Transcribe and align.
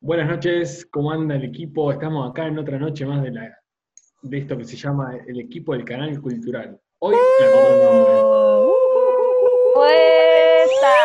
Buenas 0.00 0.28
noches, 0.28 0.86
¿cómo 0.90 1.12
anda 1.12 1.36
el 1.36 1.44
equipo? 1.44 1.90
Estamos 1.90 2.28
acá 2.28 2.46
en 2.46 2.58
otra 2.58 2.78
noche 2.78 3.06
más 3.06 3.22
de, 3.22 3.30
la, 3.30 3.58
de 4.20 4.38
esto 4.38 4.58
que 4.58 4.64
se 4.64 4.76
llama 4.76 5.16
el 5.26 5.40
equipo 5.40 5.72
del 5.72 5.86
canal 5.86 6.20
cultural. 6.20 6.78
Hoy 6.98 7.14
el 7.40 7.50
nombre. 7.82 8.12
¡Puesta! 9.74 10.96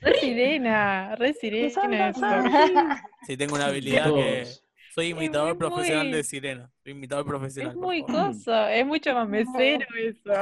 Re 0.00 0.14
sirena, 0.20 1.16
re 1.16 1.32
sirena 1.32 2.08
esto. 2.10 2.26
Sí, 3.26 3.38
tengo 3.38 3.54
una 3.54 3.68
habilidad 3.68 4.12
que. 4.12 4.44
Soy 4.98 5.08
imitador 5.10 5.50
Es 5.50 5.54
muy- 5.54 5.58
profesional 5.68 6.10
de 6.10 6.24
sirena. 6.24 6.70
Soy 6.82 6.92
imitador 6.92 7.24
profesional. 7.26 7.72
Es 7.72 7.76
muy 7.78 8.02
coso, 8.02 8.66
es 8.68 8.84
mucho 8.86 9.14
más 9.14 9.28
mesero 9.28 9.86
eso. 9.96 10.32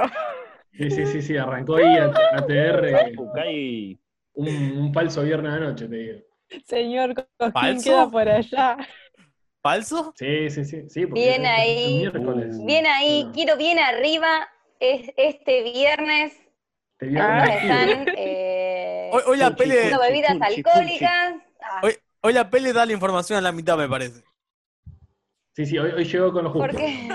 Sí, 0.72 0.90
sí, 0.90 1.06
sí, 1.06 1.22
sí, 1.22 1.36
arrancó 1.36 1.76
ahí 1.76 1.84
a- 1.96 2.06
ATR 2.32 3.12
Bucay, 3.16 3.98
un, 4.34 4.48
un 4.78 4.94
falso 4.94 5.22
viernes 5.22 5.52
de 5.54 5.60
noche, 5.60 5.88
te 5.88 5.96
digo. 5.96 6.18
Señor 6.66 7.14
Cosquín 7.14 7.52
¿Falso? 7.52 7.82
queda 7.90 8.10
por 8.10 8.28
allá. 8.28 8.76
¿Falso? 9.62 10.12
Sí, 10.16 10.48
sí, 10.50 10.64
sí, 10.64 10.82
sí. 10.88 11.04
Bien 11.06 11.44
es- 11.44 11.50
es 11.50 11.58
ahí. 11.58 11.96
miércoles. 11.98 12.64
Bien 12.64 12.86
ahí, 12.86 13.20
Bueno, 13.22 13.32
quiero 13.34 13.56
bien 13.56 13.78
arriba. 13.78 14.48
Es, 14.78 15.10
este 15.16 15.62
viernes 15.62 16.34
te 16.98 17.06
viernes 17.06 17.42
Ah, 17.50 17.54
están 17.54 18.14
eh, 18.16 19.10
Hoy, 19.12 19.22
hoy 19.26 19.36
la 19.38 19.50
Puchi, 19.50 19.68
pele, 19.68 19.76
tomando 19.90 20.00
bebidas 20.00 20.40
alcohólicas. 20.40 21.34
Ah, 21.62 21.80
hoy, 21.82 21.94
hoy 22.20 22.32
la 22.32 22.48
pele 22.50 22.72
da 22.72 22.86
la 22.86 22.92
información 22.92 23.38
a 23.38 23.42
la 23.42 23.52
mitad, 23.52 23.76
me 23.78 23.88
parece. 23.88 24.22
Sí, 25.56 25.64
sí, 25.64 25.78
hoy, 25.78 25.90
hoy 25.92 26.04
llegó 26.04 26.32
con 26.34 26.44
los 26.44 26.52
justos. 26.52 26.70
¿Por 26.72 26.78
qué? 26.78 27.08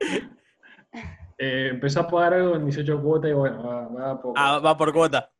Eh, 1.40 1.68
empezó 1.70 2.00
a 2.00 2.08
pagar 2.08 2.34
algo 2.34 2.56
en 2.56 2.64
18 2.64 3.00
cuotas 3.00 3.30
y 3.30 3.32
bueno, 3.32 3.62
va, 3.62 3.86
va 3.86 4.20
poco. 4.20 4.34
Ah, 4.36 4.58
va 4.58 4.76
por 4.76 4.92
cuota. 4.92 5.30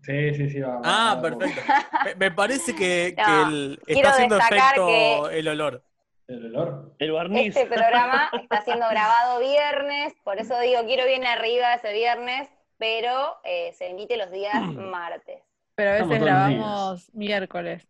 Sí, 0.00 0.32
sí, 0.32 0.48
sí, 0.48 0.60
va. 0.60 0.76
va- 0.76 0.80
Ah, 0.82 1.14
va 1.16 1.20
perfecto. 1.38 1.60
Me, 2.06 2.14
me 2.14 2.30
parece 2.30 2.74
que, 2.74 3.08
el- 3.18 3.78
está 3.86 4.08
haciendo 4.08 4.38
efecto 4.38 5.28
el 5.28 5.46
olor. 5.48 5.84
¿El 6.28 6.46
olor? 6.46 6.94
el 6.98 7.12
barniz. 7.12 7.54
Este 7.54 7.66
programa 7.66 8.30
está 8.40 8.62
siendo 8.62 8.88
grabado 8.88 9.38
viernes, 9.40 10.14
por 10.24 10.38
eso 10.38 10.58
digo, 10.60 10.80
quiero 10.86 11.04
bien 11.04 11.26
arriba 11.26 11.74
ese 11.74 11.92
viernes, 11.92 12.48
pero 12.78 13.36
eh, 13.44 13.74
se 13.74 13.90
emite 13.90 14.16
los 14.16 14.30
días 14.30 14.62
martes. 14.72 15.42
Pero 15.74 15.90
a 15.90 15.92
veces 15.92 16.20
grabamos 16.20 17.10
miércoles. 17.14 17.86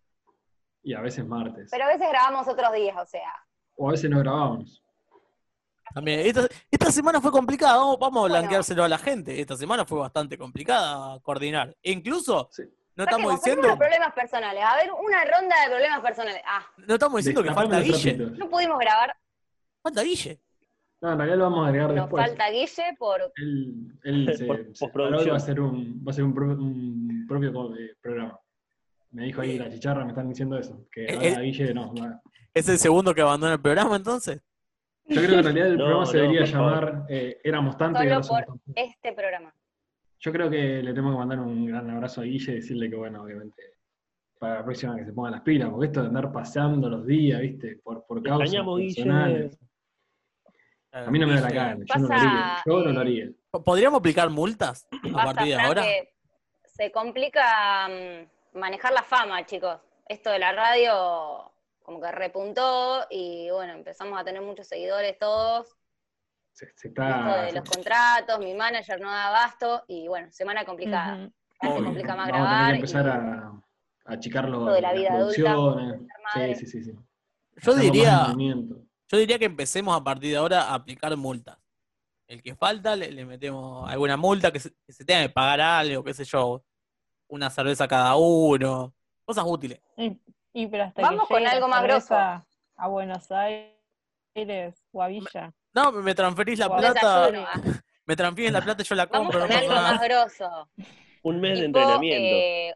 Y 0.85 0.95
a 0.95 1.01
veces 1.01 1.27
martes. 1.27 1.69
Pero 1.71 1.85
a 1.85 1.89
veces 1.89 2.07
grabamos 2.09 2.47
otros 2.47 2.73
días, 2.75 2.97
o 2.97 3.07
sea. 3.07 3.33
O 3.77 3.89
a 3.89 3.93
veces 3.93 4.09
no 4.11 4.19
grabamos. 4.21 4.81
También, 5.95 6.21
esta, 6.21 6.47
esta 6.71 6.91
semana 6.91 7.21
fue 7.21 7.31
complicada, 7.31 7.77
vamos, 7.77 7.99
vamos 7.99 8.17
a 8.17 8.21
Bueno. 8.23 8.35
blanqueárselo 8.39 8.85
a 8.85 8.89
la 8.89 8.99
gente. 8.99 9.41
Esta 9.41 9.57
semana 9.57 9.85
fue 9.85 9.99
bastante 10.01 10.37
complicada 10.39 11.19
coordinar. 11.21 11.75
E 11.83 11.93
incluso, 11.93 12.49
Sí. 12.51 12.62
no 12.97 13.05
estamos 13.05 13.33
diciendo, 13.37 13.77
problemas 13.77 14.12
personales. 14.12 14.62
A 14.65 14.77
ver, 14.77 14.91
una 14.93 15.25
ronda 15.25 15.55
de 15.65 15.71
problemas 15.71 16.01
personales. 16.01 16.43
Ah, 16.47 16.65
no 16.79 16.95
estamos 16.95 17.19
diciendo 17.19 17.43
que 17.43 17.53
falta 17.53 17.81
Guille. 17.81 18.15
trapitos. 18.15 18.39
no 18.39 18.51
pudimos 18.51 18.79
grabar. 18.79 19.15
Falta 19.83 20.03
Guille. 20.03 20.41
No, 21.01 21.12
en 21.12 21.19
realidad 21.19 21.37
lo 21.39 21.45
vamos 21.45 21.65
a 21.65 21.69
agregar 21.69 21.89
Nos 21.91 21.97
después. 22.07 22.27
falta 22.27 22.51
Guille 22.51 22.97
por 22.99 23.21
Él, 23.37 23.99
él 24.05 24.37
se, 24.37 24.45
Por- 24.47 24.77
se 24.77 25.31
va 25.31 25.37
a 25.37 25.41
ser 25.41 25.61
un, 25.61 26.03
va 26.07 26.11
a 26.11 26.15
ser 26.15 26.25
un, 26.25 26.35
pro- 26.35 26.47
un 26.47 27.25
propio 27.29 27.77
eh, 27.77 27.95
programa. 28.01 28.41
Me 29.15 29.25
dijo 29.27 29.41
ahí 29.41 29.59
la 29.59 29.70
chicharra, 29.70 30.03
me 30.05 30.11
están 30.11 30.29
diciendo 30.29 30.59
eso. 30.59 30.87
Que 30.93 31.05
Eh, 31.05 31.15
ahora 31.15 31.41
eh. 31.41 31.45
Guille 31.45 31.73
no. 31.75 31.95
va. 31.95 32.20
¿Es 32.53 32.69
el 32.69 32.79
segundo 32.79 33.15
que 33.15 33.21
abandona 33.23 33.55
el 33.55 33.61
programa 33.61 33.97
entonces? 33.97 34.43
Yo 35.06 35.21
creo 35.21 35.31
que 35.31 35.37
en 35.37 35.45
realidad 35.45 35.67
el 35.69 35.73
No, 35.79 35.84
programa 35.84 36.06
se 36.06 36.17
debería 36.19 36.45
llamar 36.45 37.06
eh, 37.09 37.39
Éramos 37.45 37.77
tanto 37.77 38.01
y 38.01 38.03
Solo 38.03 38.15
ahora 38.15 38.25
somos 38.25 38.43
por- 38.45 38.55
tanto. 38.59 38.73
este 38.75 39.12
programa. 39.12 39.55
Yo 40.19 40.33
creo 40.33 40.51
que 40.51 40.56
le 40.83 40.91
tenemos 40.91 41.12
que 41.12 41.19
mandar 41.19 41.39
un 41.41 41.67
gran 41.67 41.91
abrazo 41.91 42.21
a 42.23 42.25
Guille 42.25 42.53
y 42.53 42.55
decirle 42.56 42.89
que, 42.91 42.97
bueno, 42.97 43.23
obviamente, 43.23 43.62
para 44.38 44.56
la 44.56 44.65
próxima 44.65 44.97
que 44.97 45.05
se 45.05 45.12
pongan 45.12 45.33
las 45.33 45.43
pilas, 45.43 45.69
porque 45.71 45.87
esto 45.87 46.00
de 46.00 46.09
andar 46.09 46.33
paseando 46.33 46.88
los 46.88 47.06
días, 47.06 47.41
¿viste? 47.41 47.77
Por, 47.84 48.05
por 48.06 48.22
causas 48.22 48.41
extrañamos, 48.47 48.78
Guille. 48.81 48.94
personales. 48.94 49.59
A 50.93 51.11
mí 51.11 51.19
no 51.19 51.27
me 51.27 51.34
da 51.34 51.41
la 51.43 51.50
gana, 51.50 51.84
yo 51.84 52.00
no 52.00 52.09
lo 52.09 52.15
haría. 52.15 52.56
Yo 52.65 52.84
no 52.84 52.93
lo 52.93 53.00
haría. 53.00 53.28
¿Podríamos 53.50 53.99
aplicar 53.99 54.31
multas 54.31 54.87
a 54.91 55.12
Pasa, 55.12 55.25
partir 55.34 55.47
de 55.56 55.61
ahora? 55.61 55.84
se 56.65 56.91
complica 56.93 57.88
mm, 57.88 58.27
manejar 58.54 58.92
la 58.92 59.03
fama, 59.03 59.44
chicos. 59.47 59.78
Esto 60.06 60.31
de 60.31 60.38
la 60.38 60.53
radio 60.53 61.50
como 61.82 62.00
que 62.00 62.10
repuntó 62.12 63.06
y 63.10 63.50
bueno, 63.50 63.75
empezamos 63.75 64.19
a 64.19 64.25
tener 64.25 64.42
muchos 64.42 64.66
seguidores 64.66 65.19
todos. 65.19 65.69
Se, 66.53 66.66
se 66.76 66.88
Esto 66.88 67.03
está, 67.03 67.43
de 67.47 67.53
los 67.53 67.69
contratos, 67.69 68.38
mi 68.38 68.54
manager 68.54 69.00
no 69.00 69.10
da 69.10 69.28
abasto 69.28 69.84
y 69.88 70.06
bueno, 70.09 70.31
semana 70.31 70.64
complicada. 70.64 71.16
Ujú. 71.16 71.32
Se 71.60 71.69
Obvio. 71.69 71.84
complica 71.84 72.16
más 72.16 72.31
Vamos 72.31 72.47
a 72.47 72.50
tener 72.50 72.56
grabar. 72.59 72.72
que 72.72 72.76
empezar 72.76 73.06
y- 73.06 73.09
a, 73.09 74.12
a 74.12 74.12
achicar 74.14 74.48
los, 74.48 74.60
Esto 74.60 74.72
de 74.75 74.81
la 74.81 74.93
vida 74.93 75.12
adulta. 75.14 75.98
Sí, 76.34 76.54
sí, 76.54 76.66
sí, 76.66 76.84
sí. 76.84 76.93
Yo 77.56 77.75
diría, 77.75 78.34
yo 79.09 79.19
diría 79.19 79.38
que 79.38 79.44
empecemos 79.44 79.97
a 79.98 80.03
partir 80.03 80.31
de 80.32 80.37
ahora 80.37 80.62
a 80.64 80.75
aplicar 80.75 81.16
multas. 81.16 81.59
El 82.26 82.43
que 82.43 82.54
falta 82.54 82.97
le, 82.97 83.10
le 83.12 83.25
metemos 83.25 83.88
alguna 83.91 84.16
multa 84.16 84.50
que 84.50 84.59
se, 84.60 84.70
que 84.87 84.93
se 84.93 85.04
tenga 85.04 85.22
que 85.22 85.28
pagar 85.31 85.60
algo, 85.60 86.03
qué 86.03 86.14
sé 86.14 86.25
yo, 86.25 86.64
una 87.34 87.50
cerveza 87.50 87.89
cada 87.89 88.15
uno, 88.17 88.95
cosas 89.25 89.45
útiles. 89.47 89.81
Y, 89.97 90.17
y 90.53 90.67
pero 90.69 90.84
hasta 90.84 91.03
Vamos 91.03 91.27
que 91.27 91.34
con 91.34 91.47
algo 91.47 91.67
más 91.69 91.81
cerveza 91.81 92.47
A 92.77 92.89
Buenos 92.89 93.28
Aires 93.33 94.83
o 94.93 95.03
a 95.03 95.09
Villa. 95.09 95.53
No, 95.75 95.91
me 95.93 96.15
transferís 96.15 96.59
la 96.61 96.75
plata, 96.77 97.27
Desayuno, 97.27 97.49
me 98.06 98.17
transfieres 98.17 98.53
la 98.53 98.61
plata 98.62 98.83
y 98.83 98.84
yo 98.84 98.94
la 98.94 99.06
Vamos 99.06 99.33
compro. 99.33 99.41
con 99.41 99.50
no 99.50 99.56
algo 99.59 99.75
nada. 99.75 99.93
más 99.94 100.03
grosso. 100.03 100.69
Un 101.25 101.41
mes 101.41 101.59
de 101.59 101.65
entrenamiento. 101.67 102.37
eh, 102.37 102.75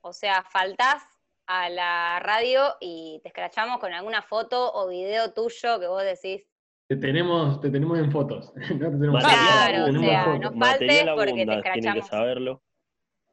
o 0.00 0.12
sea, 0.12 0.42
faltás 0.44 1.02
a 1.46 1.68
la 1.68 2.20
radio 2.20 2.76
y 2.80 3.20
te 3.22 3.28
escrachamos 3.28 3.78
con 3.80 3.92
alguna 3.92 4.22
foto 4.22 4.72
o 4.72 4.88
video 4.88 5.32
tuyo 5.32 5.80
que 5.80 5.86
vos 5.88 6.02
decís, 6.02 6.46
Te 6.88 6.96
tenemos, 6.96 7.60
te 7.60 7.68
tenemos 7.70 7.98
en 7.98 8.10
fotos. 8.12 8.52
no 8.56 8.62
te 8.90 8.96
tenemos 8.96 9.22
Material 9.22 9.38
en 9.40 9.74
Claro, 9.74 9.86
fotos, 9.86 9.96
o 9.96 10.00
sea, 10.00 10.24
fotos. 10.24 10.40
no 10.40 10.58
faltes 10.58 10.78
porque 10.78 10.98
te 10.98 11.10
abunda, 11.10 11.24
tienen 11.34 11.48
que 11.52 11.58
escrachamos. 11.58 12.06
saberlo. 12.08 12.62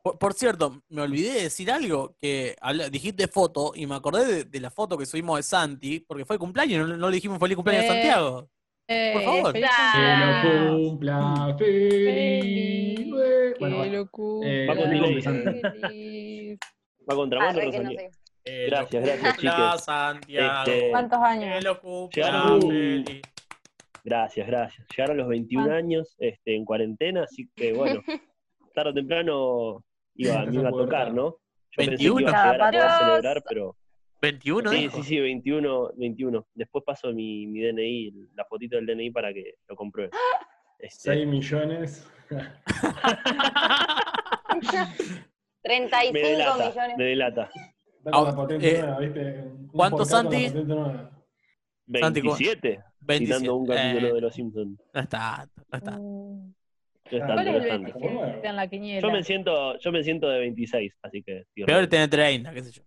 Por, 0.05 0.19
por 0.19 0.33
cierto, 0.35 0.83
me 0.89 1.01
olvidé 1.01 1.33
de 1.33 1.41
decir 1.43 1.71
algo, 1.71 2.15
que 2.21 2.55
habla- 2.61 2.89
dijiste 2.91 3.27
foto 3.27 3.71
y 3.73 3.87
me 3.87 3.95
acordé 3.95 4.23
de, 4.25 4.43
de 4.43 4.59
la 4.59 4.69
foto 4.69 4.99
que 4.99 5.05
subimos 5.07 5.37
de 5.39 5.41
Santi, 5.41 5.99
porque 6.01 6.25
fue 6.25 6.35
el 6.35 6.39
cumpleaños, 6.39 6.87
no, 6.87 6.95
no 6.95 7.09
le 7.09 7.15
dijimos 7.15 7.39
feliz 7.39 7.55
cumpleaños 7.55 7.85
a 7.85 7.87
Eh, 7.87 7.89
Santiago. 8.03 8.49
Eh, 8.87 9.11
Por 9.15 9.23
favor. 9.23 9.51
feliz 9.53 9.69
Ah. 9.73 10.41
Que 10.43 10.49
lo 10.53 10.77
cumpleaños. 10.77 10.89
cumpla 10.89 11.55
feliz. 11.57 12.97
Que 12.99 13.53
Bueno, 13.59 13.85
lo 13.85 14.09
cumpla 14.11 14.49
Eh, 14.51 14.67
Va 14.67 14.75
con 14.75 14.89
delay. 14.91 15.21
feliz. 15.23 16.59
Va 17.09 17.15
contra 17.15 17.39
mano, 17.39 17.49
Arre, 17.59 17.71
que 17.71 17.79
no 17.79 17.89
sé. 17.89 18.09
Que 18.43 18.65
Gracias, 18.67 19.01
lo 19.01 19.07
gracias, 19.07 19.33
cumpla 19.33 19.55
chiques. 19.71 19.85
Santiago. 19.85 20.63
Este, 20.71 20.89
¿Cuántos 20.91 21.19
Que 21.19 21.25
años? 21.25 21.63
lo 21.63 21.81
cumpla 21.81 22.57
feliz. 22.61 23.21
Gracias, 24.03 24.45
gracias. 24.47 24.87
Llegaron 24.95 25.17
los 25.17 25.27
21 25.29 25.71
Ah. 25.73 25.77
años 25.77 26.15
este, 26.19 26.55
en 26.55 26.63
cuarentena, 26.63 27.23
así 27.23 27.49
que 27.55 27.73
bueno, 27.73 28.03
tarde 28.75 28.89
o 28.91 28.93
temprano 28.93 29.83
iba, 30.15 30.45
me 30.45 30.55
iba 30.55 30.69
a 30.69 30.71
tocar, 30.71 31.13
¿no? 31.13 31.23
Yo 31.71 31.77
pensé 31.77 31.95
que 31.97 32.03
iba 32.03 32.13
a 32.13 32.15
21. 32.15 32.19
llegar 32.31 32.61
a 32.61 32.69
poder 32.71 32.91
celebrar, 32.99 33.43
pero 33.47 33.75
21, 34.21 34.69
Sí, 34.71 34.77
dijo. 34.77 34.97
sí, 34.97 35.03
sí, 35.03 35.19
21, 35.19 35.91
21. 35.97 36.47
Después 36.53 36.83
paso 36.85 37.11
mi, 37.13 37.45
mi 37.47 37.61
DNI, 37.61 38.29
la 38.35 38.45
fotito 38.45 38.75
del 38.77 38.85
DNI 38.85 39.11
para 39.11 39.33
que 39.33 39.55
lo 39.67 39.75
comprueben. 39.75 40.11
Este, 40.79 41.13
6 41.13 41.27
millones. 41.27 42.07
35 45.61 46.13
me 46.13 46.19
delata, 46.21 46.67
millones. 46.69 46.97
me 46.97 47.03
delata. 47.05 47.49
Ah, 48.11 48.47
eh, 48.59 48.81
nueva, 48.81 48.99
¿viste? 48.99 49.39
Un 49.41 49.67
¿cuánto, 49.67 49.97
podcast 49.97 50.23
con 50.23 50.25
la 50.25 50.37
Santi? 50.39 50.45
patente 50.47 50.73
nueva. 50.75 51.11
Santi, 51.99 52.21
¿cu- 52.21 52.27
27, 52.27 52.83
27. 53.01 53.25
citando 53.39 53.55
un 53.55 53.65
capítulo 53.67 54.07
Eh, 54.07 54.13
de 54.13 54.21
Los 54.21 54.33
Simpsons. 54.35 54.79
no 54.93 55.01
está, 55.01 55.47
no 55.71 55.77
está. 55.77 55.99
No 57.11 57.17
es 57.17 57.23
Ah, 57.23 57.27
tanto, 57.27 57.33
¿Cuál 57.35 57.45
no 57.45 57.51
es 57.51 57.57
es 57.57 57.63
el 57.63 57.69
tanto. 57.83 57.99
27 57.99 58.47
en 58.47 58.55
la 58.55 58.67
quiniela? 58.67 59.01
Yo 59.07 59.11
me 59.13 59.23
siento, 59.23 59.77
yo 59.77 59.91
me 59.91 60.03
siento 60.03 60.27
de 60.29 60.39
26, 60.39 60.93
así 61.03 61.23
que 61.23 61.37
estoy 61.39 61.63
Peor 61.65 61.87
tener 61.87 62.09
30, 62.09 62.53
qué 62.53 62.63
sé 62.63 62.71
yo. 62.71 62.83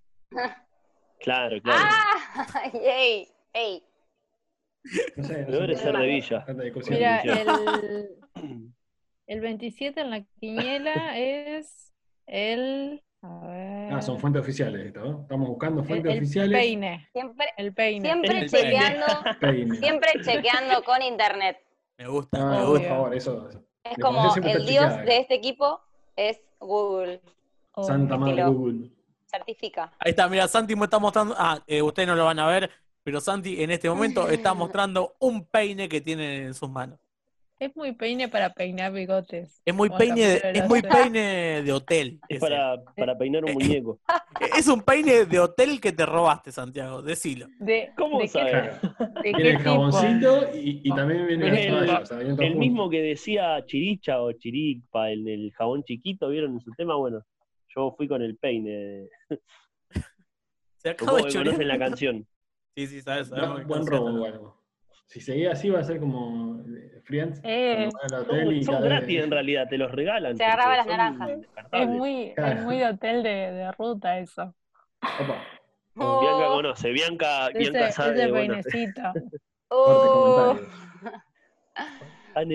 Claro, 1.20 1.60
claro. 1.62 1.78
¡Ah! 1.84 2.70
¡Ey! 2.82 3.28
¡Ey! 3.52 3.82
No 5.16 5.24
sé, 5.24 5.40
no 5.42 5.46
Peor 5.48 5.70
es 5.70 5.80
ser 5.80 5.96
de 5.96 6.06
Villa. 6.06 6.46
Mira, 6.88 7.20
el, 7.22 8.08
el 9.26 9.40
27 9.40 10.00
en 10.00 10.10
la 10.10 10.22
quiniela 10.40 11.18
es 11.18 11.92
el. 12.26 13.02
A 13.22 13.46
ver. 13.48 13.92
Ah, 13.94 14.00
son 14.02 14.18
fuentes 14.20 14.42
oficiales 14.42 14.86
esto, 14.86 15.00
¿no? 15.00 15.22
Estamos 15.22 15.48
buscando 15.48 15.80
el, 15.82 15.86
fuentes 15.88 16.12
el 16.12 16.18
oficiales. 16.18 16.58
peine. 16.58 17.08
Siempre, 17.12 17.46
El 17.56 17.74
peine. 17.74 18.08
siempre 18.08 18.38
El 18.38 18.50
chequeando, 18.50 19.06
Peine. 19.40 19.74
siempre 19.76 20.10
chequeando 20.22 20.82
con 20.84 21.02
internet. 21.02 21.58
Me 21.98 22.06
gusta, 22.06 22.38
No, 22.38 22.50
me 22.50 22.56
por 22.58 22.66
gusta. 22.68 22.88
favor, 22.88 23.14
eso. 23.14 23.48
eso. 23.48 23.64
Es 23.90 23.98
como 24.02 24.34
el 24.34 24.66
dios 24.66 24.96
de 25.04 25.18
este 25.18 25.34
equipo 25.34 25.80
es 26.16 26.40
Google. 26.60 27.20
Santa 27.82 28.16
madre. 28.16 28.44
Google. 28.44 28.90
Certifica. 29.26 29.92
Ahí 29.98 30.10
está, 30.10 30.28
mira, 30.28 30.48
Santi 30.48 30.74
me 30.74 30.84
está 30.84 30.98
mostrando. 30.98 31.34
Ah, 31.36 31.62
eh, 31.66 31.82
ustedes 31.82 32.08
no 32.08 32.14
lo 32.14 32.24
van 32.24 32.38
a 32.38 32.46
ver, 32.46 32.70
pero 33.02 33.20
Santi 33.20 33.62
en 33.62 33.70
este 33.70 33.88
momento 33.88 34.28
está 34.28 34.54
mostrando 34.54 35.16
un 35.18 35.44
peine 35.44 35.88
que 35.88 36.00
tiene 36.00 36.46
en 36.46 36.54
sus 36.54 36.70
manos. 36.70 36.98
Es 37.60 37.74
muy 37.74 37.92
peine 37.92 38.28
para 38.28 38.52
peinar 38.52 38.92
bigotes. 38.92 39.60
Es 39.64 39.74
muy 39.74 39.90
peine, 39.90 40.40
es 40.54 40.68
muy 40.68 40.80
peine 41.12 41.62
de 41.62 41.72
hotel. 41.72 42.20
Es 42.28 42.38
para, 42.40 42.76
para 42.96 43.18
peinar 43.18 43.44
un 43.44 43.52
muñeco. 43.54 43.98
Es 44.56 44.68
un 44.68 44.82
peine 44.82 45.24
de 45.24 45.40
hotel 45.40 45.80
que 45.80 45.90
te 45.90 46.06
robaste, 46.06 46.52
Santiago, 46.52 47.02
decilo. 47.02 47.46
¿De, 47.58 47.90
¿Cómo 47.96 48.18
de 48.18 48.24
qué, 48.24 48.28
sabe? 48.28 48.50
Claro. 48.52 48.78
de 49.14 49.22
Tiene 49.22 49.38
qué 49.42 49.48
el 49.50 49.58
jaboncito 49.58 50.54
y, 50.54 50.80
y 50.84 50.94
también 50.94 51.26
viene 51.26 51.66
el- 51.66 51.72
toalla. 51.74 51.98
o 52.00 52.06
sea, 52.06 52.18
viene 52.18 52.34
todo 52.34 52.42
El 52.42 52.52
junto. 52.52 52.60
mismo 52.60 52.90
que 52.90 53.02
decía 53.02 53.64
Chiricha 53.66 54.22
o 54.22 54.30
Chiripa 54.32 55.10
en 55.10 55.26
el 55.26 55.52
jabón 55.54 55.82
chiquito, 55.82 56.28
¿vieron 56.28 56.52
en 56.52 56.60
su 56.60 56.70
tema? 56.72 56.94
Bueno, 56.94 57.24
yo 57.74 57.92
fui 57.96 58.06
con 58.06 58.22
el 58.22 58.36
peine. 58.36 59.08
Se 60.76 60.90
acaba 60.90 61.12
Como 61.12 61.26
de 61.26 61.32
conocen 61.32 61.66
la 61.68 61.78
canción. 61.78 62.26
Sí, 62.76 62.86
sí, 62.86 63.00
sabes, 63.02 63.26
sabemos 63.28 63.64
Buen, 63.66 63.84
qué 63.84 63.90
robo, 63.90 64.12
bueno. 64.18 64.57
Si 65.08 65.20
seguía 65.20 65.52
así 65.52 65.70
va 65.70 65.80
a 65.80 65.84
ser 65.84 66.00
como 66.00 66.60
eh, 66.60 67.00
Friends. 67.04 67.40
Eh, 67.42 67.88
y 68.52 68.62
Son, 68.62 68.82
gratis 68.82 69.24
en 69.24 69.30
realidad, 69.30 69.66
te 69.68 69.78
los 69.78 69.90
regalan. 69.90 70.36
Se 70.36 70.44
agarraba 70.44 70.76
las 70.76 70.86
naranjas. 70.86 71.30
Es 71.72 71.88
muy, 71.88 72.34
es 72.36 72.62
muy 72.62 72.78
de 72.78 72.86
hotel 72.86 73.22
de, 73.22 73.30
de 73.30 73.72
ruta 73.72 74.18
eso. 74.18 74.54
Opa, 75.20 75.42
Oh, 76.00 76.20
Bianca 76.20 76.46
conoce, 76.48 76.90
Bianca, 76.90 77.48
Ese, 77.48 77.58
Bianca 77.58 77.92
sabe. 77.92 78.14
ese 78.14 78.30
bueno, 78.30 78.54
peinecito. 78.54 79.02
oh. 79.70 80.56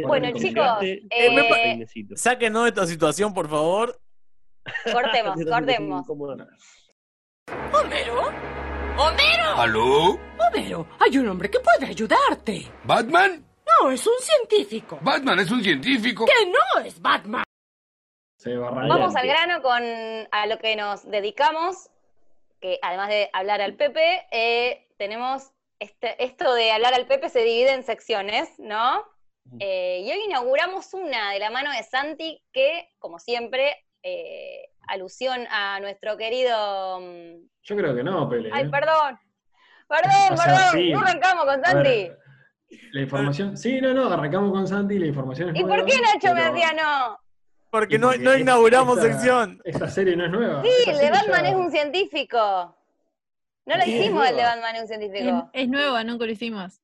Bueno, 0.08 0.32
chicos, 0.34 0.66
eh. 0.82 1.02
Sáquenos 2.16 2.64
de 2.64 2.70
esta 2.70 2.88
situación, 2.88 3.34
por 3.34 3.50
favor. 3.50 4.00
Cortemos, 4.92 5.36
cortemos. 5.50 6.10
¿Homero? 6.10 6.48
¿Homero? 8.98 9.44
¿Aló? 9.58 10.20
Homero, 10.38 10.88
hay 11.00 11.18
un 11.18 11.28
hombre 11.28 11.50
que 11.50 11.60
puede 11.60 11.88
ayudarte. 11.88 12.72
¿Batman? 12.84 13.44
No, 13.66 13.92
es 13.92 14.06
un 14.06 14.14
científico. 14.20 15.00
Batman 15.02 15.40
es 15.40 15.52
un 15.52 15.64
científico. 15.64 16.26
Que 16.26 16.46
no 16.46 16.86
es 16.86 17.02
Batman. 17.02 17.44
Se 18.38 18.56
barra 18.56 18.88
Vamos 18.88 19.16
al 19.16 19.28
grano 19.28 19.62
con 19.62 19.82
a 20.32 20.46
lo 20.48 20.60
que 20.60 20.76
nos 20.76 21.10
dedicamos, 21.10 21.90
que 22.62 22.78
además 22.82 23.10
de 23.10 23.30
hablar 23.34 23.62
al 23.62 23.76
Pepe, 23.76 24.28
eh, 24.32 24.88
tenemos 24.98 25.52
este, 25.80 26.24
esto 26.24 26.54
de 26.54 26.72
hablar 26.72 26.94
al 26.94 27.08
Pepe 27.08 27.30
se 27.30 27.44
divide 27.44 27.74
en 27.74 27.84
secciones, 27.84 28.58
¿no? 28.60 29.04
Eh, 29.60 30.02
y 30.06 30.12
hoy 30.12 30.20
inauguramos 30.26 30.94
una 30.94 31.32
de 31.32 31.40
la 31.40 31.50
mano 31.50 31.72
de 31.72 31.84
Santi 31.84 32.42
que, 32.54 32.90
como 33.00 33.20
siempre, 33.20 33.86
eh, 34.02 34.73
alusión 34.88 35.46
a 35.50 35.80
nuestro 35.80 36.18
querido... 36.18 37.00
mm, 37.02 37.48
Yo 37.64 37.76
creo 37.76 37.96
que 37.96 38.04
no, 38.04 38.28
Pele. 38.30 38.50
Ay, 38.54 38.66
¿eh? 38.66 38.70
perdón, 38.70 39.20
perdón, 39.88 40.34
O 40.34 40.38
sea, 40.38 40.46
perdón, 40.46 40.72
sí. 40.74 40.92
no 40.92 41.00
arrancamos 41.00 41.46
con 41.46 41.64
Santi. 41.64 42.12
la 42.92 43.02
información. 43.02 43.58
Sí, 43.58 43.80
no, 43.82 43.94
no, 43.94 44.12
arrancamos 44.12 44.52
con 44.52 44.68
Santi, 44.68 44.98
la 45.00 45.08
información 45.08 45.50
es 45.56 45.62
¿Y 45.62 45.64
por 45.66 45.86
qué 45.86 45.96
Nacho 46.02 46.34
me 46.34 46.42
pero- 46.42 46.54
decía 46.54 46.74
no? 46.74 47.20
Porque 47.70 47.98
no, 47.98 48.08
porque 48.10 48.20
no 48.24 48.38
inauguramos 48.38 48.98
esta- 49.00 49.12
sección. 49.14 49.60
Esta 49.64 49.90
serie 49.90 50.16
no 50.16 50.26
es 50.26 50.32
nueva. 50.32 50.62
Sí, 50.64 50.90
el 50.92 50.98
de 51.00 51.10
Batman 51.10 51.44
ya- 51.44 51.50
es 51.50 51.56
un 51.56 51.72
científico. 51.72 52.78
No 53.66 53.78
lo 53.78 53.82
es 53.82 53.88
hicimos 53.88 54.30
el 54.30 54.36
de. 54.36 54.44
Batman 54.44 54.76
es 54.76 54.82
un 54.82 54.84
Es, 54.84 54.88
científico. 55.00 55.50
es 55.54 55.70
nueva, 55.70 56.04
nunca 56.04 56.26
lo 56.26 56.32
hicimos. 56.32 56.82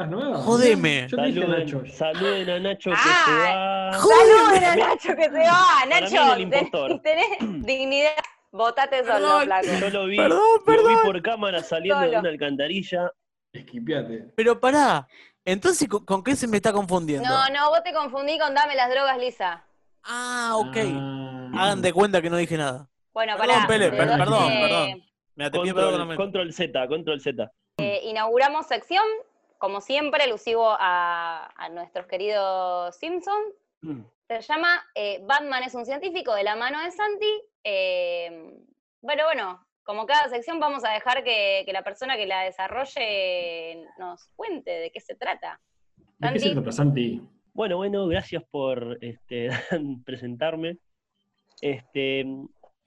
Ah, 0.00 0.04
es 0.04 0.10
nueva. 0.10 0.38
Jodeme. 0.38 1.06
Yo 1.08 1.16
te 1.16 1.22
dije 1.26 1.40
Nacho. 1.46 1.82
Saluden, 1.86 1.92
saluden 1.92 2.50
a 2.50 2.58
Nacho 2.60 2.90
que 2.90 2.96
Ah, 2.98 3.22
se 3.24 3.32
va. 3.32 4.00
¡Saluden 4.00 4.64
a 4.64 4.76
Nacho 4.88 5.16
que 5.16 5.24
se 5.24 5.38
va! 5.38 5.86
Nacho, 5.88 7.00
tenés 7.02 7.64
dignidad. 7.64 8.10
Votate 8.52 8.98
solo, 9.04 9.12
Perdón. 9.12 9.42
flaco. 9.44 9.66
Yo 9.80 9.90
lo 9.90 10.06
vi, 10.06 10.16
Perdón, 10.16 10.38
lo 10.40 10.58
vi 10.58 10.64
perdón. 10.64 10.98
por 11.04 11.22
cámara 11.22 11.62
saliendo 11.62 12.00
de 12.10 12.18
una 12.18 12.28
alcantarilla. 12.28 13.12
Esquipiate. 13.52 14.32
Pero 14.36 14.58
pará, 14.60 15.06
entonces 15.44 15.88
¿con, 15.88 16.04
con 16.04 16.22
qué 16.24 16.34
se 16.36 16.46
me 16.48 16.56
está 16.56 16.72
confundiendo? 16.72 17.28
No, 17.28 17.48
no, 17.50 17.70
vos 17.70 17.82
te 17.84 17.92
confundí 17.92 18.38
con 18.38 18.54
Dame 18.54 18.74
las 18.74 18.90
drogas, 18.90 19.18
Lisa. 19.18 19.64
Ah, 20.04 20.52
ok. 20.56 20.76
Ah. 20.94 21.50
Hagan 21.58 21.82
de 21.82 21.92
cuenta 21.92 22.22
que 22.22 22.30
no 22.30 22.36
dije 22.36 22.56
nada. 22.56 22.88
Bueno, 23.12 23.36
Perdón, 23.36 23.54
pará. 23.56 23.66
Pele, 23.68 23.84
de 23.90 23.96
per- 23.96 24.06
dónde- 24.08 24.24
perdón, 24.24 24.48
perdón. 24.60 25.02
Mira, 25.36 25.50
te 25.50 25.60
pido 25.60 25.74
perdón. 25.74 25.92
Control, 25.98 26.16
control 26.16 26.52
Z, 26.52 26.88
control 26.88 27.20
Z. 27.20 27.50
Eh, 27.78 28.00
inauguramos 28.04 28.66
sección, 28.66 29.04
como 29.60 29.82
siempre, 29.82 30.24
alusivo 30.24 30.66
a, 30.70 31.52
a 31.54 31.68
nuestros 31.68 32.06
queridos 32.06 32.96
Simpsons. 32.96 33.54
Se 34.26 34.40
llama 34.40 34.82
eh, 34.94 35.20
Batman 35.22 35.62
es 35.64 35.74
un 35.74 35.84
científico 35.84 36.34
de 36.34 36.44
la 36.44 36.56
mano 36.56 36.82
de 36.82 36.90
Santi. 36.90 37.42
Eh, 37.62 38.56
bueno, 39.02 39.24
bueno, 39.24 39.66
como 39.82 40.06
cada 40.06 40.30
sección 40.30 40.60
vamos 40.60 40.82
a 40.84 40.92
dejar 40.92 41.22
que, 41.24 41.62
que 41.66 41.74
la 41.74 41.84
persona 41.84 42.16
que 42.16 42.26
la 42.26 42.44
desarrolle 42.44 43.84
nos 43.98 44.24
cuente 44.34 44.70
de 44.70 44.90
qué 44.90 45.00
se 45.00 45.14
trata. 45.14 45.60
¿De 46.16 46.32
qué 46.32 46.38
se 46.38 46.46
Santi, 46.46 46.54
trata, 46.54 46.72
Santi? 46.72 47.22
Bueno, 47.52 47.76
bueno, 47.76 48.06
gracias 48.06 48.42
por 48.50 48.96
este, 49.02 49.50
presentarme. 50.06 50.78
Este, 51.60 52.24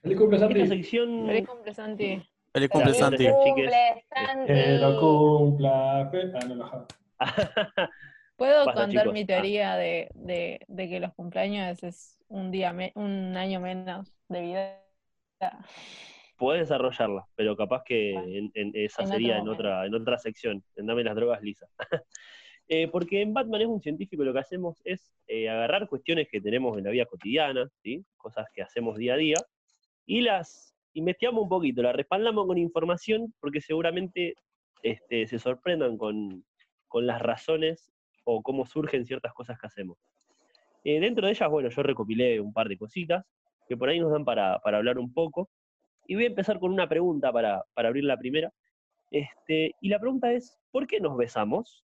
Feliz 0.02 0.18
cumple, 0.18 0.38
esta 0.38 0.48
Santi. 0.48 0.68
sección. 0.68 1.28
Feliz 1.28 1.48
cumple, 1.48 1.74
Santi. 1.76 2.30
Feliz 2.54 2.70
cumple. 2.70 2.94
Santi. 2.94 3.28
cumple, 3.30 4.06
Santi. 4.14 4.54
Que 4.54 4.78
lo 4.78 5.00
cumpla. 5.00 6.10
Fe- 6.12 6.32
Ah, 6.36 6.46
no, 6.48 6.56
no. 6.56 6.88
¿Puedo 8.36 8.66
Basta, 8.66 8.82
contar 8.82 9.02
chicos. 9.04 9.14
mi 9.14 9.26
teoría 9.26 9.76
de, 9.76 10.10
de, 10.14 10.60
de 10.68 10.90
que 10.90 11.00
los 11.00 11.14
cumpleaños 11.14 11.82
es 11.84 12.18
un 12.28 12.52
día 12.52 12.74
me- 12.74 12.92
un 12.96 13.36
año 13.38 13.60
menos 13.60 14.12
de 14.28 14.42
vida? 14.42 14.80
Podés 16.38 16.62
desarrollarla, 16.62 17.26
pero 17.36 17.56
capaz 17.56 17.84
que 17.86 18.14
Bueno, 18.14 18.28
en, 18.28 18.52
en- 18.56 18.72
esa 18.76 19.04
en 19.04 19.08
sería 19.08 19.38
en 19.38 19.48
otra, 19.48 19.86
en 19.86 19.94
otra 19.96 20.18
sección, 20.18 20.64
en 20.76 20.86
Dame 20.88 21.04
las 21.04 21.16
drogas 21.16 21.42
lisa. 21.42 21.68
Eh, 22.70 22.88
porque 22.88 23.22
en 23.22 23.34
Batman 23.34 23.60
es 23.60 23.68
un 23.68 23.82
científico, 23.82 24.24
lo 24.24 24.32
que 24.32 24.40
hacemos 24.40 24.82
es 24.86 25.14
eh, 25.28 25.50
agarrar 25.50 25.86
cuestiones 25.90 26.30
que 26.32 26.40
tenemos 26.40 26.78
en 26.78 26.86
la 26.86 26.92
vida 26.92 27.06
cotidiana, 27.06 27.70
¿sí? 27.84 28.06
cosas 28.16 28.48
que 28.54 28.62
hacemos 28.62 28.96
día 28.98 29.16
a 29.16 29.18
día, 29.18 29.36
y 30.06 30.22
las 30.22 30.73
investigamos 30.94 31.44
un 31.44 31.50
poquito, 31.50 31.82
las 31.82 31.96
respaldamos 31.96 32.48
con 32.48 32.58
información, 32.58 33.34
porque 33.40 33.62
seguramente 33.62 34.36
este, 34.82 35.28
se 35.28 35.40
sorprendan 35.40 35.98
con, 35.98 36.46
con 36.88 37.08
las 37.08 37.22
razones 37.22 37.92
o 38.26 38.42
cómo 38.42 38.66
surgen 38.66 39.06
ciertas 39.06 39.34
cosas 39.34 39.60
que 39.60 39.68
hacemos. 39.68 39.98
Eh, 40.84 41.00
dentro 41.00 41.26
de 41.26 41.34
ellas, 41.34 41.50
bueno, 41.50 41.70
yo 41.70 41.84
recopilé 41.84 42.40
un 42.40 42.54
par 42.54 42.68
de 42.68 42.78
cositas 42.78 43.26
que 43.68 43.78
por 43.78 43.90
ahí 43.90 44.00
nos 44.00 44.12
dan 44.12 44.26
para, 44.26 44.60
para 44.60 44.78
hablar 44.78 45.00
un 45.00 45.14
poco. 45.14 45.50
Y 46.06 46.16
voy 46.16 46.26
a 46.26 46.28
empezar 46.28 46.60
con 46.60 46.72
una 46.72 46.90
pregunta 46.90 47.32
para, 47.32 47.64
para 47.74 47.88
abrir 47.88 48.04
la 48.04 48.18
primera. 48.18 48.52
Este, 49.10 49.76
y 49.80 49.90
la 49.90 50.00
pregunta 50.00 50.34
es, 50.34 50.60
¿por 50.72 50.88
qué 50.88 51.00
nos 51.00 51.16
besamos? 51.16 51.86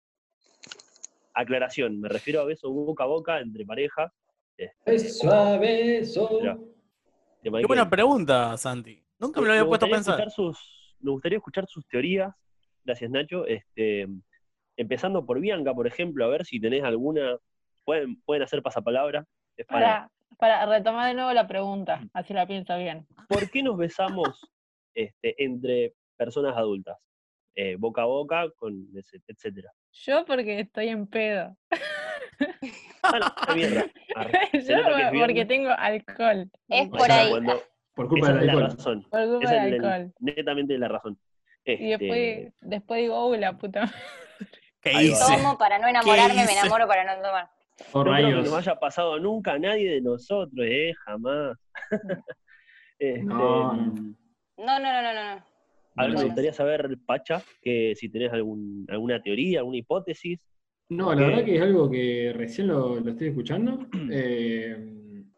Aclaración, 1.33 2.00
me 2.00 2.09
refiero 2.09 2.41
a 2.41 2.45
beso 2.45 2.69
boca 2.71 3.05
a 3.05 3.07
boca 3.07 3.39
entre 3.39 3.65
parejas. 3.65 4.12
Este, 4.55 4.91
Beso 4.91 5.31
a 5.31 5.57
beso. 5.57 6.73
De 7.43 7.50
Qué 7.50 7.51
Michael. 7.51 7.67
buena 7.67 7.89
pregunta, 7.89 8.57
Santi. 8.57 9.03
Nunca 9.19 9.41
me 9.41 9.47
lo 9.47 9.53
había 9.53 9.63
Me 9.63 9.69
puesto 9.69 9.85
a 9.85 9.89
pensar. 9.89 10.31
sus- 10.31 10.95
me 11.00 11.12
gustaría 11.12 11.38
escuchar 11.38 11.65
sus 11.67 11.85
teorías. 11.88 12.33
Gracias, 12.83 13.09
Nacho. 13.12 13.45
Este, 13.45 14.07
empezando 14.77 15.25
por 15.25 15.39
Bianca, 15.39 15.73
por 15.73 15.88
ejemplo, 15.88 16.25
a 16.25 16.29
ver 16.29 16.45
si 16.45 16.59
tenés 16.59 16.83
alguna. 16.83 17.38
Pueden, 17.85 18.21
pueden 18.23 18.43
hacer 18.43 18.62
pasapalabra. 18.62 19.25
Es 19.57 19.65
para, 19.67 20.09
Para, 20.38 20.62
para 20.63 20.77
retomar 20.77 21.07
de 21.09 21.13
nuevo 21.15 21.33
la 21.33 21.45
pregunta, 21.47 22.01
así 22.13 22.33
la 22.33 22.47
pienso 22.47 22.77
bien. 22.77 23.05
¿Por 23.27 23.50
qué 23.51 23.62
nos 23.62 23.77
besamos 23.77 24.50
este, 24.93 25.35
entre 25.43 25.93
personas 26.15 26.55
adultas? 26.55 26.97
Eh, 27.55 27.75
boca 27.77 28.01
a 28.03 28.05
boca, 28.05 28.45
con 28.57 28.88
etcétera. 29.27 29.71
Yo 29.91 30.25
porque 30.25 30.62
estoy 30.62 30.88
en 30.89 31.05
pedo. 31.07 31.55
Mierda. 33.56 33.86
Yo 34.54 35.20
porque 35.20 35.46
tengo 35.46 35.70
alcohol. 35.78 36.50
Es 36.70 36.88
O 36.88 36.92
por 36.92 37.06
sea, 37.06 37.22
ahí. 37.22 37.30
cuando- 37.32 37.62
Por 37.96 38.08
culpa 38.10 38.28
esa 38.28 38.34
del 38.36 38.42
es 38.42 38.46
la 38.48 38.54
alcohol. 38.54 38.78
razón. 38.78 39.02
Por 39.10 39.25
culpa 39.28 39.44
Esa 39.46 39.63
del 39.63 39.74
es 39.74 39.82
la- 39.82 39.94
alcohol. 39.96 40.13
netamente 40.20 40.78
la 40.78 40.88
razón. 40.88 41.20
Y 41.66 41.72
Este, 41.72 41.84
después, 42.06 42.54
después 42.62 43.02
digo, 43.02 43.28
uy, 43.30 43.38
la 43.38 43.58
puta 43.58 43.82
madre". 43.82 43.96
¿Qué 44.82 44.90
Ahí 44.90 44.96
va. 45.10 45.13
hice? 45.13 45.36
Tomo 45.38 45.58
para 45.58 45.80
no 45.80 45.88
enamorarme, 45.88 46.46
me 46.46 46.52
enamoro 46.52 46.88
para 46.88 47.04
no 47.16 47.22
tomar. 47.22 47.50
Oh, 47.94 48.00
no 48.00 48.04
creo 48.12 48.16
que 48.16 48.22
rayos. 48.34 48.46
nos 48.50 48.54
haya 48.58 48.75
pasado 48.80 49.18
nunca 49.20 49.54
a 49.54 49.60
nadie 49.60 49.90
de 49.92 50.02
nosotros, 50.02 50.66
eh, 50.70 50.94
jamás. 51.06 51.58
Este, 53.00 53.24
No. 53.24 53.74
No, 53.74 53.94
no, 54.58 54.80
no, 54.80 55.02
no, 55.02 55.13
no. 55.13 55.46
A 55.96 56.04
ver, 56.06 56.12
me 56.16 56.24
gustaría 56.24 56.54
saber, 56.54 56.98
Pacha, 57.06 57.42
que 57.62 57.94
si 57.96 58.10
tenés 58.10 58.32
algún, 58.34 58.86
alguna 58.90 59.22
teoría, 59.22 59.60
alguna 59.60 59.78
hipótesis. 59.78 60.40
No, 60.90 61.13
la 61.13 61.28
verdad 61.28 61.46
que 61.46 61.56
es 61.56 61.62
algo 61.62 61.90
que 61.90 62.34
recién 62.36 62.68
lo, 62.68 63.00
lo 63.00 63.12
estoy 63.12 63.30
escuchando. 63.30 63.80
eh, 64.12 64.90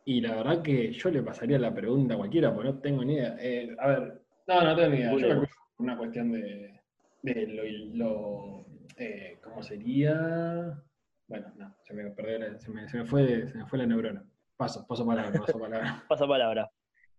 y 0.06 0.22
la 0.22 0.36
verdad 0.36 0.62
que 0.62 0.92
yo 0.92 1.10
le 1.10 1.24
pasaría 1.24 1.58
la 1.60 1.74
pregunta 1.74 2.14
a 2.14 2.18
cualquiera, 2.18 2.54
porque 2.54 2.70
no 2.70 2.80
tengo 2.80 3.04
ni 3.04 3.14
idea. 3.16 3.36
Eh, 3.40 3.75
a 3.80 3.88
ver, 3.88 4.22
no, 4.48 4.62
no 4.64 4.75
tengo 4.75 4.90
ni 4.90 4.98
idea. 4.98 5.12
Yo 5.16 5.28
calculo 5.28 5.50
una 5.80 5.98
cuestión 5.98 6.32
de, 6.32 6.82
de 7.22 7.48
lo, 7.48 7.64
lo, 7.96 8.66
eh, 8.98 9.40
¿cómo 9.44 9.64
sería? 9.64 10.82
Bueno, 11.28 11.48
no, 11.58 11.75
se 11.84 11.94
me 11.94 12.10
perdió, 12.12 12.40
la- 12.40 12.60
se 12.60 12.70
me, 12.72 12.88
se 12.88 12.98
me 12.98 13.06
fue, 13.06 13.48
se 13.48 13.58
me 13.58 13.66
fue 13.66 13.80
la 13.80 13.86
neurona. 13.88 14.24
Paso, 14.58 14.86
paso 14.88 15.06
palabra, 15.06 15.40
paso 15.40 15.60
palabra. 15.60 16.04
Pasa 16.08 16.28
palabra. 16.28 16.70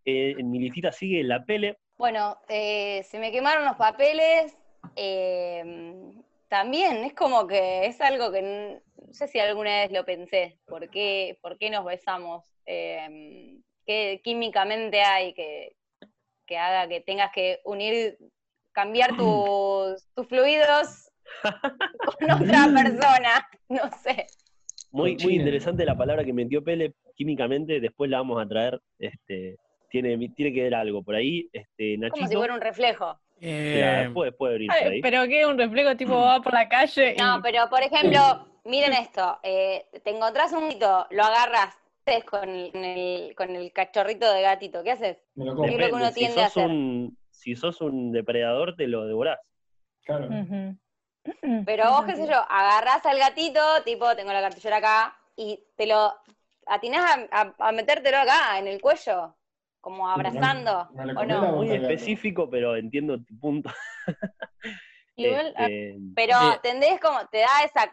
Eh, 0.04 0.36
en 0.38 0.50
mi 0.50 0.60
listita 0.60 0.92
sigue 0.92 1.22
la 1.24 1.44
pele. 1.44 1.78
Bueno, 1.98 2.38
eh, 2.48 3.02
se 3.04 3.18
me 3.18 3.32
quemaron 3.32 3.64
los 3.64 3.76
papeles. 3.76 4.56
eh, 4.94 6.12
también 6.48 7.04
es 7.04 7.14
como 7.14 7.46
que 7.46 7.86
es 7.86 8.00
algo 8.00 8.30
que 8.30 8.42
no 8.42 9.12
sé 9.12 9.28
si 9.28 9.38
alguna 9.38 9.82
vez 9.82 9.92
lo 9.92 10.04
pensé. 10.04 10.58
¿Por 10.66 10.88
qué, 10.90 11.38
por 11.42 11.58
qué 11.58 11.70
nos 11.70 11.84
besamos? 11.84 12.44
Eh, 12.66 13.58
¿Qué 13.84 14.20
químicamente 14.22 15.02
hay 15.02 15.32
que, 15.34 15.76
que 16.46 16.58
haga 16.58 16.88
que 16.88 17.00
tengas 17.00 17.30
que 17.32 17.60
unir, 17.64 18.18
cambiar 18.72 19.16
tus, 19.16 20.06
tus 20.14 20.26
fluidos 20.26 21.10
con 21.42 22.30
otra 22.42 22.66
persona? 22.74 23.48
No 23.68 23.90
sé. 24.00 24.28
Muy, 24.92 25.16
muy 25.16 25.34
interesante 25.34 25.84
la 25.84 25.96
palabra 25.96 26.24
que 26.24 26.32
metió 26.32 26.62
Pele 26.62 26.94
químicamente, 27.16 27.80
después 27.80 28.08
la 28.08 28.18
vamos 28.18 28.40
a 28.40 28.46
traer. 28.46 28.80
Este, 28.96 29.56
tiene, 29.90 30.16
tiene 30.36 30.52
que 30.52 30.62
ver 30.62 30.74
algo 30.76 31.02
por 31.02 31.16
ahí. 31.16 31.50
Este, 31.52 31.98
Nachito, 31.98 32.14
Como 32.14 32.28
si 32.28 32.36
fuera 32.36 32.54
un 32.54 32.60
reflejo. 32.60 33.18
Eh, 33.40 33.74
claro, 33.78 34.14
puede, 34.14 34.32
puede 34.32 34.66
Ay, 34.70 34.84
ahí. 34.92 35.00
pero 35.02 35.26
que 35.26 35.44
un 35.44 35.58
reflejo 35.58 35.94
tipo 35.96 36.18
va 36.18 36.40
por 36.40 36.54
la 36.54 36.68
calle 36.68 37.14
y 37.14 37.18
No, 37.18 37.40
pero 37.42 37.68
por 37.68 37.82
ejemplo, 37.82 38.18
miren 38.64 38.92
esto, 38.94 39.38
eh, 39.42 39.86
te 40.02 40.10
encontrás 40.10 40.52
un 40.52 40.64
gatito, 40.64 41.06
lo 41.10 41.22
agarras 41.24 41.76
¿qué 42.06 42.12
haces 42.14 42.24
con 42.24 42.48
el, 42.48 42.72
con 42.72 42.84
el- 42.84 43.34
con 43.36 43.56
el 43.56 43.72
cachorrito 43.72 44.32
de 44.32 44.42
gatito, 44.42 44.82
¿qué 44.82 44.92
haces? 44.92 45.18
Me 45.34 45.44
lo 45.44 45.54
como. 45.54 45.66
es 45.66 45.72
lo 45.78 45.86
que 45.86 45.92
uno 45.92 46.08
si 46.08 46.14
tiende 46.14 46.40
a 46.42 46.48
sos 46.48 46.56
hacer. 46.56 46.70
un, 46.70 47.18
si 47.30 47.56
sos 47.56 47.80
un 47.80 48.12
depredador, 48.12 48.74
te 48.76 48.86
lo 48.86 49.06
devorás. 49.06 49.38
Claro. 50.04 50.28
Pero 51.64 51.90
vos, 51.90 52.04
qué 52.06 52.16
sé 52.16 52.26
yo, 52.26 52.40
agarrás 52.48 53.04
al 53.06 53.18
gatito, 53.18 53.60
tipo, 53.84 54.14
tengo 54.16 54.32
la 54.32 54.40
cartuchera 54.40 54.76
acá, 54.76 55.18
y 55.36 55.60
te 55.76 55.86
lo 55.86 56.14
atinás 56.66 57.26
a, 57.30 57.40
a- 57.40 57.54
a 57.68 57.72
metértelo 57.72 58.18
acá, 58.18 58.58
en 58.58 58.68
el 58.68 58.80
cuello, 58.80 59.34
como 59.86 60.08
abrazando, 60.08 60.88
no 60.96 61.20
¿o 61.20 61.24
no? 61.24 61.52
Muy 61.58 61.70
específico, 61.70 62.50
pero 62.50 62.74
entiendo 62.74 63.18
tu 63.22 63.38
punto. 63.38 63.70
Igual, 65.14 65.54
ah, 65.56 65.66
Este, 65.68 65.98
Pero 66.16 66.32
Eh. 66.42 66.58
tendés 66.60 67.00
como, 67.00 67.24
te 67.28 67.38
da 67.38 67.62
esa, 67.64 67.84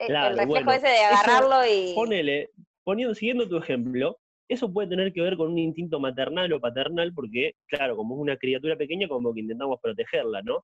eh, 0.00 0.06
Claro, 0.06 0.32
el 0.32 0.38
reflejo 0.38 0.64
bueno, 0.66 0.72
ese 0.72 0.86
de 0.86 0.96
eso- 0.96 1.06
agarrarlo 1.06 1.66
y... 1.66 1.94
ponele, 1.94 2.50
poniendo, 2.84 3.14
siguiendo 3.14 3.48
tu 3.48 3.56
ejemplo, 3.56 4.18
eso 4.50 4.70
puede 4.70 4.88
tener 4.88 5.10
que 5.14 5.22
ver 5.22 5.38
con 5.38 5.50
un 5.52 5.58
instinto 5.58 5.98
maternal 5.98 6.52
o 6.52 6.60
paternal, 6.60 7.10
porque, 7.14 7.54
claro, 7.68 7.96
como 7.96 8.14
es 8.16 8.20
una 8.20 8.36
criatura 8.36 8.76
pequeña, 8.76 9.08
como 9.08 9.32
que 9.32 9.40
intentamos 9.40 9.80
protegerla, 9.80 10.42
¿no? 10.42 10.62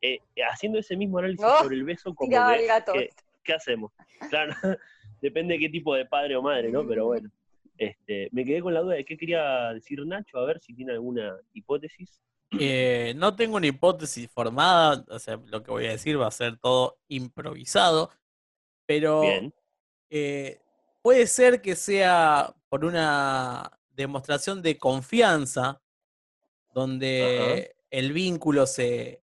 Eh, 0.00 0.20
haciendo 0.48 0.78
ese 0.78 0.96
mismo 0.96 1.18
análisis 1.18 1.44
Oh, 1.44 1.64
sobre 1.64 1.74
el 1.74 1.82
beso, 1.82 2.14
como 2.14 2.30
que, 2.30 2.36
el 2.60 2.66
gato. 2.68 2.92
¿qué, 2.92 3.10
qué 3.42 3.54
hacemos? 3.54 3.90
Claro, 4.30 4.52
depende 5.20 5.54
de 5.54 5.58
qué 5.60 5.68
tipo 5.68 5.96
de 5.96 6.06
padre 6.06 6.36
o 6.36 6.42
madre, 6.42 6.70
¿no? 6.70 6.86
Pero 6.86 7.06
bueno, 7.06 7.28
este, 7.80 8.28
me 8.32 8.44
quedé 8.44 8.60
con 8.60 8.74
la 8.74 8.82
duda 8.82 8.96
de 8.96 9.06
qué 9.06 9.16
quería 9.16 9.72
decir 9.72 10.04
Nacho, 10.06 10.36
a 10.36 10.44
ver 10.44 10.60
si 10.60 10.74
tiene 10.74 10.92
alguna 10.92 11.34
hipótesis. 11.54 12.20
Eh, 12.58 13.14
no 13.16 13.34
tengo 13.34 13.56
una 13.56 13.68
hipótesis 13.68 14.30
formada, 14.30 15.02
o 15.08 15.18
sea, 15.18 15.40
lo 15.46 15.62
que 15.62 15.70
voy 15.70 15.86
a 15.86 15.92
decir 15.92 16.20
va 16.20 16.26
a 16.26 16.30
ser 16.30 16.58
todo 16.58 16.98
improvisado, 17.08 18.10
pero 18.84 19.22
eh, 20.10 20.60
puede 21.00 21.26
ser 21.26 21.62
que 21.62 21.74
sea 21.74 22.54
por 22.68 22.84
una 22.84 23.78
demostración 23.92 24.60
de 24.60 24.76
confianza, 24.76 25.80
donde 26.74 27.74
el 27.88 28.12
vínculo 28.12 28.66
se, 28.66 29.22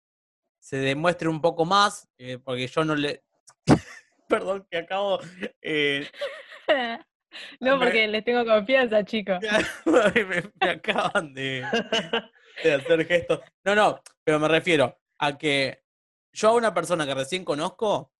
se 0.59 0.77
demuestre 0.77 1.27
un 1.27 1.41
poco 1.41 1.65
más, 1.65 2.07
eh, 2.17 2.37
porque 2.37 2.67
yo 2.67 2.85
no 2.85 2.95
le... 2.95 3.21
Perdón, 4.29 4.65
que 4.71 4.77
acabo... 4.77 5.19
no, 7.59 7.77
me- 7.77 7.85
porque 7.85 8.07
les 8.07 8.23
tengo 8.23 8.45
confianza, 8.45 9.03
chicos. 9.03 9.39
me, 9.85 10.43
me 10.61 10.69
acaban 10.69 11.33
de, 11.33 11.63
de 12.63 12.73
hacer 12.73 13.05
gestos. 13.05 13.39
No, 13.63 13.75
no, 13.75 14.01
pero 14.23 14.39
me 14.39 14.47
refiero 14.47 14.97
a 15.19 15.37
que 15.37 15.83
yo 16.33 16.49
a 16.49 16.53
una 16.53 16.73
persona 16.73 17.05
que 17.05 17.13
recién 17.13 17.45
conozco, 17.45 18.11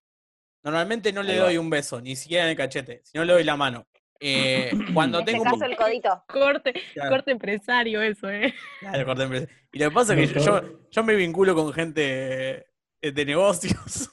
normalmente 0.63 1.11
no 1.11 1.21
le 1.23 1.35
doy 1.37 1.57
un 1.57 1.69
beso, 1.69 1.99
ni 2.01 2.15
siquiera 2.15 2.45
en 2.45 2.51
el 2.51 2.55
cachete, 2.57 3.01
sino 3.03 3.25
le 3.25 3.33
doy 3.33 3.43
la 3.43 3.57
mano. 3.57 3.87
Eh, 4.19 4.71
cuando 4.93 5.19
en 5.19 5.27
este 5.27 5.33
tengo 5.43 5.55
un 5.55 5.63
el 5.63 5.75
codito. 5.75 6.23
Corte, 6.27 6.73
Claro. 6.93 7.09
corte 7.09 7.31
empresario 7.31 8.01
eso, 8.01 8.29
¿eh? 8.29 8.53
Claro, 8.79 9.05
corte 9.05 9.23
empresa. 9.23 9.47
Y 9.73 9.79
lo 9.79 9.89
que 9.89 9.93
pasa 9.93 10.13
es 10.15 10.31
que 10.31 10.39
yo, 10.39 10.45
yo, 10.61 10.79
yo 10.89 11.03
me 11.03 11.15
vinculo 11.15 11.53
con 11.53 11.73
gente 11.73 12.65
de 13.01 13.25
negocios. 13.25 14.09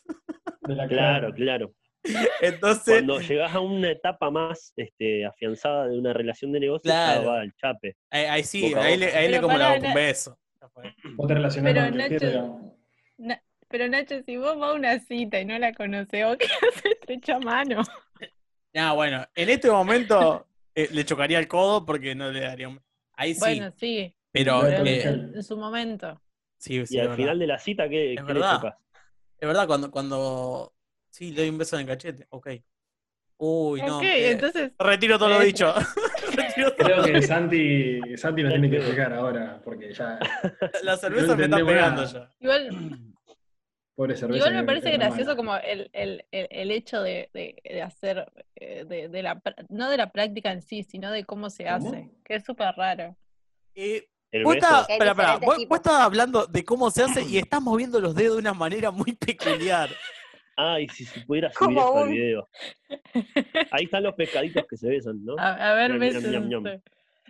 Claro, 0.89 1.33
claro. 1.33 1.73
Entonces, 2.43 2.85
Cuando 2.95 3.21
llegas 3.21 3.55
a 3.55 3.61
una 3.61 3.91
etapa 3.91 4.31
más 4.31 4.73
este, 4.77 5.25
afianzada 5.25 5.89
de 5.89 5.99
una 5.99 6.13
relación 6.13 6.53
de 6.53 6.61
negocio, 6.61 6.91
Claro. 6.91 7.23
ya 7.23 7.29
va 7.29 7.41
al 7.41 7.55
chape. 7.55 7.97
ahí, 8.11 8.25
ahí 8.25 8.45
sí, 8.45 8.75
ahí 8.75 8.97
le, 8.97 9.07
ahí 9.15 9.29
le 9.29 9.41
como 9.41 9.57
la 9.57 9.69
boca 9.75 9.81
un 9.83 9.89
na- 9.89 9.95
beso. 9.95 10.39
Ya. 10.61 10.69
Vos 11.17 11.29
te 11.29 11.35
relacionás 11.35 11.73
Pero 11.73 11.87
con 11.91 12.01
el 12.01 12.13
Nacho-. 12.13 12.73
Na- 13.19 13.43
pero 13.69 13.89
Nacho, 13.89 14.23
si 14.23 14.37
vos 14.37 14.59
vas 14.59 14.71
a 14.71 14.75
una 14.75 14.99
cita 15.01 15.41
y 15.41 15.45
no 15.45 15.59
la 15.59 15.73
conoces, 15.73 16.25
¿vos 16.25 16.37
qué 16.39 16.47
haces 16.69 16.93
estrecha 16.93 17.39
mano? 17.39 17.83
Ah, 18.75 18.93
bueno, 18.95 19.25
en 19.35 19.49
este 19.51 19.71
momento 19.71 20.47
eh, 20.75 20.89
le 20.93 21.05
chocaría 21.05 21.39
el 21.39 21.47
codo 21.49 21.85
porque 21.85 22.15
no 22.15 22.31
le 22.31 22.41
daría 22.41 22.69
un... 22.69 22.81
Ahí 23.15 23.35
sí, 23.35 23.41
Bueno, 23.41 23.71
sí, 23.77 24.15
pero 24.33 24.63
pero 24.63 24.85
eh, 24.87 25.03
en, 25.35 25.43
su 25.43 25.57
momento. 25.57 26.21
sí, 26.59 26.85
sí, 26.87 26.95
y 26.97 26.99
al 26.99 27.09
verdad. 27.09 27.17
final 27.17 27.39
de 27.39 27.47
la 27.47 27.59
cita, 27.59 27.89
¿qué, 27.89 28.15
Es 28.15 28.21
qué 28.21 28.33
le 28.33 28.35
verdad. 28.41 28.57
tocas? 28.57 28.75
Es 29.39 29.47
verdad, 29.49 29.67
cuando, 29.67 29.91
cuando 29.91 30.73
sí 31.13 31.31
le 31.31 31.43
doy 31.43 31.51
un 31.51 31.59
beso 31.59 31.77
en 31.77 31.83
el 31.83 31.87
cachete, 31.89 32.27
ok. 32.31 32.49
Uy, 33.39 33.83
no. 33.83 33.99
ok, 33.99 34.05
eh, 34.05 34.31
entonces, 34.33 34.73
retiro 34.79 35.19
todo 35.19 35.29
lo 35.31 35.43
eh, 35.43 35.47
dicho. 35.47 35.75
Retiro 36.37 36.75
todo. 36.75 36.87
Creo 36.87 37.03
que 37.03 37.23
Santi, 37.23 38.01
Santi 38.17 38.43
nos 38.43 38.53
tiene 38.53 38.71
que 38.71 38.77
explicar 38.77 39.13
ahora, 39.13 39.61
porque 39.63 39.93
ya, 39.93 40.19
La 40.83 40.97
cerveza 40.97 41.27
No 41.29 41.37
me 41.37 41.45
está 41.45 41.57
pegando 41.57 42.03
nada. 42.03 42.13
ya. 42.13 42.31
igual, 42.41 42.71
pobre 43.95 44.17
cerveza. 44.17 44.37
igual 44.39 44.55
me 44.55 44.65
parece 44.65 44.93
gracioso 44.93 45.37
como 45.37 45.57
el, 45.57 45.91
el, 45.93 46.25
el, 46.31 46.49
el 46.51 46.71
hecho 46.71 47.03
de, 47.03 47.31
de, 47.35 47.61
de 47.65 47.83
hacer, 47.83 48.33
eh, 48.57 48.85
de, 48.85 49.09
de 49.09 49.23
la, 49.23 49.43
no 49.69 49.91
de 49.91 49.97
la 49.97 50.11
práctica 50.11 50.53
en 50.53 50.63
sí, 50.63 50.83
sino 50.85 51.11
de 51.11 51.25
cómo 51.25 51.51
se 51.51 51.65
¿Cómo? 51.65 51.89
hace, 51.89 52.11
que 52.25 52.37
es 52.37 52.45
súper 52.45 52.75
raro. 52.77 53.17
Eh, 53.75 54.09
vos 54.45 54.55
hay 54.55 54.83
espera, 54.89 55.11
espera, 55.11 55.37
vos, 55.39 55.57
vos 55.69 55.79
estás 55.79 56.01
hablando 56.01 56.47
de 56.47 56.65
cómo 56.65 56.91
se 56.91 57.03
hace 57.03 57.23
y 57.23 57.39
estás 57.39 57.61
moviendo 57.61 58.01
los 58.01 58.15
dedos 58.15 58.37
de 58.37 58.41
una 58.41 58.55
manera 58.55 58.91
muy 58.93 59.13
peculiar. 59.15 59.91
Ay, 60.57 60.89
si 60.89 61.05
se 61.05 61.21
pudiera 61.23 61.51
subir 61.59 61.79
al 61.79 61.87
un- 62.05 62.11
video. 62.11 62.49
Ahí 63.71 63.85
están 63.85 64.03
los 64.03 64.15
pescaditos 64.15 64.65
que 64.69 64.77
se 64.77 64.89
besan, 64.89 65.25
¿no? 65.25 65.37
A, 65.39 65.71
a 65.71 65.75
ver, 65.75 65.99
besos. 65.99 66.23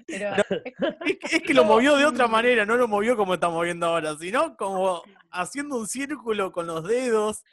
Pero, 0.06 0.30
Es 1.06 1.18
que, 1.18 1.36
es 1.36 1.42
que 1.42 1.54
lo 1.54 1.64
movió 1.64 1.96
de 1.96 2.04
otra 2.06 2.26
manera, 2.26 2.66
no 2.66 2.76
lo 2.76 2.88
movió 2.88 3.16
como 3.16 3.34
está 3.34 3.48
moviendo 3.48 3.86
ahora, 3.86 4.16
sino 4.16 4.56
como 4.56 5.02
haciendo 5.30 5.76
un 5.76 5.86
círculo 5.86 6.50
con 6.50 6.66
los 6.66 6.82
dedos. 6.86 7.44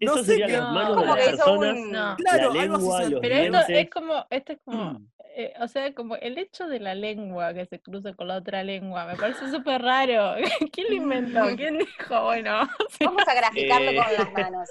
Eso 0.00 0.16
sé 0.18 0.24
serían 0.24 0.48
qué- 0.48 0.56
las 0.56 0.72
manos 0.72 0.96
de 0.96 1.50
un... 1.52 1.92
no. 1.92 2.16
Claro, 2.16 2.54
la 2.54 2.62
algo 2.62 2.96
así 2.96 3.14
pero 3.20 3.34
esto 3.36 3.50
dientes. 3.52 3.68
es 3.84 3.90
como, 3.90 4.26
esto 4.30 4.52
es 4.54 4.58
como, 4.64 5.00
eh, 5.36 5.52
o 5.60 5.68
sea, 5.68 5.92
como 5.94 6.16
el 6.16 6.38
hecho 6.38 6.66
de 6.68 6.80
la 6.80 6.94
lengua 6.94 7.52
que 7.54 7.66
se 7.66 7.80
cruza 7.80 8.14
con 8.14 8.28
la 8.28 8.36
otra 8.36 8.62
lengua, 8.62 9.06
me 9.06 9.16
parece 9.16 9.50
súper 9.50 9.82
raro. 9.82 10.34
¿Quién 10.72 10.86
lo 10.88 10.94
inventó? 10.94 11.40
¿Quién 11.56 11.78
dijo? 11.78 12.22
Bueno. 12.24 12.68
Vamos 13.00 13.22
a 13.28 13.34
graficarlo 13.34 13.90
Eh. 13.90 13.96
con 13.96 14.12
las 14.14 14.32
manos. 14.32 14.68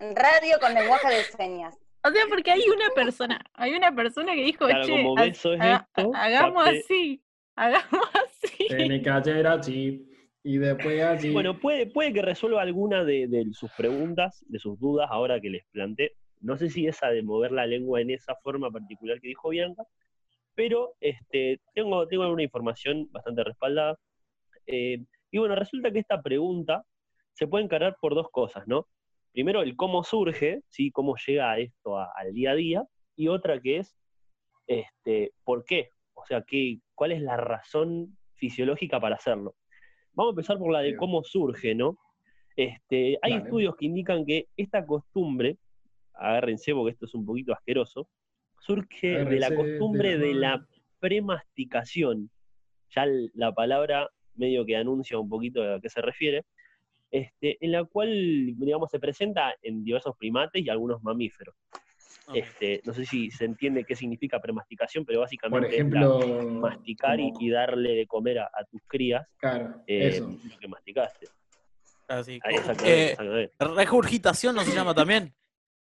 Radio 0.00 0.58
con 0.60 0.74
lenguaje 0.74 1.08
de 1.14 1.22
señas. 1.24 1.78
O 2.04 2.10
sea, 2.10 2.22
porque 2.28 2.50
hay 2.50 2.62
una 2.68 2.88
persona, 2.94 3.40
hay 3.54 3.74
una 3.74 3.94
persona 3.94 4.34
que 4.34 4.42
dijo, 4.42 4.66
Claro, 4.66 4.84
che, 4.84 5.06
ha- 5.16 5.24
es 5.26 5.36
esto, 5.44 6.10
hagamos 6.14 6.66
así, 6.68 7.22
hagamos 7.54 8.08
así. 8.26 8.66
En 8.70 8.88
mi 8.88 9.00
cachera, 9.02 9.52
así. 9.52 10.08
Y 10.42 10.58
después 10.58 11.00
así. 11.04 11.30
Bueno, 11.30 11.60
puede, 11.60 11.86
puede 11.86 12.12
que 12.12 12.20
resuelva 12.22 12.62
alguna 12.62 13.04
de, 13.04 13.28
de 13.28 13.46
sus 13.52 13.70
preguntas, 13.76 14.44
de 14.48 14.58
sus 14.58 14.80
dudas 14.80 15.06
ahora 15.12 15.40
que 15.40 15.50
les 15.50 15.64
planteé. 15.70 16.16
No 16.42 16.56
sé 16.58 16.68
si 16.70 16.86
esa 16.86 17.08
de 17.08 17.22
mover 17.22 17.52
la 17.52 17.66
lengua 17.66 18.00
en 18.00 18.10
esa 18.10 18.34
forma 18.36 18.70
particular 18.70 19.20
que 19.20 19.28
dijo 19.28 19.48
Bianca, 19.50 19.84
pero 20.54 20.94
este, 21.00 21.60
tengo, 21.74 22.06
tengo 22.08 22.24
alguna 22.24 22.42
información 22.42 23.08
bastante 23.10 23.44
respaldada. 23.44 23.96
Eh, 24.66 25.04
y 25.30 25.38
bueno, 25.38 25.54
resulta 25.54 25.90
que 25.90 26.00
esta 26.00 26.20
pregunta 26.20 26.84
se 27.32 27.46
puede 27.46 27.64
encarar 27.64 27.96
por 28.00 28.14
dos 28.14 28.28
cosas, 28.30 28.66
¿no? 28.66 28.86
Primero, 29.32 29.62
el 29.62 29.76
cómo 29.76 30.04
surge, 30.04 30.60
¿sí? 30.68 30.90
cómo 30.90 31.14
llega 31.26 31.58
esto 31.58 31.96
a- 31.98 32.12
al 32.14 32.34
día 32.34 32.50
a 32.50 32.54
día, 32.54 32.84
y 33.16 33.28
otra 33.28 33.60
que 33.60 33.78
es, 33.78 33.96
este, 34.66 35.32
¿por 35.44 35.64
qué? 35.64 35.88
O 36.14 36.26
sea, 36.26 36.42
¿qué, 36.42 36.78
¿cuál 36.94 37.12
es 37.12 37.22
la 37.22 37.36
razón 37.36 38.18
fisiológica 38.34 39.00
para 39.00 39.16
hacerlo? 39.16 39.54
Vamos 40.12 40.32
a 40.32 40.34
empezar 40.34 40.58
por 40.58 40.70
la 40.72 40.80
de 40.80 40.96
cómo 40.96 41.22
surge, 41.24 41.74
¿no? 41.74 41.96
Este, 42.54 43.18
hay 43.22 43.32
Dale. 43.32 43.44
estudios 43.44 43.76
que 43.76 43.86
indican 43.86 44.26
que 44.26 44.48
esta 44.56 44.84
costumbre, 44.84 45.56
agárrense 46.28 46.72
porque 46.74 46.92
esto 46.92 47.06
es 47.06 47.14
un 47.14 47.24
poquito 47.26 47.52
asqueroso, 47.52 48.08
surge 48.60 49.24
de 49.24 49.38
la 49.40 49.50
de 49.50 49.56
costumbre 49.56 50.12
la 50.16 50.18
de 50.18 50.34
la 50.34 50.66
premasticación. 51.00 52.30
Ya 52.94 53.06
la 53.34 53.52
palabra 53.52 54.08
medio 54.34 54.64
que 54.64 54.76
anuncia 54.76 55.18
un 55.18 55.28
poquito 55.28 55.62
a 55.62 55.80
qué 55.80 55.88
se 55.88 56.00
refiere, 56.00 56.44
este, 57.10 57.58
en 57.64 57.72
la 57.72 57.84
cual, 57.84 58.08
digamos, 58.56 58.90
se 58.90 58.98
presenta 58.98 59.54
en 59.62 59.84
diversos 59.84 60.16
primates 60.16 60.64
y 60.64 60.68
algunos 60.70 61.02
mamíferos. 61.02 61.54
Este, 62.34 62.80
no 62.84 62.94
sé 62.94 63.04
si 63.04 63.30
se 63.30 63.44
entiende 63.44 63.84
qué 63.84 63.96
significa 63.96 64.40
premasticación, 64.40 65.04
pero 65.04 65.18
Por 65.18 65.24
básicamente 65.26 65.66
es 65.76 65.90
la- 65.90 66.00
ejemplo, 66.00 66.42
masticar 66.60 67.18
y, 67.20 67.24
como- 67.32 67.40
y 67.42 67.50
darle 67.50 67.94
de 67.94 68.06
comer 68.06 68.38
a, 68.38 68.44
a 68.46 68.64
tus 68.70 68.80
crías 68.86 69.26
Claro, 69.38 69.82
eh, 69.86 70.08
eso. 70.08 70.28
lo 70.44 70.58
que 70.58 70.68
masticaste. 70.68 71.28
Así. 72.08 72.38
Ahí, 72.44 72.54
exactamente, 72.56 73.12
Eh, 73.12 73.50
regurgitación 73.58 74.54
no 74.54 74.62
se 74.62 74.72
llama 74.72 74.94
también. 74.94 75.34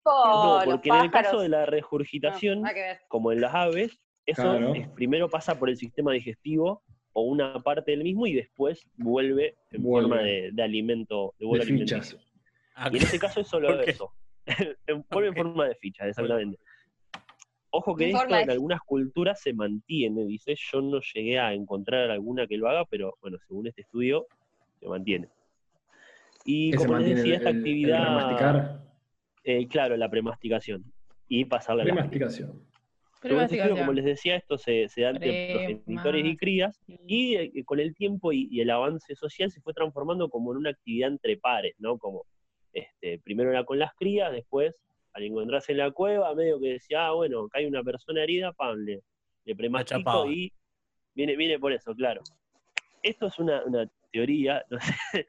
No, 0.09 0.55
los 0.57 0.65
porque 0.65 0.89
en 0.89 0.95
el 0.95 1.11
caso 1.11 1.39
de 1.41 1.49
la 1.49 1.59
No, 1.61 1.65
regurgitación, 1.67 2.61
ver. 2.63 2.99
como 3.07 3.31
en 3.31 3.41
las 3.41 3.53
aves, 3.53 3.99
eso 4.25 4.41
Claro. 4.43 4.73
es- 4.75 4.87
primero 4.89 5.29
pasa 5.29 5.57
por 5.57 5.69
el 5.69 5.77
sistema 5.77 6.11
digestivo 6.13 6.83
o 7.13 7.23
una 7.23 7.59
parte 7.61 7.91
del 7.91 8.03
mismo 8.03 8.27
y 8.27 8.33
después 8.33 8.87
vuelve 8.97 9.55
en 9.71 9.83
Vuelve. 9.83 10.09
forma 10.09 10.21
de, 10.23 10.51
de 10.53 10.63
alimento, 10.63 11.33
de 11.39 11.45
De 11.45 11.47
vuelo 11.47 11.63
fichas. 11.63 12.13
alimenticio. 12.13 12.19
Y 12.91 12.97
en 12.97 13.03
este 13.03 13.19
caso 13.19 13.41
es 13.41 13.47
solo 13.47 13.81
eso. 13.81 14.11
Vuelve 15.11 15.29
Ok. 15.29 15.35
en 15.37 15.43
forma 15.43 15.67
de 15.67 15.75
fichas, 15.75 16.07
exactamente. 16.07 16.59
Ojo 17.71 17.95
que 17.95 18.09
esto 18.09 18.25
de 18.25 18.41
en 18.41 18.49
algunas 18.49 18.81
culturas 18.81 19.39
se 19.41 19.53
mantiene, 19.53 20.25
dice, 20.25 20.55
yo 20.55 20.81
no 20.81 21.01
llegué 21.13 21.37
a 21.39 21.53
encontrar 21.53 22.09
alguna 22.09 22.47
que 22.47 22.57
lo 22.57 22.67
haga, 22.67 22.85
pero 22.85 23.15
bueno, 23.21 23.37
según 23.47 23.67
este 23.67 23.81
estudio, 23.81 24.25
se 24.79 24.87
mantiene. 24.87 25.29
Y 26.45 26.71
como 26.73 26.83
les 26.83 26.91
mantiene 26.91 27.19
decía, 27.21 27.33
el, 27.35 27.37
esta 27.37 27.49
el- 27.49 27.55
el 27.55 27.61
actividad. 27.61 28.83
Eh, 29.49 29.67
claro, 29.67 29.97
la 29.97 30.09
premasticación 30.09 30.83
y 31.27 31.45
pasarla 31.45 31.83
a 31.83 31.85
la 31.85 31.93
Remasticación. 31.93 32.49
según 33.21 33.41
estudio, 33.41 33.63
como 33.63 33.75
Premasticación. 33.75 33.95
les 33.95 34.05
decía, 34.05 34.35
esto 34.35 34.57
se, 34.57 34.87
se 34.89 35.01
da 35.01 35.09
entre 35.09 35.53
progenitores 35.53 36.25
y 36.25 36.37
crías, 36.37 36.79
y 36.87 37.35
eh, 37.35 37.63
con 37.65 37.79
el 37.79 37.95
tiempo 37.95 38.31
y, 38.31 38.47
y 38.51 38.61
el 38.61 38.69
avance 38.69 39.15
social 39.15 39.51
se 39.51 39.61
fue 39.61 39.73
transformando 39.73 40.29
como 40.29 40.51
en 40.51 40.57
una 40.57 40.69
actividad 40.69 41.09
entre 41.09 41.37
pares, 41.37 41.73
¿no? 41.79 41.97
Como 41.97 42.25
este, 42.73 43.19
primero 43.19 43.49
era 43.49 43.63
con 43.63 43.79
las 43.79 43.93
crías, 43.95 44.31
después, 44.31 44.75
al 45.13 45.23
encontrarse 45.23 45.71
en 45.71 45.79
la 45.79 45.91
cueva, 45.91 46.33
medio 46.35 46.59
que 46.59 46.73
decía, 46.73 47.07
ah, 47.07 47.13
bueno, 47.13 47.45
acá 47.45 47.57
hay 47.57 47.65
una 47.65 47.83
persona 47.83 48.21
herida, 48.23 48.53
pam, 48.53 48.77
le, 48.77 49.01
le 49.45 49.55
premastico 49.55 50.29
y 50.29 50.53
viene, 51.15 51.35
viene 51.35 51.57
por 51.57 51.73
eso, 51.73 51.95
claro. 51.95 52.21
Esto 53.01 53.27
es 53.27 53.39
una, 53.39 53.63
una 53.63 53.89
teoría, 54.11 54.63
no 54.69 54.79
sé, 54.79 55.27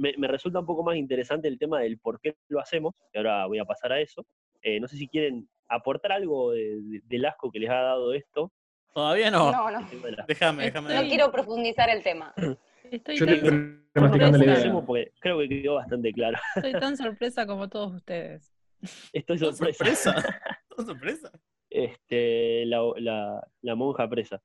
me, 0.00 0.14
me 0.16 0.26
resulta 0.28 0.58
un 0.60 0.66
poco 0.66 0.82
más 0.82 0.96
interesante 0.96 1.46
el 1.48 1.58
tema 1.58 1.80
del 1.80 1.98
por 1.98 2.20
qué 2.20 2.34
lo 2.48 2.58
hacemos, 2.60 2.94
que 3.12 3.18
ahora 3.18 3.46
voy 3.46 3.58
a 3.58 3.64
pasar 3.64 3.92
a 3.92 4.00
eso. 4.00 4.26
Eh, 4.62 4.80
no 4.80 4.88
sé 4.88 4.96
si 4.96 5.06
quieren 5.08 5.48
aportar 5.68 6.12
algo 6.12 6.52
de- 6.52 6.80
de- 6.82 7.02
del 7.04 7.24
asco 7.26 7.50
que 7.50 7.58
les 7.60 7.70
ha 7.70 7.74
dado 7.80 8.12
esto. 8.12 8.50
Todavía 8.92 9.30
no. 9.30 9.52
No, 9.52 9.70
no. 9.70 9.86
Déjame, 10.26 10.64
déjame. 10.64 10.94
No 10.94 11.02
quiero 11.02 11.30
profundizar 11.30 11.88
el 11.90 12.02
tema. 12.02 12.34
Estoy 12.90 13.16
Yo 13.18 13.26
tan, 13.26 13.84
la 13.94 14.44
idea. 14.44 14.52
hacemos 14.54 14.84
porque 14.84 15.12
creo 15.20 15.38
que 15.38 15.48
quedó 15.48 15.74
bastante 15.74 16.12
claro. 16.12 16.38
estoy 16.56 16.72
tan 16.72 16.96
sorpresa 16.96 17.46
como 17.46 17.68
todos 17.68 17.94
ustedes. 17.94 18.52
Estoy 19.12 19.38
¿Sos 19.38 19.58
sorpresa. 19.58 20.12
sorpresa? 20.14 20.40
¿Sos 20.76 20.86
sorpresa? 20.86 21.30
este, 21.68 22.64
la, 22.66 22.80
la- 22.96 23.46
la 23.62 23.74
monja 23.74 24.08
presa. 24.08 24.42